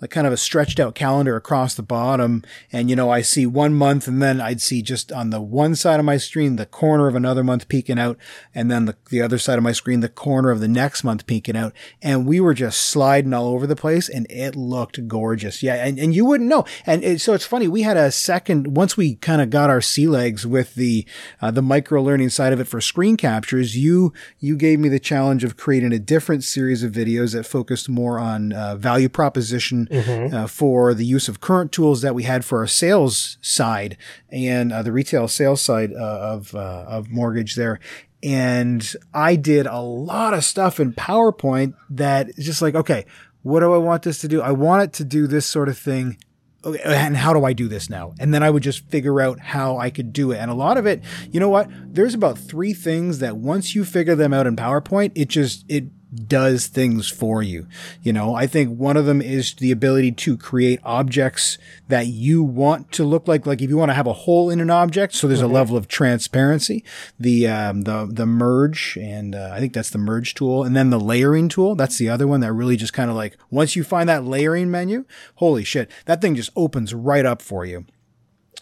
like 0.00 0.10
kind 0.10 0.26
of 0.26 0.32
a 0.32 0.36
stretched 0.36 0.80
out 0.80 0.94
calendar 0.94 1.36
across 1.36 1.74
the 1.74 1.82
bottom. 1.82 2.42
And, 2.72 2.88
you 2.88 2.96
know, 2.96 3.10
I 3.10 3.20
see 3.20 3.46
one 3.46 3.74
month 3.74 4.08
and 4.08 4.22
then 4.22 4.40
I'd 4.40 4.62
see 4.62 4.82
just 4.82 5.12
on 5.12 5.30
the 5.30 5.40
one 5.40 5.74
side 5.74 6.00
of 6.00 6.06
my 6.06 6.16
screen, 6.16 6.56
the 6.56 6.66
corner 6.66 7.06
of 7.06 7.14
another 7.14 7.44
month 7.44 7.68
peeking 7.68 7.98
out. 7.98 8.16
And 8.54 8.70
then 8.70 8.86
the, 8.86 8.96
the 9.10 9.20
other 9.20 9.38
side 9.38 9.58
of 9.58 9.64
my 9.64 9.72
screen, 9.72 10.00
the 10.00 10.08
corner 10.08 10.50
of 10.50 10.60
the 10.60 10.68
next 10.68 11.04
month 11.04 11.26
peeking 11.26 11.56
out. 11.56 11.74
And 12.00 12.26
we 12.26 12.40
were 12.40 12.54
just 12.54 12.80
sliding 12.80 13.34
all 13.34 13.48
over 13.48 13.66
the 13.66 13.76
place 13.76 14.08
and 14.08 14.26
it 14.30 14.56
looked 14.56 15.06
gorgeous. 15.06 15.62
Yeah. 15.62 15.74
And, 15.74 15.98
and 15.98 16.14
you 16.14 16.24
wouldn't 16.24 16.48
know. 16.48 16.64
And 16.86 17.04
it, 17.04 17.20
so 17.20 17.34
it's 17.34 17.46
funny. 17.46 17.68
We 17.68 17.82
had 17.82 17.96
a 17.96 18.10
second, 18.10 18.76
once 18.76 18.96
we 18.96 19.16
kind 19.16 19.42
of 19.42 19.50
got 19.50 19.70
our 19.70 19.82
sea 19.82 20.06
legs 20.06 20.46
with 20.46 20.74
the, 20.76 21.06
uh, 21.42 21.50
the 21.50 21.62
micro 21.62 22.02
learning 22.02 22.30
side 22.30 22.52
of 22.52 22.60
it 22.60 22.68
for 22.68 22.80
screen 22.80 23.16
captures, 23.16 23.76
you, 23.76 24.14
you 24.38 24.56
gave 24.56 24.80
me 24.80 24.88
the 24.88 24.98
challenge 24.98 25.44
of 25.44 25.56
creating 25.56 25.92
a 25.92 25.98
different 25.98 26.42
series 26.42 26.82
of 26.82 26.92
videos 26.92 27.34
that 27.34 27.44
focused 27.44 27.88
more 27.88 28.18
on, 28.18 28.52
uh, 28.52 28.76
value 28.76 29.08
proposition 29.08 29.88
uh, 29.90 30.46
for 30.46 30.94
the 30.94 31.04
use 31.04 31.28
of 31.28 31.40
current 31.40 31.72
tools 31.72 32.02
that 32.02 32.14
we 32.14 32.22
had 32.22 32.44
for 32.44 32.58
our 32.58 32.66
sales 32.66 33.38
side 33.40 33.96
and 34.30 34.72
uh, 34.72 34.82
the 34.82 34.92
retail 34.92 35.28
sales 35.28 35.60
side 35.60 35.92
uh, 35.92 35.96
of 35.96 36.54
uh, 36.54 36.84
of 36.88 37.10
mortgage 37.10 37.54
there. 37.54 37.80
And 38.22 38.94
I 39.14 39.36
did 39.36 39.66
a 39.66 39.80
lot 39.80 40.34
of 40.34 40.44
stuff 40.44 40.78
in 40.78 40.92
PowerPoint 40.92 41.74
that 41.88 42.36
just 42.36 42.60
like, 42.60 42.74
okay, 42.74 43.06
what 43.42 43.60
do 43.60 43.72
I 43.72 43.78
want 43.78 44.02
this 44.02 44.18
to 44.18 44.28
do? 44.28 44.42
I 44.42 44.52
want 44.52 44.82
it 44.82 44.92
to 44.94 45.04
do 45.04 45.26
this 45.26 45.46
sort 45.46 45.68
of 45.68 45.78
thing. 45.78 46.18
Okay, 46.62 46.82
and 46.84 47.16
how 47.16 47.32
do 47.32 47.46
I 47.46 47.54
do 47.54 47.68
this 47.68 47.88
now? 47.88 48.12
And 48.20 48.34
then 48.34 48.42
I 48.42 48.50
would 48.50 48.62
just 48.62 48.86
figure 48.90 49.22
out 49.22 49.40
how 49.40 49.78
I 49.78 49.88
could 49.88 50.12
do 50.12 50.30
it. 50.32 50.36
And 50.36 50.50
a 50.50 50.54
lot 50.54 50.76
of 50.76 50.84
it, 50.84 51.02
you 51.32 51.40
know 51.40 51.48
what? 51.48 51.70
There's 51.70 52.12
about 52.12 52.36
three 52.36 52.74
things 52.74 53.20
that 53.20 53.38
once 53.38 53.74
you 53.74 53.82
figure 53.82 54.14
them 54.14 54.34
out 54.34 54.46
in 54.46 54.56
PowerPoint, 54.56 55.12
it 55.14 55.28
just, 55.28 55.64
it 55.68 55.84
does 56.12 56.66
things 56.66 57.08
for 57.08 57.42
you. 57.42 57.66
You 58.02 58.12
know, 58.12 58.34
I 58.34 58.46
think 58.46 58.78
one 58.78 58.96
of 58.96 59.06
them 59.06 59.22
is 59.22 59.54
the 59.54 59.70
ability 59.70 60.12
to 60.12 60.36
create 60.36 60.80
objects 60.82 61.56
that 61.88 62.06
you 62.08 62.42
want 62.42 62.90
to 62.92 63.04
look 63.04 63.28
like, 63.28 63.46
like 63.46 63.62
if 63.62 63.70
you 63.70 63.76
want 63.76 63.90
to 63.90 63.94
have 63.94 64.06
a 64.06 64.12
hole 64.12 64.50
in 64.50 64.60
an 64.60 64.70
object. 64.70 65.14
So 65.14 65.28
there's 65.28 65.40
a 65.40 65.46
level 65.46 65.76
of 65.76 65.88
transparency, 65.88 66.84
the, 67.18 67.46
um, 67.46 67.82
the, 67.82 68.08
the 68.10 68.26
merge 68.26 68.98
and, 69.00 69.34
uh, 69.34 69.50
I 69.52 69.60
think 69.60 69.72
that's 69.72 69.90
the 69.90 69.98
merge 69.98 70.34
tool. 70.34 70.64
And 70.64 70.74
then 70.74 70.90
the 70.90 71.00
layering 71.00 71.48
tool. 71.48 71.74
That's 71.74 71.98
the 71.98 72.08
other 72.08 72.26
one 72.26 72.40
that 72.40 72.52
really 72.52 72.76
just 72.76 72.92
kind 72.92 73.10
of 73.10 73.16
like, 73.16 73.36
once 73.50 73.76
you 73.76 73.84
find 73.84 74.08
that 74.08 74.24
layering 74.24 74.70
menu, 74.70 75.04
holy 75.36 75.64
shit, 75.64 75.90
that 76.06 76.20
thing 76.20 76.34
just 76.34 76.50
opens 76.56 76.92
right 76.92 77.24
up 77.24 77.40
for 77.40 77.64
you. 77.64 77.86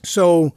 So 0.05 0.55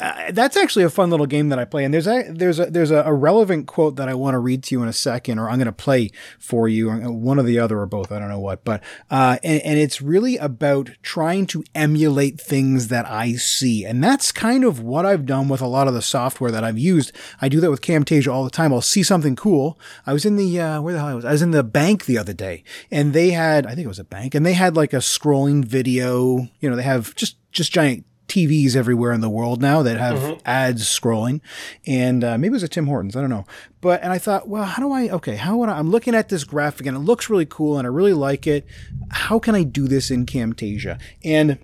uh, 0.00 0.32
that's 0.32 0.56
actually 0.56 0.84
a 0.84 0.90
fun 0.90 1.10
little 1.10 1.26
game 1.26 1.50
that 1.50 1.58
I 1.58 1.64
play. 1.64 1.84
And 1.84 1.92
there's 1.92 2.06
a 2.06 2.24
there's 2.30 2.58
a 2.58 2.66
there's 2.66 2.90
a, 2.90 3.02
a 3.02 3.12
relevant 3.12 3.66
quote 3.66 3.96
that 3.96 4.08
I 4.08 4.14
want 4.14 4.34
to 4.34 4.38
read 4.38 4.62
to 4.64 4.74
you 4.74 4.82
in 4.82 4.88
a 4.88 4.92
second, 4.92 5.38
or 5.38 5.48
I'm 5.48 5.58
going 5.58 5.66
to 5.66 5.72
play 5.72 6.10
for 6.38 6.68
you, 6.68 6.90
one 6.90 7.38
or 7.38 7.42
the 7.42 7.58
other, 7.58 7.78
or 7.80 7.86
both. 7.86 8.10
I 8.10 8.18
don't 8.18 8.28
know 8.28 8.40
what, 8.40 8.64
but 8.64 8.82
uh, 9.10 9.38
and, 9.44 9.60
and 9.62 9.78
it's 9.78 10.00
really 10.00 10.36
about 10.38 10.90
trying 11.02 11.46
to 11.48 11.64
emulate 11.74 12.40
things 12.40 12.88
that 12.88 13.06
I 13.06 13.32
see, 13.34 13.84
and 13.84 14.02
that's 14.02 14.32
kind 14.32 14.64
of 14.64 14.80
what 14.80 15.04
I've 15.04 15.26
done 15.26 15.48
with 15.48 15.60
a 15.60 15.66
lot 15.66 15.86
of 15.86 15.94
the 15.94 16.02
software 16.02 16.50
that 16.50 16.64
I've 16.64 16.78
used. 16.78 17.12
I 17.40 17.48
do 17.48 17.60
that 17.60 17.70
with 17.70 17.82
Camtasia 17.82 18.32
all 18.32 18.44
the 18.44 18.50
time. 18.50 18.72
I'll 18.72 18.80
see 18.80 19.02
something 19.02 19.36
cool. 19.36 19.78
I 20.06 20.12
was 20.12 20.24
in 20.24 20.36
the 20.36 20.60
uh, 20.60 20.80
where 20.80 20.94
the 20.94 21.00
hell 21.00 21.08
I 21.08 21.14
was? 21.14 21.24
I 21.24 21.32
was 21.32 21.42
in 21.42 21.50
the 21.50 21.62
bank 21.62 22.06
the 22.06 22.18
other 22.18 22.32
day, 22.32 22.64
and 22.90 23.12
they 23.12 23.30
had 23.30 23.66
I 23.66 23.74
think 23.74 23.84
it 23.84 23.88
was 23.88 23.98
a 23.98 24.04
bank, 24.04 24.34
and 24.34 24.46
they 24.46 24.54
had 24.54 24.76
like 24.76 24.94
a 24.94 24.96
scrolling 24.96 25.64
video. 25.64 26.48
You 26.60 26.70
know, 26.70 26.76
they 26.76 26.82
have 26.82 27.14
just 27.16 27.36
just 27.52 27.72
giant 27.72 28.04
TVs 28.30 28.76
everywhere 28.76 29.12
in 29.12 29.20
the 29.20 29.28
world 29.28 29.60
now 29.60 29.82
that 29.82 29.98
have 29.98 30.40
ads 30.44 30.84
scrolling, 30.84 31.40
and 31.86 32.22
uh, 32.22 32.38
maybe 32.38 32.52
it 32.52 32.52
was 32.52 32.62
a 32.62 32.68
Tim 32.68 32.86
Hortons, 32.86 33.16
I 33.16 33.20
don't 33.20 33.30
know. 33.30 33.44
But 33.80 34.02
and 34.02 34.12
I 34.12 34.18
thought, 34.18 34.48
well, 34.48 34.64
how 34.64 34.82
do 34.82 34.92
I? 34.92 35.08
Okay, 35.08 35.36
how 35.36 35.56
would 35.58 35.68
I? 35.68 35.78
I'm 35.78 35.90
looking 35.90 36.14
at 36.14 36.28
this 36.28 36.44
graphic 36.44 36.86
and 36.86 36.96
it 36.96 37.00
looks 37.00 37.28
really 37.28 37.46
cool 37.46 37.78
and 37.78 37.86
I 37.86 37.90
really 37.90 38.12
like 38.12 38.46
it. 38.46 38.66
How 39.10 39.38
can 39.38 39.54
I 39.54 39.64
do 39.64 39.88
this 39.88 40.10
in 40.10 40.26
Camtasia? 40.26 41.00
And 41.24 41.58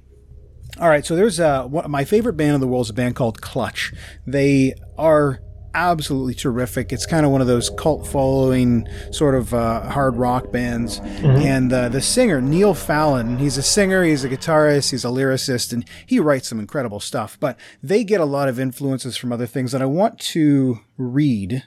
all 0.81 0.88
right, 0.88 1.07
so 1.07 1.16
there's 1.16 1.40
uh, 1.40 1.64
one, 1.64 1.90
my 1.90 2.05
favorite 2.05 2.35
band 2.35 2.55
in 2.55 2.61
the 2.61 2.66
world 2.66 2.87
is 2.87 2.90
a 2.90 2.94
band 2.94 3.16
called 3.16 3.40
Clutch. 3.40 3.94
They 4.26 4.74
are 4.98 5.40
absolutely 5.77 6.35
terrific. 6.35 6.93
It's 6.93 7.07
kind 7.07 7.27
of 7.27 7.31
one 7.31 7.41
of 7.41 7.47
those 7.47 7.69
cult 7.71 8.07
following 8.07 8.89
sort 9.12 9.35
of 9.35 9.53
uh, 9.53 9.89
hard 9.91 10.17
rock 10.17 10.51
bands. 10.51 11.01
And 11.23 11.73
uh, 11.73 11.91
the 11.91 12.01
singer, 12.01 12.41
Neil 12.41 12.75
Fallon, 12.75 13.37
he's 13.37 13.59
a 13.59 13.62
singer, 13.62 14.03
he's 14.03 14.25
a 14.25 14.29
guitarist, 14.29 14.91
he's 14.91 15.05
a 15.05 15.09
lyricist, 15.09 15.73
and 15.73 15.89
he 16.07 16.19
writes 16.19 16.49
some 16.49 16.59
incredible 16.59 16.99
stuff. 16.99 17.37
But 17.39 17.59
they 17.83 18.03
get 18.03 18.21
a 18.21 18.25
lot 18.25 18.49
of 18.49 18.59
influences 18.59 19.17
from 19.17 19.33
other 19.33 19.47
things. 19.47 19.75
And 19.75 19.83
I 19.83 19.87
want 19.87 20.19
to 20.21 20.81
read. 20.97 21.62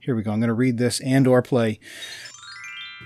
Here 0.00 0.16
we 0.16 0.22
go. 0.22 0.32
I'm 0.32 0.40
going 0.40 0.48
to 0.48 0.54
read 0.54 0.78
this 0.78 1.00
and 1.00 1.26
or 1.26 1.42
play. 1.42 1.78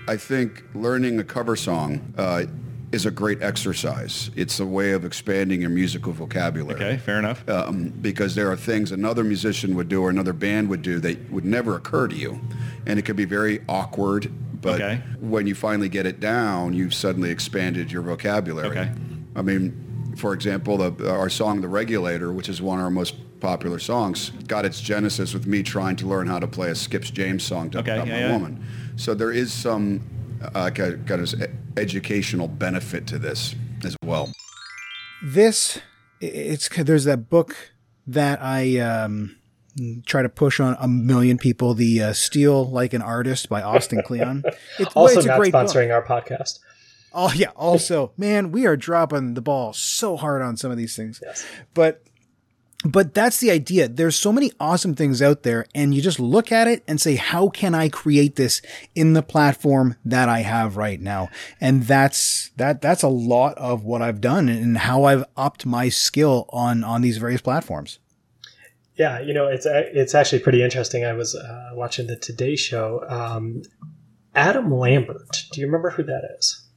I 0.07 0.15
think 0.15 0.63
learning 0.73 1.19
a 1.19 1.23
cover 1.23 1.55
song 1.55 2.13
uh, 2.17 2.45
is 2.91 3.05
a 3.05 3.11
great 3.11 3.41
exercise. 3.41 4.31
It's 4.35 4.59
a 4.59 4.65
way 4.65 4.91
of 4.91 5.05
expanding 5.05 5.61
your 5.61 5.69
musical 5.69 6.11
vocabulary. 6.11 6.75
Okay, 6.75 6.97
fair 6.97 7.19
enough. 7.19 7.47
Um, 7.47 7.89
because 7.89 8.33
there 8.35 8.51
are 8.51 8.57
things 8.57 8.91
another 8.91 9.23
musician 9.23 9.75
would 9.75 9.89
do 9.89 10.01
or 10.01 10.09
another 10.09 10.33
band 10.33 10.69
would 10.69 10.81
do 10.81 10.99
that 11.01 11.31
would 11.31 11.45
never 11.45 11.75
occur 11.75 12.07
to 12.07 12.15
you. 12.15 12.41
And 12.87 12.97
it 12.97 13.03
could 13.05 13.15
be 13.15 13.25
very 13.25 13.61
awkward, 13.69 14.31
but 14.61 14.81
Okay. 14.81 15.01
when 15.19 15.45
you 15.45 15.53
finally 15.53 15.89
get 15.89 16.05
it 16.07 16.19
down, 16.19 16.73
you've 16.73 16.93
suddenly 16.95 17.29
expanded 17.29 17.91
your 17.91 18.01
vocabulary. 18.01 18.69
Okay. 18.69 18.91
I 19.35 19.43
mean, 19.43 20.13
for 20.17 20.33
example, 20.33 20.77
the, 20.89 21.11
our 21.11 21.29
song 21.29 21.61
The 21.61 21.67
Regulator, 21.67 22.31
which 22.33 22.49
is 22.49 22.59
one 22.61 22.79
of 22.79 22.85
our 22.85 22.89
most 22.91 23.15
popular 23.39 23.77
songs, 23.79 24.31
got 24.47 24.65
its 24.65 24.81
genesis 24.81 25.33
with 25.33 25.45
me 25.45 25.61
trying 25.61 25.95
to 25.97 26.07
learn 26.07 26.25
how 26.27 26.39
to 26.39 26.47
play 26.47 26.71
a 26.71 26.75
Skip 26.75 27.03
James 27.03 27.43
song 27.43 27.69
to 27.69 27.79
Okay, 27.79 27.95
yeah, 27.97 28.03
My 28.03 28.19
yeah. 28.19 28.31
Woman. 28.31 28.65
So 28.95 29.13
there 29.13 29.31
is 29.31 29.53
some 29.53 30.01
uh, 30.41 30.69
kind 30.71 31.05
kind 31.07 31.21
of 31.21 31.33
educational 31.77 32.47
benefit 32.47 33.07
to 33.07 33.19
this 33.19 33.55
as 33.83 33.95
well. 34.03 34.31
this 35.23 35.79
it's 36.21 36.67
there's 36.69 37.05
that 37.05 37.29
book 37.29 37.55
that 38.07 38.41
I 38.41 38.79
um, 38.79 39.37
try 40.05 40.21
to 40.21 40.29
push 40.29 40.59
on 40.59 40.75
a 40.79 40.87
million 40.87 41.37
people. 41.37 41.73
The 41.73 42.03
uh, 42.03 42.13
Steal 42.13 42.69
Like 42.69 42.93
an 42.93 43.01
Artist 43.01 43.49
by 43.49 43.61
Austin 43.61 44.01
Kleon. 44.01 44.43
It, 44.79 44.87
well, 44.95 45.05
Also, 45.05 45.17
it's 45.19 45.25
a 45.25 45.29
not 45.29 45.39
great 45.39 45.51
book. 45.51 45.67
sponsoring 45.67 45.93
our 45.93 46.03
podcast. 46.03 46.59
Oh 47.13 47.31
yeah. 47.33 47.49
Also, 47.55 48.11
man, 48.17 48.51
we 48.51 48.65
are 48.65 48.77
dropping 48.77 49.33
the 49.33 49.41
ball 49.41 49.73
so 49.73 50.15
hard 50.17 50.41
on 50.41 50.57
some 50.57 50.71
of 50.71 50.77
these 50.77 50.95
things. 50.95 51.19
Yes. 51.25 51.45
But 51.73 52.03
but 52.85 53.13
that's 53.13 53.39
the 53.39 53.51
idea. 53.51 53.87
There's 53.87 54.15
so 54.15 54.31
many 54.31 54.51
awesome 54.59 54.95
things 54.95 55.21
out 55.21 55.43
there 55.43 55.65
and 55.75 55.93
you 55.93 56.01
just 56.01 56.19
look 56.19 56.51
at 56.51 56.67
it 56.67 56.83
and 56.87 56.99
say, 56.99 57.15
how 57.15 57.49
can 57.49 57.75
I 57.75 57.89
create 57.89 58.35
this 58.35 58.61
in 58.95 59.13
the 59.13 59.21
platform 59.21 59.95
that 60.05 60.29
I 60.29 60.39
have 60.39 60.77
right 60.77 60.99
now? 60.99 61.29
And 61.59 61.83
that's, 61.83 62.51
that, 62.55 62.81
that's 62.81 63.03
a 63.03 63.09
lot 63.09 63.57
of 63.57 63.83
what 63.83 64.01
I've 64.01 64.21
done 64.21 64.47
and 64.47 64.77
how 64.77 65.03
I've 65.03 65.25
upped 65.35 65.65
my 65.65 65.89
skill 65.89 66.45
on, 66.53 66.83
on 66.83 67.01
these 67.01 67.17
various 67.17 67.41
platforms. 67.41 67.99
Yeah, 68.95 69.21
you 69.21 69.33
know, 69.33 69.47
it's 69.47 69.65
it's 69.65 70.13
actually 70.13 70.39
pretty 70.39 70.61
interesting. 70.61 71.05
I 71.05 71.13
was 71.13 71.33
uh, 71.33 71.69
watching 71.71 72.07
the 72.07 72.17
Today 72.17 72.57
Show. 72.57 73.05
Um, 73.07 73.61
Adam 74.35 74.73
Lambert. 74.73 75.45
Do 75.53 75.61
you 75.61 75.67
remember 75.67 75.91
who 75.91 76.03
that 76.03 76.23
is? 76.37 76.67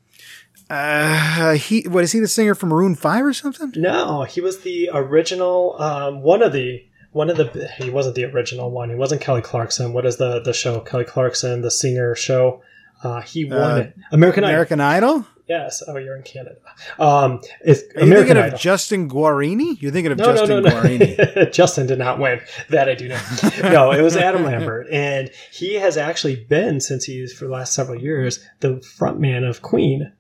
Uh, 0.72 1.52
he, 1.52 1.82
what 1.82 2.02
is 2.02 2.12
he 2.12 2.18
the 2.20 2.28
singer 2.28 2.54
from 2.54 2.70
Maroon 2.70 2.94
5 2.94 3.24
or 3.26 3.32
something? 3.34 3.72
No, 3.76 4.22
he 4.24 4.40
was 4.40 4.60
the 4.60 4.88
original. 4.92 5.76
Um, 5.80 6.22
one 6.22 6.42
of 6.42 6.52
the 6.52 6.84
one 7.12 7.28
of 7.28 7.36
the. 7.36 7.70
He 7.78 7.90
wasn't 7.90 8.14
the 8.16 8.24
original 8.24 8.70
one. 8.70 8.88
He 8.88 8.94
wasn't 8.96 9.20
Kelly 9.20 9.42
Clarkson. 9.42 9.92
What 9.92 10.06
is 10.06 10.16
the 10.16 10.40
the 10.40 10.54
show? 10.54 10.80
Kelly 10.80 11.04
Clarkson, 11.04 11.60
the 11.60 11.70
singer 11.70 12.14
show. 12.14 12.62
Uh, 13.04 13.20
he 13.20 13.44
won 13.44 13.58
Uh, 13.60 13.76
it. 13.76 13.96
American, 14.12 14.44
American 14.44 14.80
Idol? 14.80 15.10
Idol. 15.10 15.26
Yes. 15.48 15.82
Oh, 15.86 15.96
you're 15.98 16.16
in 16.16 16.22
Canada. 16.22 16.56
Um, 16.98 17.40
it's 17.62 17.82
Are 17.96 18.00
you 18.00 18.06
American 18.06 18.28
thinking 18.28 18.36
Idol. 18.38 18.54
of 18.54 18.60
Justin 18.60 19.10
Guarini? 19.10 19.82
You're 19.82 19.90
thinking 19.92 20.12
of 20.12 20.18
no, 20.18 20.24
Justin 20.24 20.48
no, 20.48 20.60
no, 20.60 20.70
Guarini. 20.70 21.52
Justin 21.52 21.86
did 21.88 21.98
not 21.98 22.18
win. 22.20 22.40
That 22.70 22.88
I 22.88 22.94
do 22.94 23.08
know. 23.08 23.20
no, 23.64 23.90
it 23.92 24.00
was 24.00 24.16
Adam 24.16 24.44
Lambert, 24.44 24.86
and 24.90 25.30
he 25.52 25.74
has 25.74 25.96
actually 25.98 26.36
been 26.36 26.80
since 26.80 27.04
he's 27.04 27.32
for 27.34 27.44
the 27.46 27.50
last 27.50 27.74
several 27.74 28.00
years 28.00 28.42
the 28.60 28.74
frontman 28.98 29.46
of 29.46 29.60
Queen. 29.60 30.12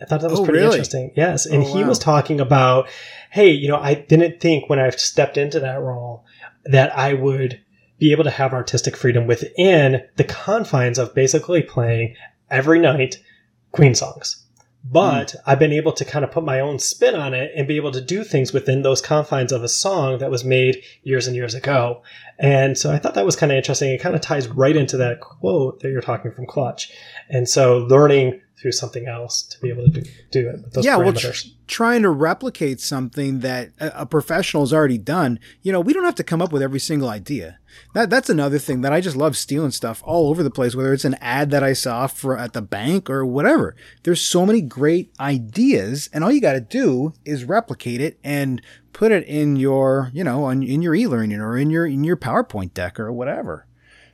I 0.00 0.06
thought 0.06 0.20
that 0.22 0.30
was 0.30 0.40
Oh, 0.40 0.44
pretty 0.44 0.60
really? 0.60 0.72
interesting. 0.72 1.12
Yes, 1.16 1.46
and 1.46 1.62
Oh, 1.62 1.72
he 1.72 1.82
wow. 1.82 1.88
was 1.88 1.98
talking 1.98 2.40
about, 2.40 2.88
hey, 3.30 3.50
you 3.50 3.68
know, 3.68 3.76
I 3.76 3.94
didn't 3.94 4.40
think 4.40 4.68
when 4.68 4.78
I 4.78 4.88
stepped 4.90 5.36
into 5.36 5.60
that 5.60 5.80
role 5.80 6.24
that 6.64 6.96
I 6.96 7.14
would 7.14 7.60
be 7.98 8.12
able 8.12 8.24
to 8.24 8.30
have 8.30 8.52
artistic 8.54 8.96
freedom 8.96 9.26
within 9.26 10.02
the 10.16 10.24
confines 10.24 10.98
of 10.98 11.14
basically 11.14 11.62
playing 11.62 12.16
every 12.50 12.78
night 12.78 13.20
Queen 13.72 13.94
songs. 13.94 14.44
But 14.82 15.32
hmm. 15.32 15.38
I've 15.46 15.58
been 15.58 15.72
able 15.72 15.92
to 15.92 16.04
kind 16.06 16.24
of 16.24 16.30
put 16.30 16.42
my 16.42 16.60
own 16.60 16.78
spin 16.78 17.14
on 17.14 17.34
it 17.34 17.52
and 17.54 17.68
be 17.68 17.76
able 17.76 17.92
to 17.92 18.00
do 18.00 18.24
things 18.24 18.52
within 18.52 18.80
those 18.80 19.02
confines 19.02 19.52
of 19.52 19.62
a 19.62 19.68
song 19.68 20.18
that 20.18 20.30
was 20.30 20.44
made 20.44 20.82
years 21.02 21.26
and 21.26 21.36
years 21.36 21.54
ago. 21.54 22.02
And 22.38 22.78
so 22.78 22.90
I 22.90 22.98
thought 22.98 23.14
that 23.14 23.26
was 23.26 23.36
kind 23.36 23.52
of 23.52 23.56
interesting. 23.58 23.92
It 23.92 24.00
kind 24.00 24.14
of 24.14 24.22
ties 24.22 24.48
right 24.48 24.74
into 24.74 24.96
that 24.96 25.20
quote 25.20 25.80
that 25.80 25.90
you're 25.90 26.00
talking 26.00 26.32
from 26.32 26.46
Clutch. 26.46 26.90
And 27.28 27.46
so 27.46 27.78
learning 27.78 28.40
through 28.60 28.72
something 28.72 29.08
else 29.08 29.42
to 29.42 29.58
be 29.60 29.70
able 29.70 29.84
to 29.84 30.00
do, 30.00 30.10
do 30.30 30.48
it 30.50 30.62
with 30.62 30.72
those 30.74 30.84
yeah, 30.84 30.96
well, 30.96 31.12
tr- 31.12 31.48
trying 31.66 32.02
to 32.02 32.10
replicate 32.10 32.80
something 32.80 33.40
that 33.40 33.70
a, 33.80 34.02
a 34.02 34.06
professional 34.06 34.62
has 34.62 34.72
already 34.72 34.98
done. 34.98 35.38
You 35.62 35.72
know, 35.72 35.80
we 35.80 35.92
don't 35.94 36.04
have 36.04 36.14
to 36.16 36.24
come 36.24 36.42
up 36.42 36.52
with 36.52 36.60
every 36.62 36.80
single 36.80 37.08
idea. 37.08 37.58
That 37.94 38.10
that's 38.10 38.28
another 38.28 38.58
thing 38.58 38.82
that 38.82 38.92
I 38.92 39.00
just 39.00 39.16
love 39.16 39.36
stealing 39.36 39.70
stuff 39.70 40.02
all 40.04 40.28
over 40.28 40.42
the 40.42 40.50
place. 40.50 40.74
Whether 40.74 40.92
it's 40.92 41.04
an 41.04 41.16
ad 41.20 41.50
that 41.52 41.62
I 41.62 41.72
saw 41.72 42.06
for 42.06 42.36
at 42.36 42.52
the 42.52 42.60
bank 42.62 43.08
or 43.08 43.24
whatever, 43.24 43.74
there's 44.02 44.20
so 44.20 44.44
many 44.44 44.60
great 44.60 45.12
ideas, 45.18 46.10
and 46.12 46.22
all 46.22 46.32
you 46.32 46.40
got 46.40 46.52
to 46.52 46.60
do 46.60 47.14
is 47.24 47.44
replicate 47.44 48.00
it 48.00 48.18
and 48.22 48.60
put 48.92 49.12
it 49.12 49.24
in 49.26 49.56
your, 49.56 50.10
you 50.12 50.24
know, 50.24 50.44
on, 50.44 50.62
in 50.62 50.82
your 50.82 50.94
e-learning 50.94 51.40
or 51.40 51.56
in 51.56 51.70
your 51.70 51.86
in 51.86 52.04
your 52.04 52.16
PowerPoint 52.16 52.74
deck 52.74 53.00
or 53.00 53.10
whatever. 53.12 53.66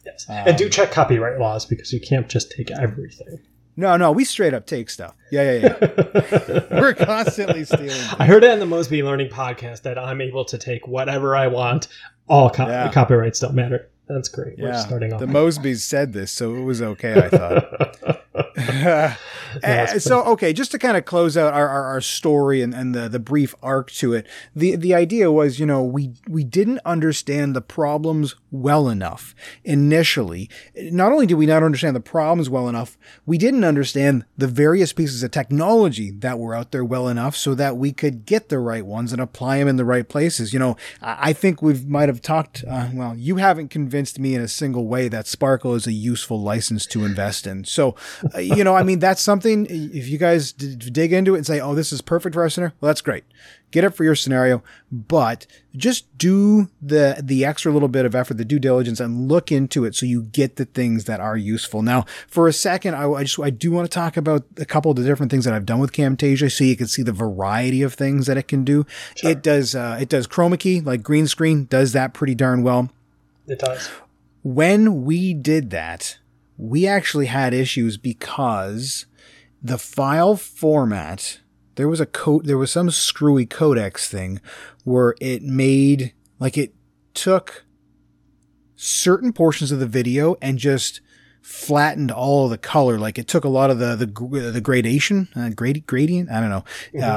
yes. 0.05 0.27
and 0.29 0.51
Um, 0.51 0.57
do 0.57 0.69
check 0.69 0.93
copyright 0.93 1.41
laws 1.41 1.65
because 1.67 1.93
you 1.93 2.01
can't 2.01 2.29
just 2.29 2.53
take 2.53 2.71
everything. 2.71 3.41
No, 3.77 3.97
no, 3.97 4.11
we 4.11 4.24
straight 4.24 4.55
up 4.55 4.66
take 4.66 4.89
stuff. 4.89 5.14
Yeah, 5.31 5.53
yeah, 5.59 5.77
yeah. 5.81 6.61
We're 6.81 6.95
constantly 6.95 7.64
stealing. 7.64 7.91
I 8.18 8.27
heard 8.27 8.43
it 8.45 8.51
on 8.51 8.59
the 8.59 8.66
Mosby 8.66 9.03
Learning 9.03 9.29
podcast 9.29 9.83
that 9.83 9.99
I'm 9.99 10.20
able 10.20 10.45
to 10.47 10.57
take 10.57 10.87
whatever 10.89 11.37
I 11.37 11.47
want. 11.49 11.89
All 12.29 12.49
co- 12.51 12.66
Yeah. 12.66 12.91
copyrights 12.91 13.41
don't 13.41 13.55
matter. 13.55 13.89
That's 14.09 14.29
great. 14.29 14.59
We're 14.59 14.79
starting 14.79 15.12
off. 15.12 15.20
the 15.20 15.27
Mosbys 15.27 15.81
said 15.81 16.12
this, 16.12 16.31
so 16.33 16.55
it 16.55 16.62
was 16.62 16.81
okay. 16.81 17.14
I 17.14 17.29
thought. 17.29 19.12
Uh, 19.64 19.87
so 19.99 20.22
okay, 20.24 20.53
just 20.53 20.70
to 20.70 20.79
kind 20.79 20.99
of 20.99 21.07
close 21.07 21.35
out 21.35 21.55
our, 21.55 21.66
our, 21.66 21.85
our 21.85 22.01
story 22.03 22.61
and, 22.61 22.74
and 22.74 22.95
the, 22.95 23.09
the 23.09 23.18
brief 23.18 23.55
arc 23.62 23.91
to 23.91 24.12
it, 24.12 24.27
the 24.55 24.77
the 24.77 24.93
idea 24.93 25.33
was, 25.33 25.59
you 25.59 25.64
know, 25.64 25.83
we 25.83 26.12
we 26.29 26.45
didn't 26.45 26.79
understand 26.85 27.57
the 27.57 27.62
problems 27.62 28.35
well 28.63 28.89
enough 28.89 29.35
initially. 29.65 30.49
Not 30.77 31.13
only 31.13 31.27
did 31.27 31.35
we 31.35 31.47
not 31.47 31.63
understand 31.63 31.97
the 31.97 32.01
problems 32.01 32.49
well 32.51 32.69
enough, 32.69 32.97
we 33.25 33.39
didn't 33.39 33.65
understand 33.65 34.25
the 34.37 34.47
various 34.47 34.93
pieces 34.93 35.23
of 35.23 35.31
technology 35.31 36.11
that 36.11 36.39
were 36.39 36.55
out 36.55 36.73
there 36.73 36.85
well 36.85 37.09
enough 37.09 37.37
so 37.37 37.55
that 37.55 37.77
we 37.77 37.93
could 37.93 38.27
get 38.27 38.49
the 38.49 38.59
right 38.59 38.85
ones 38.85 39.13
and 39.13 39.21
apply 39.21 39.59
them 39.59 39.69
in 39.69 39.77
the 39.77 39.85
right 39.85 40.09
places. 40.09 40.53
You 40.53 40.59
know, 40.59 40.77
I, 41.01 41.33
think 41.33 41.63
we 41.63 41.75
might 41.75 42.09
have 42.09 42.23
talked. 42.23 42.65
Uh, 42.69 42.89
well, 42.93 43.15
you 43.17 43.37
haven't 43.37 43.69
convinced 43.69 44.19
me 44.19 44.35
in 44.35 44.41
a 44.41 44.49
single 44.49 44.87
way 44.87 45.09
that 45.09 45.27
Sparkol 45.27 45.77
is 45.77 45.87
a 45.87 45.93
useful 45.93 46.41
license 46.41 46.87
to 46.87 47.05
invest 47.05 47.47
in. 47.47 47.65
So, 47.65 47.95
uh, 48.35 48.39
you 48.39 48.65
know, 48.65 48.75
I 48.75 48.83
mean, 48.83 48.99
that's 48.99 49.23
something. 49.23 49.67
If 49.69 50.09
you 50.09 50.19
guys 50.19 50.53
d- 50.53 50.77
dig 50.77 51.13
into 51.13 51.35
it 51.35 51.39
and 51.39 51.47
say, 51.47 51.61
"Oh, 51.61 51.75
this 51.75 51.93
is 51.93 52.01
perfect 52.01 52.35
for 52.35 52.43
our 52.43 52.49
scenario," 52.49 52.75
well, 52.81 52.89
that's 52.89 53.01
great. 53.01 53.25
Get 53.73 53.85
it 53.85 53.91
for 53.91 54.05
your 54.05 54.14
scenario, 54.14 54.62
but 54.91 55.47
just 55.77 56.17
do 56.17 56.71
the 56.81 57.21
the 57.23 57.45
extra 57.45 57.73
little 57.73 57.89
bit 57.89 58.07
of 58.07 58.14
effort, 58.14 58.35
the 58.35 58.45
due 58.45 58.59
diligence, 58.59 59.01
and 59.01 59.29
look 59.29 59.51
into 59.51 59.85
it 59.85 59.95
so 59.95 60.07
you 60.07 60.23
get 60.23 60.57
the 60.57 60.64
things 60.64 61.05
that 61.05 61.21
are 61.21 61.37
useful. 61.37 61.83
Now, 61.83 62.05
for 62.29 62.49
a 62.49 62.53
second, 62.53 62.95
I, 62.95 63.11
I 63.11 63.25
just 63.25 63.39
I 63.41 63.51
do 63.51 63.73
want 63.73 63.91
to 63.91 63.95
talk 63.95 64.17
about 64.17 64.45
a 64.57 64.64
couple 64.64 64.91
of 64.93 64.97
the 64.97 65.05
different 65.05 65.31
things 65.31 65.45
that 65.45 65.55
I've 65.55 65.67
done 65.67 65.81
with 65.81 65.93
Camtasia, 65.93 66.51
so 66.51 66.64
you 66.64 66.77
can 66.77 66.87
see 66.87 67.03
the 67.03 67.12
variety 67.12 67.83
of 67.83 67.95
things 67.95 68.27
that 68.27 68.37
it 68.37 68.49
can 68.49 68.64
do. 68.64 68.87
It 69.23 69.43
does 69.43 69.75
uh, 69.75 69.99
it 70.01 70.09
does 70.09 70.27
chroma 70.27 70.59
key 70.59 70.81
like 70.81 71.03
green 71.03 71.27
screen 71.27 71.67
does 71.67 71.93
that 71.93 72.14
pretty 72.14 72.35
darn 72.35 72.62
well 72.62 72.91
it 73.47 73.59
does. 73.59 73.89
when 74.43 75.05
we 75.05 75.35
did 75.35 75.71
that, 75.71 76.19
we 76.57 76.87
actually 76.87 77.27
had 77.27 77.53
issues 77.55 77.97
because 77.97 79.07
the 79.62 79.79
file 79.79 80.37
format, 80.37 81.41
there 81.77 81.89
was 81.89 82.01
a 82.01 82.07
code, 82.07 82.47
there 82.47 82.59
was 82.59 82.72
some 82.72 82.91
screwy 82.91 83.47
codecs 83.47 84.07
thing 84.07 84.41
where 84.85 85.14
it 85.20 85.43
made, 85.43 86.12
like 86.39 86.59
it 86.59 86.74
took 87.14 87.64
certain 88.74 89.33
portions 89.33 89.70
of 89.72 89.79
the 89.79 89.87
video 89.87 90.37
and 90.43 90.59
just 90.59 91.01
flattened 91.41 92.11
all 92.11 92.45
of 92.45 92.51
the 92.51 92.59
color. 92.59 92.99
Like 92.99 93.18
it 93.18 93.29
took 93.29 93.45
a 93.45 93.49
lot 93.49 93.70
of 93.70 93.79
the, 93.79 93.95
the, 93.95 94.07
the 94.51 94.61
gradation, 94.61 95.29
uh, 95.37 95.51
grad- 95.51 95.87
gradient, 95.87 96.31
I 96.31 96.41
don't 96.41 96.51
know. 96.51 96.64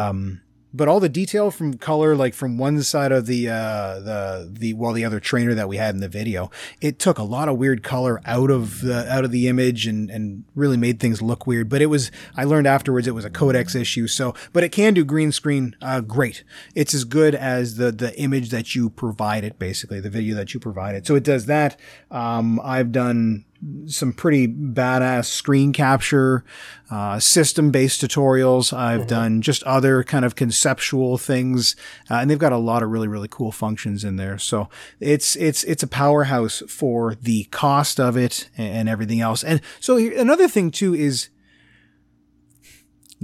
Um, 0.10 0.42
but 0.74 0.88
all 0.88 1.00
the 1.00 1.10
detail 1.10 1.52
from 1.52 1.76
color, 1.76 2.16
like 2.16 2.34
from 2.34 2.58
one 2.58 2.82
side 2.84 3.12
of 3.12 3.26
the, 3.26 3.50
uh, 3.50 4.00
the, 4.00 4.50
the, 4.52 4.74
well, 4.74 4.94
the 4.94 5.06
other 5.06 5.20
trainer 5.20 5.54
that 5.54 5.68
we 5.68 5.78
had 5.78 5.96
in 5.96 6.02
the 6.02 6.10
video, 6.10 6.52
it 6.80 7.00
took 7.00 7.18
a 7.18 7.24
lot 7.24 7.50
of 7.50 7.58
weird 7.58 7.84
color 7.84 8.22
out 8.26 8.52
of 8.52 8.82
the, 8.82 9.12
out 9.12 9.26
of 9.26 9.32
the 9.32 9.48
image 9.48 9.88
and, 9.88 10.10
and 10.10 10.44
really 10.56 10.78
made 10.78 11.00
things 11.00 11.22
look 11.22 11.48
weird. 11.48 11.70
But 11.70 11.82
it 11.82 11.88
was, 11.88 12.12
I 12.36 12.44
learned 12.44 12.68
afterwards 12.68 13.08
it 13.08 13.16
was 13.16 13.26
a 13.26 13.30
codecs 13.30 13.76
issue. 13.76 14.08
So, 14.08 14.36
but 14.54 14.64
it 14.64 14.70
can 14.70 14.94
do 14.94 15.04
green 15.04 15.32
screen, 15.32 15.76
uh, 15.82 16.02
great. 16.02 16.44
It's 16.76 16.94
as 16.94 17.04
good 17.04 17.34
as 17.34 17.78
the, 17.78 17.92
the 17.92 18.18
image 18.20 18.50
that 18.50 18.76
you 18.76 18.90
provided, 18.90 19.58
basically, 19.58 20.00
the 20.00 20.10
video 20.10 20.36
that 20.36 20.54
you 20.54 20.60
provided. 20.60 21.08
So 21.08 21.16
it 21.16 21.24
does 21.24 21.48
that. 21.48 21.80
Um, 22.12 22.60
I've 22.64 22.92
done, 22.92 23.46
some 23.88 24.14
pretty 24.14 24.48
badass 24.48 25.26
screen 25.26 25.74
capture, 25.74 26.46
uh, 26.90 27.20
system 27.20 27.72
based 27.72 28.02
tutorials. 28.02 28.72
I've 28.72 29.06
done 29.08 29.42
just 29.42 29.64
other 29.64 30.04
kind 30.04 30.24
of 30.24 30.36
conceptual 30.36 31.18
things. 31.18 31.76
Uh, 32.10 32.16
and 32.16 32.30
they've 32.30 32.40
got 32.40 32.54
a 32.54 32.58
lot 32.58 32.84
of 32.84 32.90
really, 32.90 33.08
really 33.08 33.28
cool 33.30 33.52
functions 33.52 34.04
in 34.04 34.16
there. 34.16 34.38
So 34.38 34.70
it's, 35.00 35.36
it's, 35.36 35.64
it's 35.66 35.84
a 35.84 35.88
powerhouse 35.88 36.64
for 36.68 37.16
the 37.16 37.46
cost 37.46 38.00
of 38.00 38.16
it 38.16 38.50
and, 38.58 38.88
everything 38.90 39.20
else. 39.20 39.44
And 39.44 39.62
so 39.80 39.98
here- 39.98 40.18
another 40.18 40.48
thing 40.48 40.72
too 40.72 40.96
is 40.96 41.30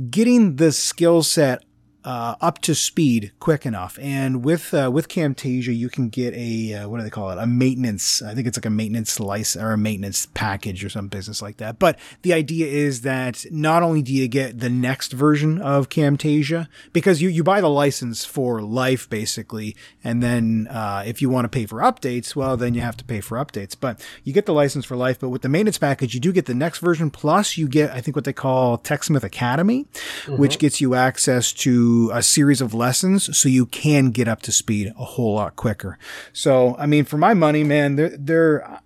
getting 0.10 0.58
the 0.58 0.72
skill 0.72 1.24
set 1.24 1.64
uh, 2.06 2.36
up 2.40 2.60
to 2.62 2.76
speed 2.76 3.32
quick 3.40 3.66
enough. 3.66 3.98
And 4.00 4.46
with 4.46 4.74
uh, 4.74 4.92
with 4.94 5.08
Camtasia, 5.08 5.76
you 5.76 5.90
can 5.90 6.10
get 6.10 6.36
a 6.36 6.76
uh, 6.76 6.90
what 6.90 7.00
do 7.00 7.04
they 7.04 7.10
call 7.10 7.32
it? 7.32 7.40
A 7.40 7.48
maintenance. 7.48 8.22
I 8.22 8.36
think 8.36 8.46
it's 8.46 8.58
like 8.58 8.66
a 8.66 8.70
maintenance 8.70 9.20
license 9.20 9.62
or 9.62 9.72
a 9.72 9.78
maintenance 9.78 10.28
package 10.34 10.86
or 10.86 10.90
some 10.90 11.08
business 11.08 11.42
like 11.42 11.58
that. 11.58 11.80
But 11.80 11.98
the 12.22 12.34
idea 12.34 12.68
is 12.68 13.02
that 13.02 13.46
not 13.52 13.82
only 13.82 14.04
do 14.04 14.14
you 14.14 14.28
get 14.28 14.60
the 14.60 14.70
next 14.70 15.14
version 15.14 15.60
of 15.60 15.90
Camtasia 15.90 16.68
because 16.94 17.22
you 17.22 17.30
you 17.30 17.44
buy 17.44 17.60
the 17.60 17.70
license 17.70 18.24
for 18.24 18.62
life 18.62 19.10
basically, 19.10 19.76
and 20.04 20.22
then 20.22 20.68
uh, 20.70 21.04
if 21.06 21.24
you 21.24 21.30
want 21.30 21.46
to 21.46 21.50
pay 21.50 21.66
for 21.66 21.80
updates, 21.80 22.36
well 22.36 22.56
then 22.56 22.76
you 22.76 22.82
have 22.82 22.98
to 22.98 23.04
pay 23.04 23.20
for 23.20 23.38
updates. 23.38 23.76
But 23.80 24.06
you 24.24 24.32
get 24.32 24.46
the 24.46 24.54
license 24.54 24.86
for 24.86 24.96
life. 24.96 25.20
But 25.20 25.30
with 25.30 25.42
the 25.42 25.50
maintenance 25.50 25.80
package, 25.80 26.14
you 26.14 26.20
do 26.20 26.32
get 26.32 26.46
the 26.46 26.54
next 26.54 26.80
version 26.80 27.10
plus 27.10 27.58
you 27.58 27.68
get 27.68 27.90
I 27.90 28.00
think 28.00 28.16
what 28.16 28.26
they 28.26 28.34
call 28.34 28.78
TechSmith 28.78 29.24
Academy, 29.24 29.88
which 30.28 30.60
gets 30.60 30.80
you 30.80 30.94
access 30.94 31.52
to 31.54 31.95
a 32.14 32.22
series 32.22 32.62
of 32.62 32.74
lessons 32.74 33.36
so 33.38 33.50
you 33.50 33.66
can 33.66 34.12
get 34.12 34.28
up 34.28 34.42
to 34.44 34.52
speed 34.52 34.92
a 35.00 35.06
whole 35.06 35.36
lot 35.36 35.56
quicker. 35.56 35.98
So, 36.34 36.76
I 36.78 36.86
mean, 36.86 37.06
for 37.06 37.18
my 37.18 37.34
money, 37.34 37.64
man, 37.64 37.96
they're, 37.96 38.16
they're, 38.18 38.80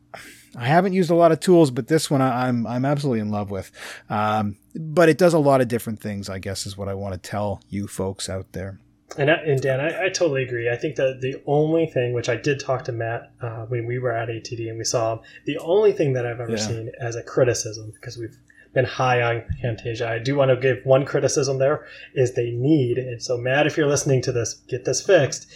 I 0.56 0.66
haven't 0.66 0.94
used 0.94 1.10
a 1.12 1.16
lot 1.16 1.32
of 1.32 1.40
tools, 1.40 1.72
but 1.72 1.88
this 1.88 2.10
one 2.10 2.22
I, 2.22 2.48
I'm, 2.48 2.66
I'm 2.66 2.84
absolutely 2.86 3.20
in 3.22 3.30
love 3.32 3.52
with. 3.52 3.72
Um, 4.10 4.58
but 4.76 5.08
it 5.10 5.18
does 5.18 5.34
a 5.34 5.40
lot 5.40 5.62
of 5.62 5.68
different 5.68 6.00
things, 6.00 6.30
I 6.30 6.40
guess 6.40 6.66
is 6.66 6.78
what 6.78 6.88
I 6.90 6.94
want 6.96 7.14
to 7.22 7.30
tell 7.30 7.62
you 7.70 7.88
folks 7.88 8.30
out 8.30 8.52
there. 8.54 8.80
And, 9.18 9.32
I, 9.32 9.36
and 9.36 9.60
Dan, 9.62 9.80
I, 9.80 10.06
I 10.06 10.10
totally 10.10 10.44
agree. 10.44 10.70
I 10.70 10.76
think 10.76 10.96
that 10.98 11.20
the 11.22 11.42
only 11.48 11.88
thing, 11.88 12.14
which 12.14 12.30
I 12.30 12.36
did 12.36 12.60
talk 12.60 12.84
to 12.86 12.92
Matt 12.92 13.32
uh, 13.42 13.66
when 13.66 13.86
we 13.88 13.98
were 14.00 14.12
at 14.12 14.30
ATD 14.30 14.70
and 14.70 14.78
we 14.78 14.84
saw 14.84 15.14
him, 15.14 15.20
the 15.46 15.58
only 15.60 15.92
thing 15.94 16.14
that 16.14 16.26
I've 16.28 16.40
ever 16.40 16.52
Yeah. 16.52 16.58
seen 16.58 16.92
as 17.00 17.16
a 17.16 17.24
criticism, 17.24 17.92
because 17.96 18.18
we've 18.18 18.38
been 18.74 18.86
high 18.86 19.22
on 19.22 19.44
Camtasia, 19.62 20.08
I 20.08 20.20
do 20.20 20.36
want 20.36 20.50
to 20.50 20.58
give 20.58 20.86
one 20.86 21.06
criticism 21.06 21.58
there, 21.58 21.88
is 22.14 22.34
they 22.34 22.52
need, 22.52 22.98
and 22.98 23.22
so 23.22 23.38
Matt, 23.38 23.68
if 23.68 23.78
you're 23.78 23.88
listening 23.88 24.22
to 24.24 24.32
this, 24.32 24.56
get 24.68 24.86
this 24.86 25.02
fixed, 25.02 25.48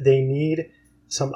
they 0.00 0.20
need 0.20 0.70
some 1.08 1.34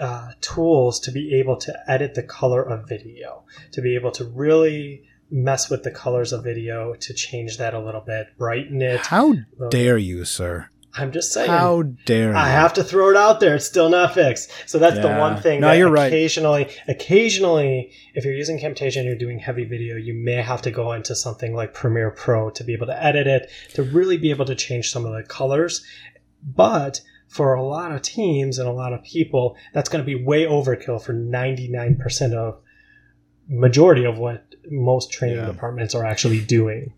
uh, 0.00 0.32
tools 0.40 1.00
to 1.00 1.12
be 1.12 1.34
able 1.34 1.56
to 1.56 1.90
edit 1.90 2.14
the 2.14 2.22
color 2.22 2.62
of 2.62 2.88
video, 2.88 3.44
to 3.72 3.82
be 3.82 3.94
able 3.94 4.10
to 4.12 4.24
really 4.24 5.04
mess 5.30 5.70
with 5.70 5.82
the 5.82 5.90
colors 5.90 6.32
of 6.32 6.44
video, 6.44 6.94
to 6.94 7.14
change 7.14 7.58
that 7.58 7.74
a 7.74 7.80
little 7.80 8.00
bit, 8.00 8.28
brighten 8.38 8.82
it. 8.82 9.00
How 9.06 9.34
dare 9.70 9.98
you, 9.98 10.24
sir? 10.24 10.68
I'm 10.96 11.10
just 11.12 11.32
saying. 11.32 11.50
How 11.50 11.82
dare 11.82 12.34
I 12.36 12.46
you. 12.46 12.52
have 12.52 12.72
to 12.74 12.84
throw 12.84 13.10
it 13.10 13.16
out 13.16 13.40
there. 13.40 13.56
It's 13.56 13.66
still 13.66 13.88
not 13.88 14.14
fixed. 14.14 14.50
So 14.66 14.78
that's 14.78 14.98
the 14.98 15.08
one 15.08 15.40
thing. 15.40 15.60
No, 15.60 15.68
that 15.68 15.78
you're 15.78 15.90
right. 15.90 16.06
Occasionally, 16.06 16.68
occasionally, 16.86 17.92
if 18.14 18.24
you're 18.24 18.34
using 18.34 18.58
Camtasia 18.58 18.96
and 18.98 19.06
you're 19.06 19.16
doing 19.16 19.38
heavy 19.38 19.64
video, 19.64 19.96
you 19.96 20.14
may 20.14 20.34
have 20.42 20.62
to 20.62 20.70
go 20.70 20.92
into 20.92 21.16
something 21.16 21.54
like 21.54 21.74
Premiere 21.74 22.10
Pro 22.10 22.50
to 22.50 22.62
be 22.64 22.72
able 22.72 22.86
to 22.86 23.02
edit 23.04 23.26
it, 23.26 23.50
to 23.74 23.82
really 23.82 24.16
be 24.16 24.30
able 24.30 24.44
to 24.44 24.54
change 24.54 24.90
some 24.90 25.04
of 25.04 25.12
the 25.12 25.22
colors. 25.24 25.84
But 26.42 27.00
for 27.28 27.54
a 27.54 27.62
lot 27.62 27.90
of 27.90 28.02
teams 28.02 28.58
and 28.58 28.68
a 28.68 28.72
lot 28.72 28.92
of 28.92 29.02
people, 29.02 29.56
that's 29.72 29.88
going 29.88 30.04
to 30.04 30.06
be 30.06 30.22
way 30.22 30.44
overkill 30.44 31.02
for 31.02 31.12
99% 31.12 32.34
of 32.34 32.60
majority 33.48 34.04
of 34.04 34.18
what 34.18 34.44
most 34.70 35.10
training 35.12 35.38
Yeah. 35.38 35.46
departments 35.46 35.94
are 35.94 36.04
actually 36.04 36.40
doing. 36.40 36.92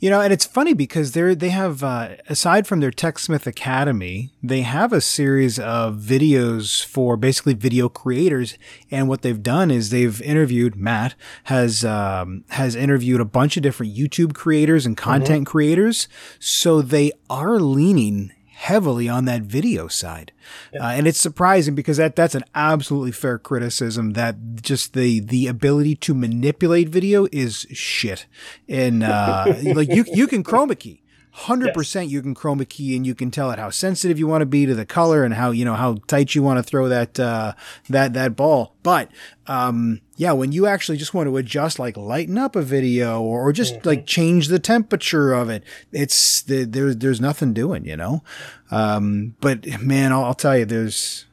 You 0.00 0.10
know, 0.10 0.20
and 0.20 0.32
it's 0.32 0.44
funny 0.44 0.74
because 0.74 1.12
they're 1.12 1.34
they 1.34 1.50
have 1.50 1.82
uh, 1.82 2.16
aside 2.28 2.66
from 2.66 2.80
their 2.80 2.90
TechSmith 2.90 3.46
Academy, 3.46 4.32
they 4.42 4.62
have 4.62 4.92
a 4.92 5.00
series 5.00 5.58
of 5.58 5.96
videos 5.96 6.84
for 6.84 7.16
basically 7.16 7.54
video 7.54 7.88
creators. 7.88 8.56
And 8.90 9.08
what 9.08 9.22
they've 9.22 9.42
done 9.42 9.70
is 9.70 9.90
they've 9.90 10.20
interviewed 10.22 10.76
Matt 10.76 11.14
has 11.44 11.84
um, 11.84 12.44
has 12.50 12.74
interviewed 12.74 13.20
a 13.20 13.24
bunch 13.24 13.56
of 13.56 13.62
different 13.62 13.94
YouTube 13.96 14.34
creators 14.34 14.86
and 14.86 14.96
content 14.96 15.46
creators. 15.46 16.08
So 16.38 16.82
they 16.82 17.12
are 17.28 17.58
leaning 17.58 18.32
heavily 18.58 19.08
on 19.08 19.24
that 19.24 19.42
video 19.42 19.86
side. 19.86 20.32
Uh, 20.74 20.86
and 20.86 21.06
it's 21.06 21.20
surprising 21.20 21.76
because 21.76 21.96
that 21.96 22.16
that's 22.16 22.34
an 22.34 22.42
absolutely 22.56 23.12
fair 23.12 23.38
criticism 23.38 24.14
that 24.14 24.36
just 24.60 24.94
the 24.94 25.20
the 25.20 25.46
ability 25.46 25.94
to 25.94 26.12
manipulate 26.12 26.88
video 26.88 27.28
is 27.30 27.66
shit. 27.72 28.26
And 28.68 29.04
uh, 29.04 29.54
like 29.74 29.88
you 29.88 30.04
you 30.12 30.26
can 30.26 30.42
chroma 30.42 30.76
key. 30.76 30.97
Hundred 31.42 31.72
percent, 31.72 32.10
you 32.10 32.20
can 32.20 32.34
chroma 32.34 32.68
key, 32.68 32.96
and 32.96 33.06
you 33.06 33.14
can 33.14 33.30
tell 33.30 33.52
it 33.52 33.60
how 33.60 33.70
sensitive 33.70 34.18
you 34.18 34.26
want 34.26 34.42
to 34.42 34.46
be 34.46 34.66
to 34.66 34.74
the 34.74 34.84
color, 34.84 35.22
and 35.22 35.34
how 35.34 35.52
you 35.52 35.64
know 35.64 35.74
how 35.74 35.98
tight 36.08 36.34
you 36.34 36.42
want 36.42 36.58
to 36.58 36.64
throw 36.64 36.88
that 36.88 37.20
uh, 37.20 37.52
that 37.88 38.12
that 38.14 38.34
ball. 38.34 38.74
But 38.82 39.12
um, 39.46 40.00
yeah, 40.16 40.32
when 40.32 40.50
you 40.50 40.66
actually 40.66 40.98
just 40.98 41.14
want 41.14 41.28
to 41.28 41.36
adjust, 41.36 41.78
like 41.78 41.96
lighten 41.96 42.38
up 42.38 42.56
a 42.56 42.62
video, 42.62 43.22
or, 43.22 43.46
or 43.48 43.52
just 43.52 43.86
like 43.86 44.04
change 44.04 44.48
the 44.48 44.58
temperature 44.58 45.32
of 45.32 45.48
it, 45.48 45.62
it's 45.92 46.42
the, 46.42 46.64
there's 46.64 46.96
there's 46.96 47.20
nothing 47.20 47.52
doing, 47.52 47.84
you 47.84 47.96
know. 47.96 48.24
Um, 48.72 49.36
but 49.40 49.80
man, 49.80 50.12
I'll, 50.12 50.24
I'll 50.24 50.34
tell 50.34 50.58
you, 50.58 50.64
there's 50.64 51.26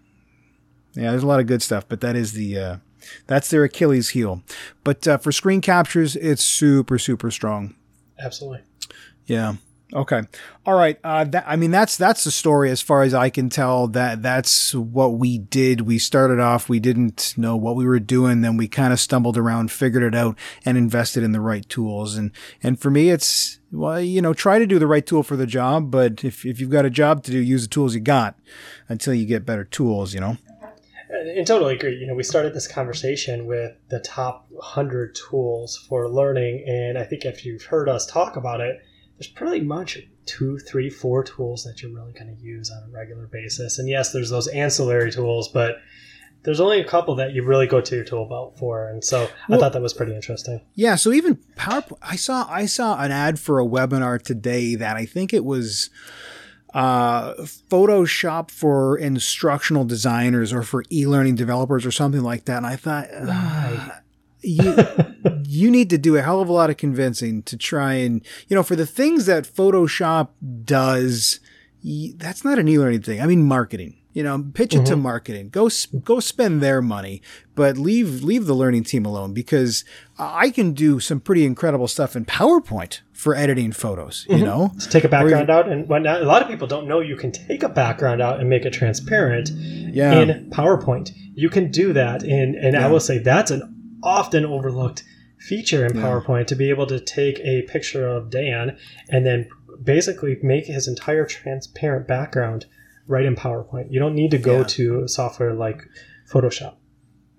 yeah, 0.93 1.09
there's 1.09 1.23
a 1.23 1.27
lot 1.27 1.39
of 1.39 1.47
good 1.47 1.63
stuff, 1.63 1.85
but 1.89 2.01
that 2.01 2.15
is 2.15 2.33
the 2.33 2.59
uh, 2.59 2.77
that's 3.25 3.49
their 3.49 3.63
Achilles 3.63 4.09
heel. 4.09 4.43
But 4.83 5.07
uh, 5.07 5.17
for 5.17 5.31
screen 5.31 5.61
captures, 5.61 6.15
it's 6.15 6.43
super 6.43 6.99
super 6.99 7.31
strong. 7.31 7.73
Absolutely. 8.19 8.61
Yeah. 9.25 9.55
Okay. 9.95 10.23
All 10.65 10.73
right. 10.73 10.99
Uh, 11.05 11.23
that, 11.23 11.45
I 11.47 11.55
mean, 11.55 11.71
that's, 11.71 11.95
that's 11.95 12.25
the 12.25 12.31
story 12.31 12.69
as 12.69 12.81
far 12.81 13.03
as 13.03 13.13
I 13.13 13.29
can 13.29 13.49
tell 13.49 13.87
that 13.87 14.21
that's 14.21 14.75
what 14.75 15.13
we 15.13 15.37
did. 15.37 15.81
We 15.81 15.99
started 15.99 16.41
off, 16.41 16.67
we 16.67 16.81
didn't 16.81 17.33
know 17.37 17.55
what 17.55 17.77
we 17.77 17.85
were 17.85 18.01
doing. 18.01 18.41
Then 18.41 18.57
we 18.57 18.67
kind 18.67 18.91
of 18.91 18.99
stumbled 18.99 19.37
around, 19.37 19.71
figured 19.71 20.03
it 20.03 20.13
out 20.13 20.37
and 20.65 20.77
invested 20.77 21.23
in 21.23 21.31
the 21.31 21.39
right 21.39 21.67
tools. 21.69 22.17
And, 22.17 22.31
and 22.61 22.77
for 22.77 22.91
me, 22.91 23.09
it's, 23.09 23.61
well, 23.71 24.01
you 24.01 24.21
know, 24.21 24.33
try 24.33 24.59
to 24.59 24.67
do 24.67 24.79
the 24.79 24.87
right 24.87 25.05
tool 25.05 25.23
for 25.23 25.37
the 25.37 25.47
job. 25.47 25.91
But 25.91 26.25
if, 26.25 26.45
if 26.45 26.59
you've 26.59 26.69
got 26.69 26.85
a 26.85 26.89
job 26.89 27.23
to 27.23 27.31
do, 27.31 27.39
use 27.39 27.61
the 27.61 27.69
tools 27.69 27.95
you 27.95 28.01
got 28.01 28.37
until 28.89 29.13
you 29.13 29.25
get 29.25 29.45
better 29.45 29.63
tools, 29.63 30.13
you 30.13 30.19
know? 30.19 30.37
And 31.09 31.47
totally 31.47 31.75
agree. 31.75 31.95
You 31.95 32.07
know, 32.07 32.15
we 32.15 32.23
started 32.23 32.53
this 32.53 32.67
conversation 32.67 33.45
with 33.45 33.77
the 33.87 34.01
top 34.01 34.47
100 34.49 35.15
tools 35.15 35.77
for 35.77 36.09
learning. 36.09 36.65
And 36.67 36.97
I 36.97 37.05
think 37.05 37.23
if 37.23 37.45
you've 37.45 37.63
heard 37.63 37.87
us 37.87 38.05
talk 38.05 38.35
about 38.35 38.59
it, 38.59 38.81
there's 39.17 39.27
pretty 39.27 39.61
much 39.61 39.99
two, 40.25 40.57
three, 40.59 40.89
four 40.89 41.23
tools 41.23 41.63
that 41.63 41.81
you're 41.81 41.93
really 41.93 42.13
going 42.13 42.35
to 42.35 42.41
use 42.41 42.71
on 42.71 42.89
a 42.89 42.91
regular 42.91 43.27
basis. 43.27 43.79
And 43.79 43.87
yes, 43.87 44.11
there's 44.11 44.29
those 44.29 44.47
ancillary 44.47 45.11
tools, 45.11 45.47
but 45.47 45.77
there's 46.43 46.59
only 46.59 46.79
a 46.79 46.85
couple 46.85 47.15
that 47.15 47.33
you 47.33 47.43
really 47.43 47.67
go 47.67 47.81
to 47.81 47.95
your 47.95 48.03
tool 48.03 48.25
belt 48.25 48.57
for. 48.57 48.87
And 48.87 49.03
so 49.03 49.27
I 49.49 49.57
thought 49.57 49.73
that 49.73 49.81
was 49.81 49.93
pretty 49.93 50.15
interesting. 50.15 50.61
Yeah, 50.75 50.95
so 50.95 51.11
even 51.11 51.37
PowerPoint, 51.55 51.97
I 52.01 52.15
saw 52.15 52.47
I 52.49 52.65
saw 52.67 53.01
an 53.01 53.11
ad 53.11 53.39
for 53.39 53.59
a 53.59 53.65
webinar 53.65 54.21
today 54.21 54.75
that 54.75 54.95
I 54.95 55.05
think 55.05 55.33
it 55.33 55.43
was 55.43 55.89
uh, 56.73 57.33
Photoshop 57.35 58.51
for 58.51 58.97
instructional 58.97 59.85
designers 59.85 60.53
or 60.53 60.61
for 60.61 60.83
e-learning 60.91 61.35
developers 61.35 61.85
or 61.85 61.91
something 61.91 62.21
like 62.21 62.45
that, 62.45 62.57
and 62.57 62.67
I 62.67 62.75
thought 62.75 63.07
uh, 63.11 63.89
you 64.45 64.75
you 65.43 65.71
need 65.71 65.89
to 65.89 65.97
do 65.97 66.15
a 66.15 66.21
hell 66.21 66.41
of 66.41 66.49
a 66.49 66.53
lot 66.53 66.69
of 66.69 66.77
convincing 66.77 67.43
to 67.43 67.57
try 67.57 67.93
and 67.93 68.25
you 68.47 68.55
know 68.55 68.63
for 68.63 68.75
the 68.75 68.85
things 68.85 69.25
that 69.25 69.43
Photoshop 69.43 70.29
does, 70.63 71.39
that's 72.15 72.43
not 72.43 72.59
an 72.59 72.67
e-learning 72.67 73.01
thing. 73.01 73.21
I 73.21 73.25
mean 73.25 73.43
marketing. 73.43 73.97
You 74.15 74.23
know, 74.23 74.45
pitch 74.53 74.73
it 74.73 74.85
to 74.85 74.93
mm-hmm. 74.93 75.01
marketing. 75.01 75.49
Go 75.49 75.69
go 76.05 76.21
spend 76.21 76.61
their 76.61 76.81
money, 76.81 77.21
but 77.53 77.77
leave 77.77 78.23
leave 78.23 78.45
the 78.45 78.53
learning 78.53 78.85
team 78.85 79.05
alone 79.05 79.33
because 79.33 79.83
I 80.17 80.51
can 80.51 80.71
do 80.71 81.01
some 81.01 81.19
pretty 81.19 81.43
incredible 81.43 81.89
stuff 81.89 82.15
in 82.15 82.23
PowerPoint 82.23 83.01
for 83.11 83.35
editing 83.35 83.73
photos. 83.73 84.25
You 84.29 84.35
mm-hmm. 84.35 84.45
know, 84.45 84.71
To 84.79 84.89
take 84.89 85.03
a 85.03 85.09
background 85.09 85.49
out 85.49 85.67
and 85.67 85.89
whatnot. 85.89 86.21
A 86.21 86.25
lot 86.25 86.41
of 86.41 86.47
people 86.47 86.65
don't 86.65 86.87
know 86.87 87.01
you 87.01 87.17
can 87.17 87.33
take 87.33 87.61
a 87.61 87.67
background 87.67 88.21
out 88.21 88.39
and 88.39 88.49
make 88.49 88.63
it 88.63 88.71
transparent 88.71 89.49
yeah, 89.49 90.13
in 90.13 90.49
PowerPoint. 90.49 91.11
You 91.33 91.49
can 91.49 91.69
do 91.69 91.91
that, 91.91 92.23
and 92.23 92.55
and 92.55 92.77
I 92.77 92.87
will 92.87 93.01
say 93.01 93.17
that's 93.17 93.51
an 93.51 93.74
often 94.05 94.45
overlooked 94.45 95.03
feature 95.39 95.85
in 95.85 95.91
PowerPoint 95.93 96.47
to 96.47 96.55
be 96.55 96.69
able 96.69 96.87
to 96.87 96.99
take 96.99 97.39
a 97.39 97.63
picture 97.63 98.07
of 98.07 98.29
Dan 98.29 98.77
and 99.09 99.25
then 99.25 99.49
basically 99.83 100.37
make 100.41 100.65
his 100.67 100.87
entire 100.87 101.25
transparent 101.25 102.07
background 102.07 102.65
right 103.07 103.25
in 103.25 103.35
PowerPoint. 103.35 103.91
You 103.91 103.99
don't 103.99 104.15
need 104.15 104.31
to 104.31 104.37
go 104.37 104.59
Yeah. 104.59 104.63
to 104.63 105.07
software 105.07 105.53
like 105.53 105.81
Photoshop. 106.31 106.75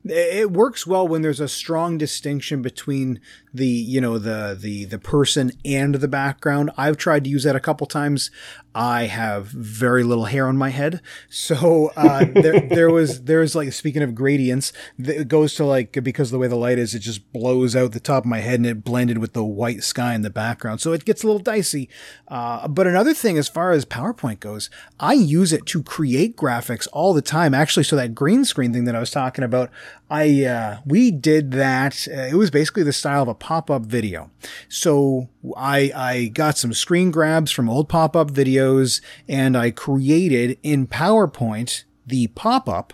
it 0.09 0.53
works 0.53 0.87
well 0.87 1.09
when 1.09 1.23
there's 1.23 1.41
a 1.41 1.49
strong 1.49 1.99
distinction 1.99 2.63
between 2.63 3.19
the 3.53 3.67
you 3.67 4.01
know 4.01 4.19
the 4.19 4.57
the 4.61 4.85
the 4.85 5.01
person 5.01 5.51
and 5.65 5.97
the 5.97 6.07
background 6.07 6.71
i've 6.79 6.97
tried 6.97 7.25
to 7.25 7.31
use 7.31 7.43
that 7.43 7.57
a 7.57 7.61
couple 7.61 7.89
times 7.89 8.31
i 8.77 9.05
have 9.05 9.47
very 9.47 10.05
little 10.05 10.27
hair 10.27 10.47
on 10.47 10.57
my 10.57 10.69
head 10.69 11.01
so 11.31 11.91
uh, 11.97 12.25
there, 12.35 12.61
there 12.71 12.91
was 12.91 13.25
there 13.25 13.41
was 13.41 13.55
like 13.55 13.73
speaking 13.73 14.03
of 14.03 14.15
gradients 14.15 14.73
it 14.99 15.29
goes 15.29 15.55
to 15.55 15.65
like 15.65 15.93
because 16.05 16.29
of 16.29 16.33
the 16.33 16.39
way 16.39 16.47
the 16.47 16.55
light 16.55 16.79
is 16.79 16.95
it 16.95 16.99
just 16.99 17.33
blows 17.33 17.75
out 17.75 17.93
the 17.93 18.01
top 18.01 18.25
of 18.25 18.29
my 18.29 18.41
head 18.41 18.61
and 18.61 18.67
it 18.67 18.85
blended 18.85 19.19
with 19.19 19.33
the 19.33 19.45
white 19.45 19.83
sky 19.83 20.15
in 20.15 20.21
the 20.21 20.31
background 20.31 20.81
so 20.81 20.93
it 20.93 21.07
gets 21.07 21.23
a 21.23 21.27
little 21.27 21.41
dicey 21.41 21.89
uh, 22.29 22.69
but 22.69 22.87
another 22.87 23.15
thing 23.15 23.39
as 23.39 23.49
far 23.49 23.73
as 23.73 23.87
powerpoint 23.87 24.41
goes 24.41 24.69
i 25.01 25.15
use 25.15 25.53
it 25.53 25.65
to 25.65 25.83
create 25.83 26.37
graphics 26.37 26.87
all 26.93 27.15
the 27.15 27.23
time 27.23 27.55
actually 27.55 27.85
so 27.85 27.97
that 27.97 28.15
green 28.15 28.45
screen 28.45 28.73
thing 28.73 28.85
that 28.85 28.95
i 28.95 29.01
was 29.01 29.11
talking 29.11 29.43
about 29.43 29.71
I 30.09 30.45
uh, 30.45 30.79
we 30.87 31.11
did 31.11 31.51
that. 31.53 32.07
Uh, 32.09 32.23
it 32.23 32.35
was 32.35 32.51
basically 32.51 32.85
the 32.85 32.93
style 32.93 33.23
of 33.23 33.29
a 33.29 33.35
pop 33.35 33.71
up 33.71 33.83
video. 33.83 34.31
So 34.69 35.29
I 35.57 35.93
I 35.95 36.27
got 36.29 36.59
some 36.59 36.73
screen 36.73 37.11
grabs 37.11 37.51
from 37.51 37.69
old 37.69 37.89
pop 37.89 38.17
up 38.17 38.31
videos, 38.31 39.01
and 39.29 39.57
I 39.57 39.71
created 39.71 40.59
in 40.63 40.87
PowerPoint 40.87 41.85
the 42.07 42.29
pop 42.29 42.69
up, 42.69 42.93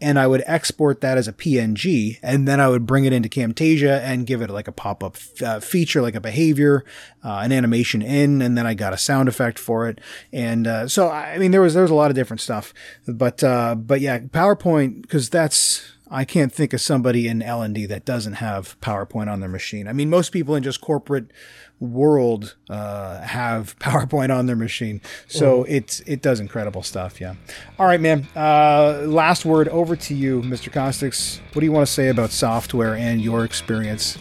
and 0.00 0.18
I 0.18 0.26
would 0.26 0.42
export 0.46 1.00
that 1.00 1.18
as 1.18 1.28
a 1.28 1.32
PNG, 1.32 2.18
and 2.22 2.46
then 2.46 2.60
I 2.60 2.68
would 2.68 2.86
bring 2.86 3.04
it 3.04 3.12
into 3.12 3.28
Camtasia 3.28 4.00
and 4.00 4.26
give 4.26 4.42
it 4.42 4.50
like 4.50 4.68
a 4.68 4.72
pop 4.72 5.02
up 5.02 5.16
uh, 5.44 5.60
feature, 5.60 6.02
like 6.02 6.14
a 6.14 6.20
behavior, 6.20 6.84
uh, 7.22 7.40
an 7.42 7.52
animation 7.52 8.02
in, 8.02 8.42
and 8.42 8.56
then 8.56 8.66
I 8.66 8.74
got 8.74 8.92
a 8.92 8.98
sound 8.98 9.28
effect 9.28 9.58
for 9.58 9.88
it. 9.88 10.00
And 10.32 10.66
uh, 10.66 10.88
so 10.88 11.08
I 11.08 11.38
mean, 11.38 11.50
there 11.50 11.60
was 11.60 11.74
there 11.74 11.82
was 11.82 11.90
a 11.90 11.94
lot 11.94 12.10
of 12.10 12.16
different 12.16 12.40
stuff, 12.40 12.72
but 13.06 13.42
uh, 13.42 13.74
but 13.74 14.00
yeah, 14.00 14.18
PowerPoint 14.20 15.02
because 15.02 15.30
that's 15.30 15.94
I 16.14 16.24
can't 16.24 16.52
think 16.52 16.72
of 16.72 16.80
somebody 16.80 17.26
in 17.26 17.42
L 17.42 17.60
and 17.60 17.74
D 17.74 17.86
that 17.86 18.04
doesn't 18.04 18.34
have 18.34 18.80
PowerPoint 18.80 19.28
on 19.28 19.40
their 19.40 19.48
machine. 19.48 19.88
I 19.88 19.92
mean, 19.92 20.08
most 20.08 20.30
people 20.30 20.54
in 20.54 20.62
just 20.62 20.80
corporate 20.80 21.32
world 21.80 22.54
uh, 22.70 23.20
have 23.20 23.76
PowerPoint 23.80 24.34
on 24.34 24.46
their 24.46 24.54
machine, 24.54 25.00
so 25.26 25.64
it's 25.64 26.00
it 26.00 26.22
does 26.22 26.38
incredible 26.38 26.84
stuff. 26.84 27.20
Yeah. 27.20 27.34
All 27.80 27.86
right, 27.86 28.00
man. 28.00 28.28
Uh, 28.36 29.02
last 29.06 29.44
word 29.44 29.68
over 29.68 29.96
to 29.96 30.14
you, 30.14 30.40
Mr. 30.42 30.72
Costakes. 30.72 31.40
What 31.52 31.60
do 31.60 31.66
you 31.66 31.72
want 31.72 31.86
to 31.86 31.92
say 31.92 32.08
about 32.08 32.30
software 32.30 32.94
and 32.94 33.20
your 33.20 33.44
experience? 33.44 34.16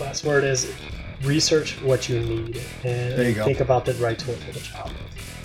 Last 0.00 0.24
word 0.24 0.42
is 0.42 0.74
research 1.22 1.80
what 1.82 2.08
you 2.08 2.18
need 2.20 2.60
and 2.82 3.22
you 3.22 3.34
think 3.44 3.60
about 3.60 3.84
the 3.84 3.94
right 3.94 4.18
tool 4.18 4.34
for 4.34 4.52
the 4.52 4.60
job. 4.60 4.90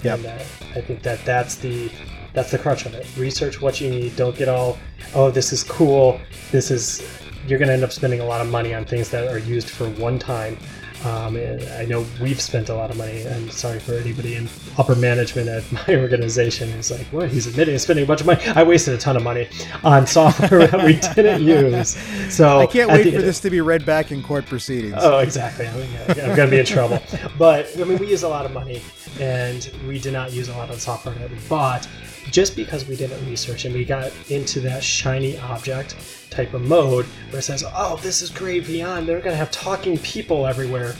Yep. 0.03 0.19
And 0.19 0.25
uh, 0.27 0.31
I 0.75 0.81
think 0.81 1.03
that 1.03 1.23
that's 1.23 1.55
the 1.55 1.91
that's 2.35 2.51
the 2.51 2.57
crutch 2.57 2.85
of 2.85 2.93
it. 2.93 3.07
Research 3.17 3.61
what 3.61 3.81
you 3.81 3.89
need. 3.89 4.15
Don't 4.15 4.35
get 4.35 4.49
all 4.49 4.77
oh 5.13 5.31
this 5.31 5.51
is 5.53 5.63
cool. 5.63 6.19
This 6.51 6.69
is 6.71 7.01
you're 7.47 7.59
going 7.59 7.67
to 7.67 7.73
end 7.73 7.83
up 7.83 7.91
spending 7.91 8.19
a 8.21 8.25
lot 8.25 8.41
of 8.41 8.49
money 8.49 8.73
on 8.73 8.85
things 8.85 9.09
that 9.11 9.27
are 9.27 9.37
used 9.37 9.69
for 9.69 9.87
one 9.91 10.17
time. 10.17 10.57
Um, 11.03 11.35
and 11.35 11.61
I 11.73 11.85
know 11.85 12.03
we've 12.19 12.41
spent 12.41 12.69
a 12.69 12.73
lot 12.73 12.89
of 12.89 12.97
money. 12.97 13.27
I'm 13.27 13.49
sorry 13.51 13.79
for 13.79 13.93
anybody 13.93 14.35
in 14.35 14.49
upper 14.77 14.95
management 14.95 15.47
at 15.49 15.69
my 15.87 15.95
organization 15.95 16.71
who's 16.71 16.89
like, 16.89 17.05
"What? 17.07 17.29
He's 17.29 17.45
admitting 17.45 17.77
spending 17.77 18.05
a 18.05 18.07
bunch 18.07 18.21
of 18.21 18.27
money." 18.27 18.43
I 18.47 18.63
wasted 18.63 18.95
a 18.95 18.97
ton 18.97 19.15
of 19.15 19.21
money 19.21 19.47
on 19.83 20.07
software 20.17 20.65
that 20.65 20.83
we 20.83 20.95
didn't 21.13 21.43
use. 21.43 21.95
So 22.33 22.59
I 22.59 22.65
can't 22.65 22.89
wait 22.89 23.03
the 23.03 23.11
for 23.11 23.21
this 23.21 23.39
to 23.41 23.51
be 23.51 23.61
read 23.61 23.85
back 23.85 24.11
in 24.11 24.23
court 24.23 24.47
proceedings. 24.47 24.95
Oh, 24.97 25.19
exactly. 25.19 25.67
I 25.67 25.77
mean, 25.77 25.89
I'm 26.07 26.35
going 26.35 26.47
to 26.49 26.51
be 26.51 26.59
in 26.59 26.65
trouble. 26.65 26.99
But 27.37 27.69
I 27.79 27.83
mean, 27.83 27.97
we 27.97 28.07
use 28.07 28.23
a 28.23 28.29
lot 28.29 28.45
of 28.45 28.53
money, 28.53 28.81
and 29.19 29.69
we 29.87 29.99
did 29.99 30.13
not 30.13 30.31
use 30.31 30.47
a 30.47 30.57
lot 30.57 30.69
of 30.69 30.79
software 30.79 31.13
that 31.15 31.29
we 31.29 31.37
bought, 31.49 31.87
just 32.35 32.53
because 32.57 32.85
we 32.85 32.97
didn't 32.97 33.25
research 33.29 33.63
and 33.63 33.73
we 33.73 33.85
got 33.85 34.11
into 34.29 34.59
that 34.59 34.83
shiny 34.83 35.37
object 35.37 35.95
type 36.29 36.53
of 36.53 36.61
mode 36.61 37.05
where 37.29 37.39
it 37.39 37.43
says, 37.43 37.63
"Oh, 37.73 37.97
this 38.03 38.21
is 38.21 38.29
great 38.29 38.67
beyond, 38.67 39.07
They're 39.07 39.21
going 39.21 39.31
to 39.31 39.37
have 39.37 39.51
talking 39.51 39.97
people 39.99 40.45
everywhere." 40.45 40.95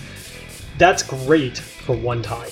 That's 0.78 1.04
great 1.04 1.58
for 1.58 1.94
one 1.94 2.22
time. 2.22 2.52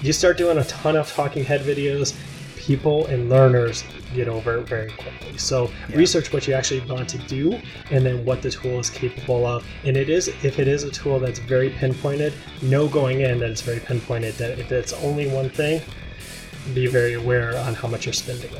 You 0.00 0.14
start 0.14 0.38
doing 0.38 0.56
a 0.56 0.64
ton 0.64 0.96
of 0.96 1.12
talking 1.12 1.44
head 1.44 1.60
videos, 1.60 2.14
people 2.56 3.04
and 3.08 3.28
learners 3.28 3.84
get 4.14 4.28
over 4.28 4.60
it 4.60 4.66
very 4.66 4.90
quickly. 4.92 5.36
So 5.36 5.70
research 5.90 6.32
what 6.32 6.48
you 6.48 6.54
actually 6.54 6.80
want 6.90 7.10
to 7.10 7.18
do 7.18 7.60
and 7.90 8.06
then 8.06 8.24
what 8.24 8.40
the 8.40 8.50
tool 8.50 8.80
is 8.80 8.88
capable 8.88 9.44
of. 9.44 9.62
And 9.84 9.94
it 9.94 10.08
is 10.08 10.28
if 10.28 10.58
it 10.58 10.68
is 10.68 10.84
a 10.84 10.90
tool 10.90 11.20
that's 11.20 11.38
very 11.38 11.68
pinpointed, 11.68 12.32
know 12.62 12.88
going 12.88 13.20
in 13.20 13.40
that 13.40 13.50
it's 13.50 13.60
very 13.60 13.80
pinpointed 13.80 14.36
that 14.36 14.58
if 14.58 14.72
it's 14.72 14.94
only 14.94 15.28
one 15.28 15.50
thing, 15.50 15.82
be 16.74 16.86
very 16.86 17.14
aware 17.14 17.56
on 17.58 17.74
how 17.74 17.88
much 17.88 18.06
you're 18.06 18.12
spending. 18.12 18.50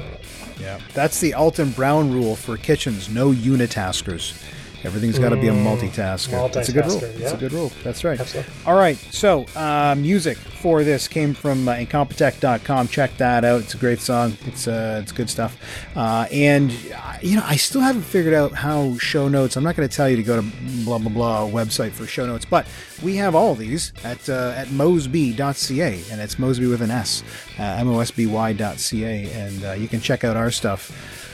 Yeah, 0.60 0.80
that's 0.94 1.20
the 1.20 1.34
Alton 1.34 1.70
Brown 1.70 2.12
rule 2.12 2.36
for 2.36 2.56
kitchens. 2.56 3.08
No 3.08 3.30
unitaskers. 3.30 4.42
Everything's 4.84 5.18
got 5.18 5.30
to 5.30 5.36
be 5.36 5.48
a 5.48 5.52
multitasker. 5.52 6.52
That's 6.52 6.68
a 6.68 6.72
good 6.72 6.86
rule. 6.86 7.00
Mm, 7.00 7.00
multitasker, 7.00 7.18
That's 7.18 7.32
a 7.32 7.36
good 7.36 7.52
rule. 7.52 7.72
That's 7.82 8.04
right. 8.04 8.20
Absolutely. 8.20 8.52
All 8.66 8.76
right. 8.76 8.96
So, 8.96 9.46
uh, 9.56 9.94
music 9.98 10.36
for 10.36 10.84
this 10.84 11.08
came 11.08 11.34
from 11.34 11.68
uh, 11.68 11.74
Incompetech.com. 11.74 12.88
Check 12.88 13.16
that 13.16 13.44
out. 13.44 13.62
It's 13.62 13.74
a 13.74 13.78
great 13.78 14.00
song. 14.00 14.36
It's 14.44 14.68
uh, 14.68 15.00
it's 15.02 15.12
good 15.12 15.30
stuff. 15.30 15.56
Uh, 15.96 16.26
and 16.30 16.70
uh, 16.94 17.18
you 17.20 17.36
know, 17.36 17.42
I 17.44 17.56
still 17.56 17.80
haven't 17.80 18.02
figured 18.02 18.34
out 18.34 18.52
how 18.52 18.96
show 18.98 19.28
notes. 19.28 19.56
I'm 19.56 19.64
not 19.64 19.76
going 19.76 19.88
to 19.88 19.94
tell 19.94 20.08
you 20.08 20.16
to 20.16 20.22
go 20.22 20.40
to 20.40 20.46
blah 20.84 20.98
blah 20.98 21.10
blah 21.10 21.48
website 21.48 21.92
for 21.92 22.06
show 22.06 22.26
notes, 22.26 22.44
but 22.44 22.66
we 23.02 23.16
have 23.16 23.34
all 23.34 23.54
these 23.54 23.92
at 24.04 24.28
uh, 24.28 24.54
at 24.56 24.70
mosby.ca, 24.70 26.02
and 26.10 26.20
it's 26.20 26.38
Mosby 26.38 26.66
with 26.66 26.82
an 26.82 26.90
S, 26.90 27.22
uh, 27.58 27.82
mosby.ca, 27.84 29.32
and 29.32 29.64
uh, 29.64 29.72
you 29.72 29.88
can 29.88 30.00
check 30.00 30.24
out 30.24 30.36
our 30.36 30.50
stuff. 30.50 31.25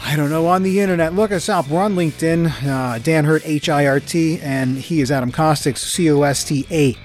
I 0.00 0.16
don't 0.16 0.30
know, 0.30 0.46
on 0.46 0.62
the 0.62 0.80
internet. 0.80 1.12
Look 1.14 1.32
us 1.32 1.48
up. 1.48 1.68
We're 1.68 1.82
on 1.82 1.94
LinkedIn. 1.94 2.64
Uh, 2.66 2.98
Dan 2.98 3.24
Hirt, 3.24 3.42
H 3.44 3.68
I 3.68 3.86
R 3.86 4.00
T, 4.00 4.38
and 4.40 4.78
he 4.78 5.00
is 5.00 5.10
Adam 5.10 5.32
Costakes, 5.32 5.82
C 5.82 6.10
O 6.10 6.22
S 6.22 6.44
T 6.44 6.66
A 6.70 6.96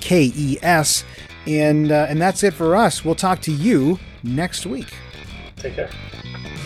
K 0.00 0.32
E 0.34 0.58
S. 0.62 1.04
And, 1.46 1.90
uh, 1.90 2.06
and 2.08 2.20
that's 2.20 2.42
it 2.42 2.54
for 2.54 2.76
us. 2.76 3.04
We'll 3.04 3.14
talk 3.14 3.40
to 3.42 3.52
you 3.52 3.98
next 4.22 4.66
week. 4.66 4.92
Take 5.56 5.74
care. 5.74 5.90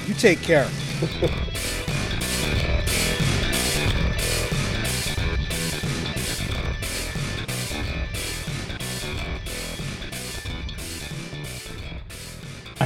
You 0.07 0.15
take 0.15 0.41
care. 0.43 0.69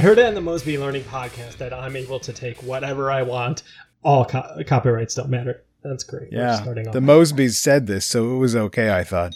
heard 0.05 0.19
it 0.19 0.27
in 0.27 0.35
the 0.35 0.41
Mosby 0.41 0.77
Learning 0.77 1.01
podcast 1.05 1.57
that 1.57 1.73
I'm 1.73 1.95
able 1.95 2.19
to 2.19 2.31
take 2.31 2.61
whatever 2.61 3.11
I 3.11 3.23
want. 3.23 3.63
All 4.03 4.23
co- 4.23 4.61
copyrights 4.67 5.15
don't 5.15 5.29
matter. 5.29 5.63
That's 5.83 6.03
great. 6.03 6.31
Yeah. 6.31 6.61
starting 6.61 6.87
off. 6.87 6.93
The 6.93 6.99
Mosbys 6.99 7.53
said 7.55 7.87
this, 7.87 8.05
so 8.05 8.35
it 8.35 8.37
was 8.37 8.55
okay, 8.55 8.91
I 8.91 9.03
thought. 9.03 9.33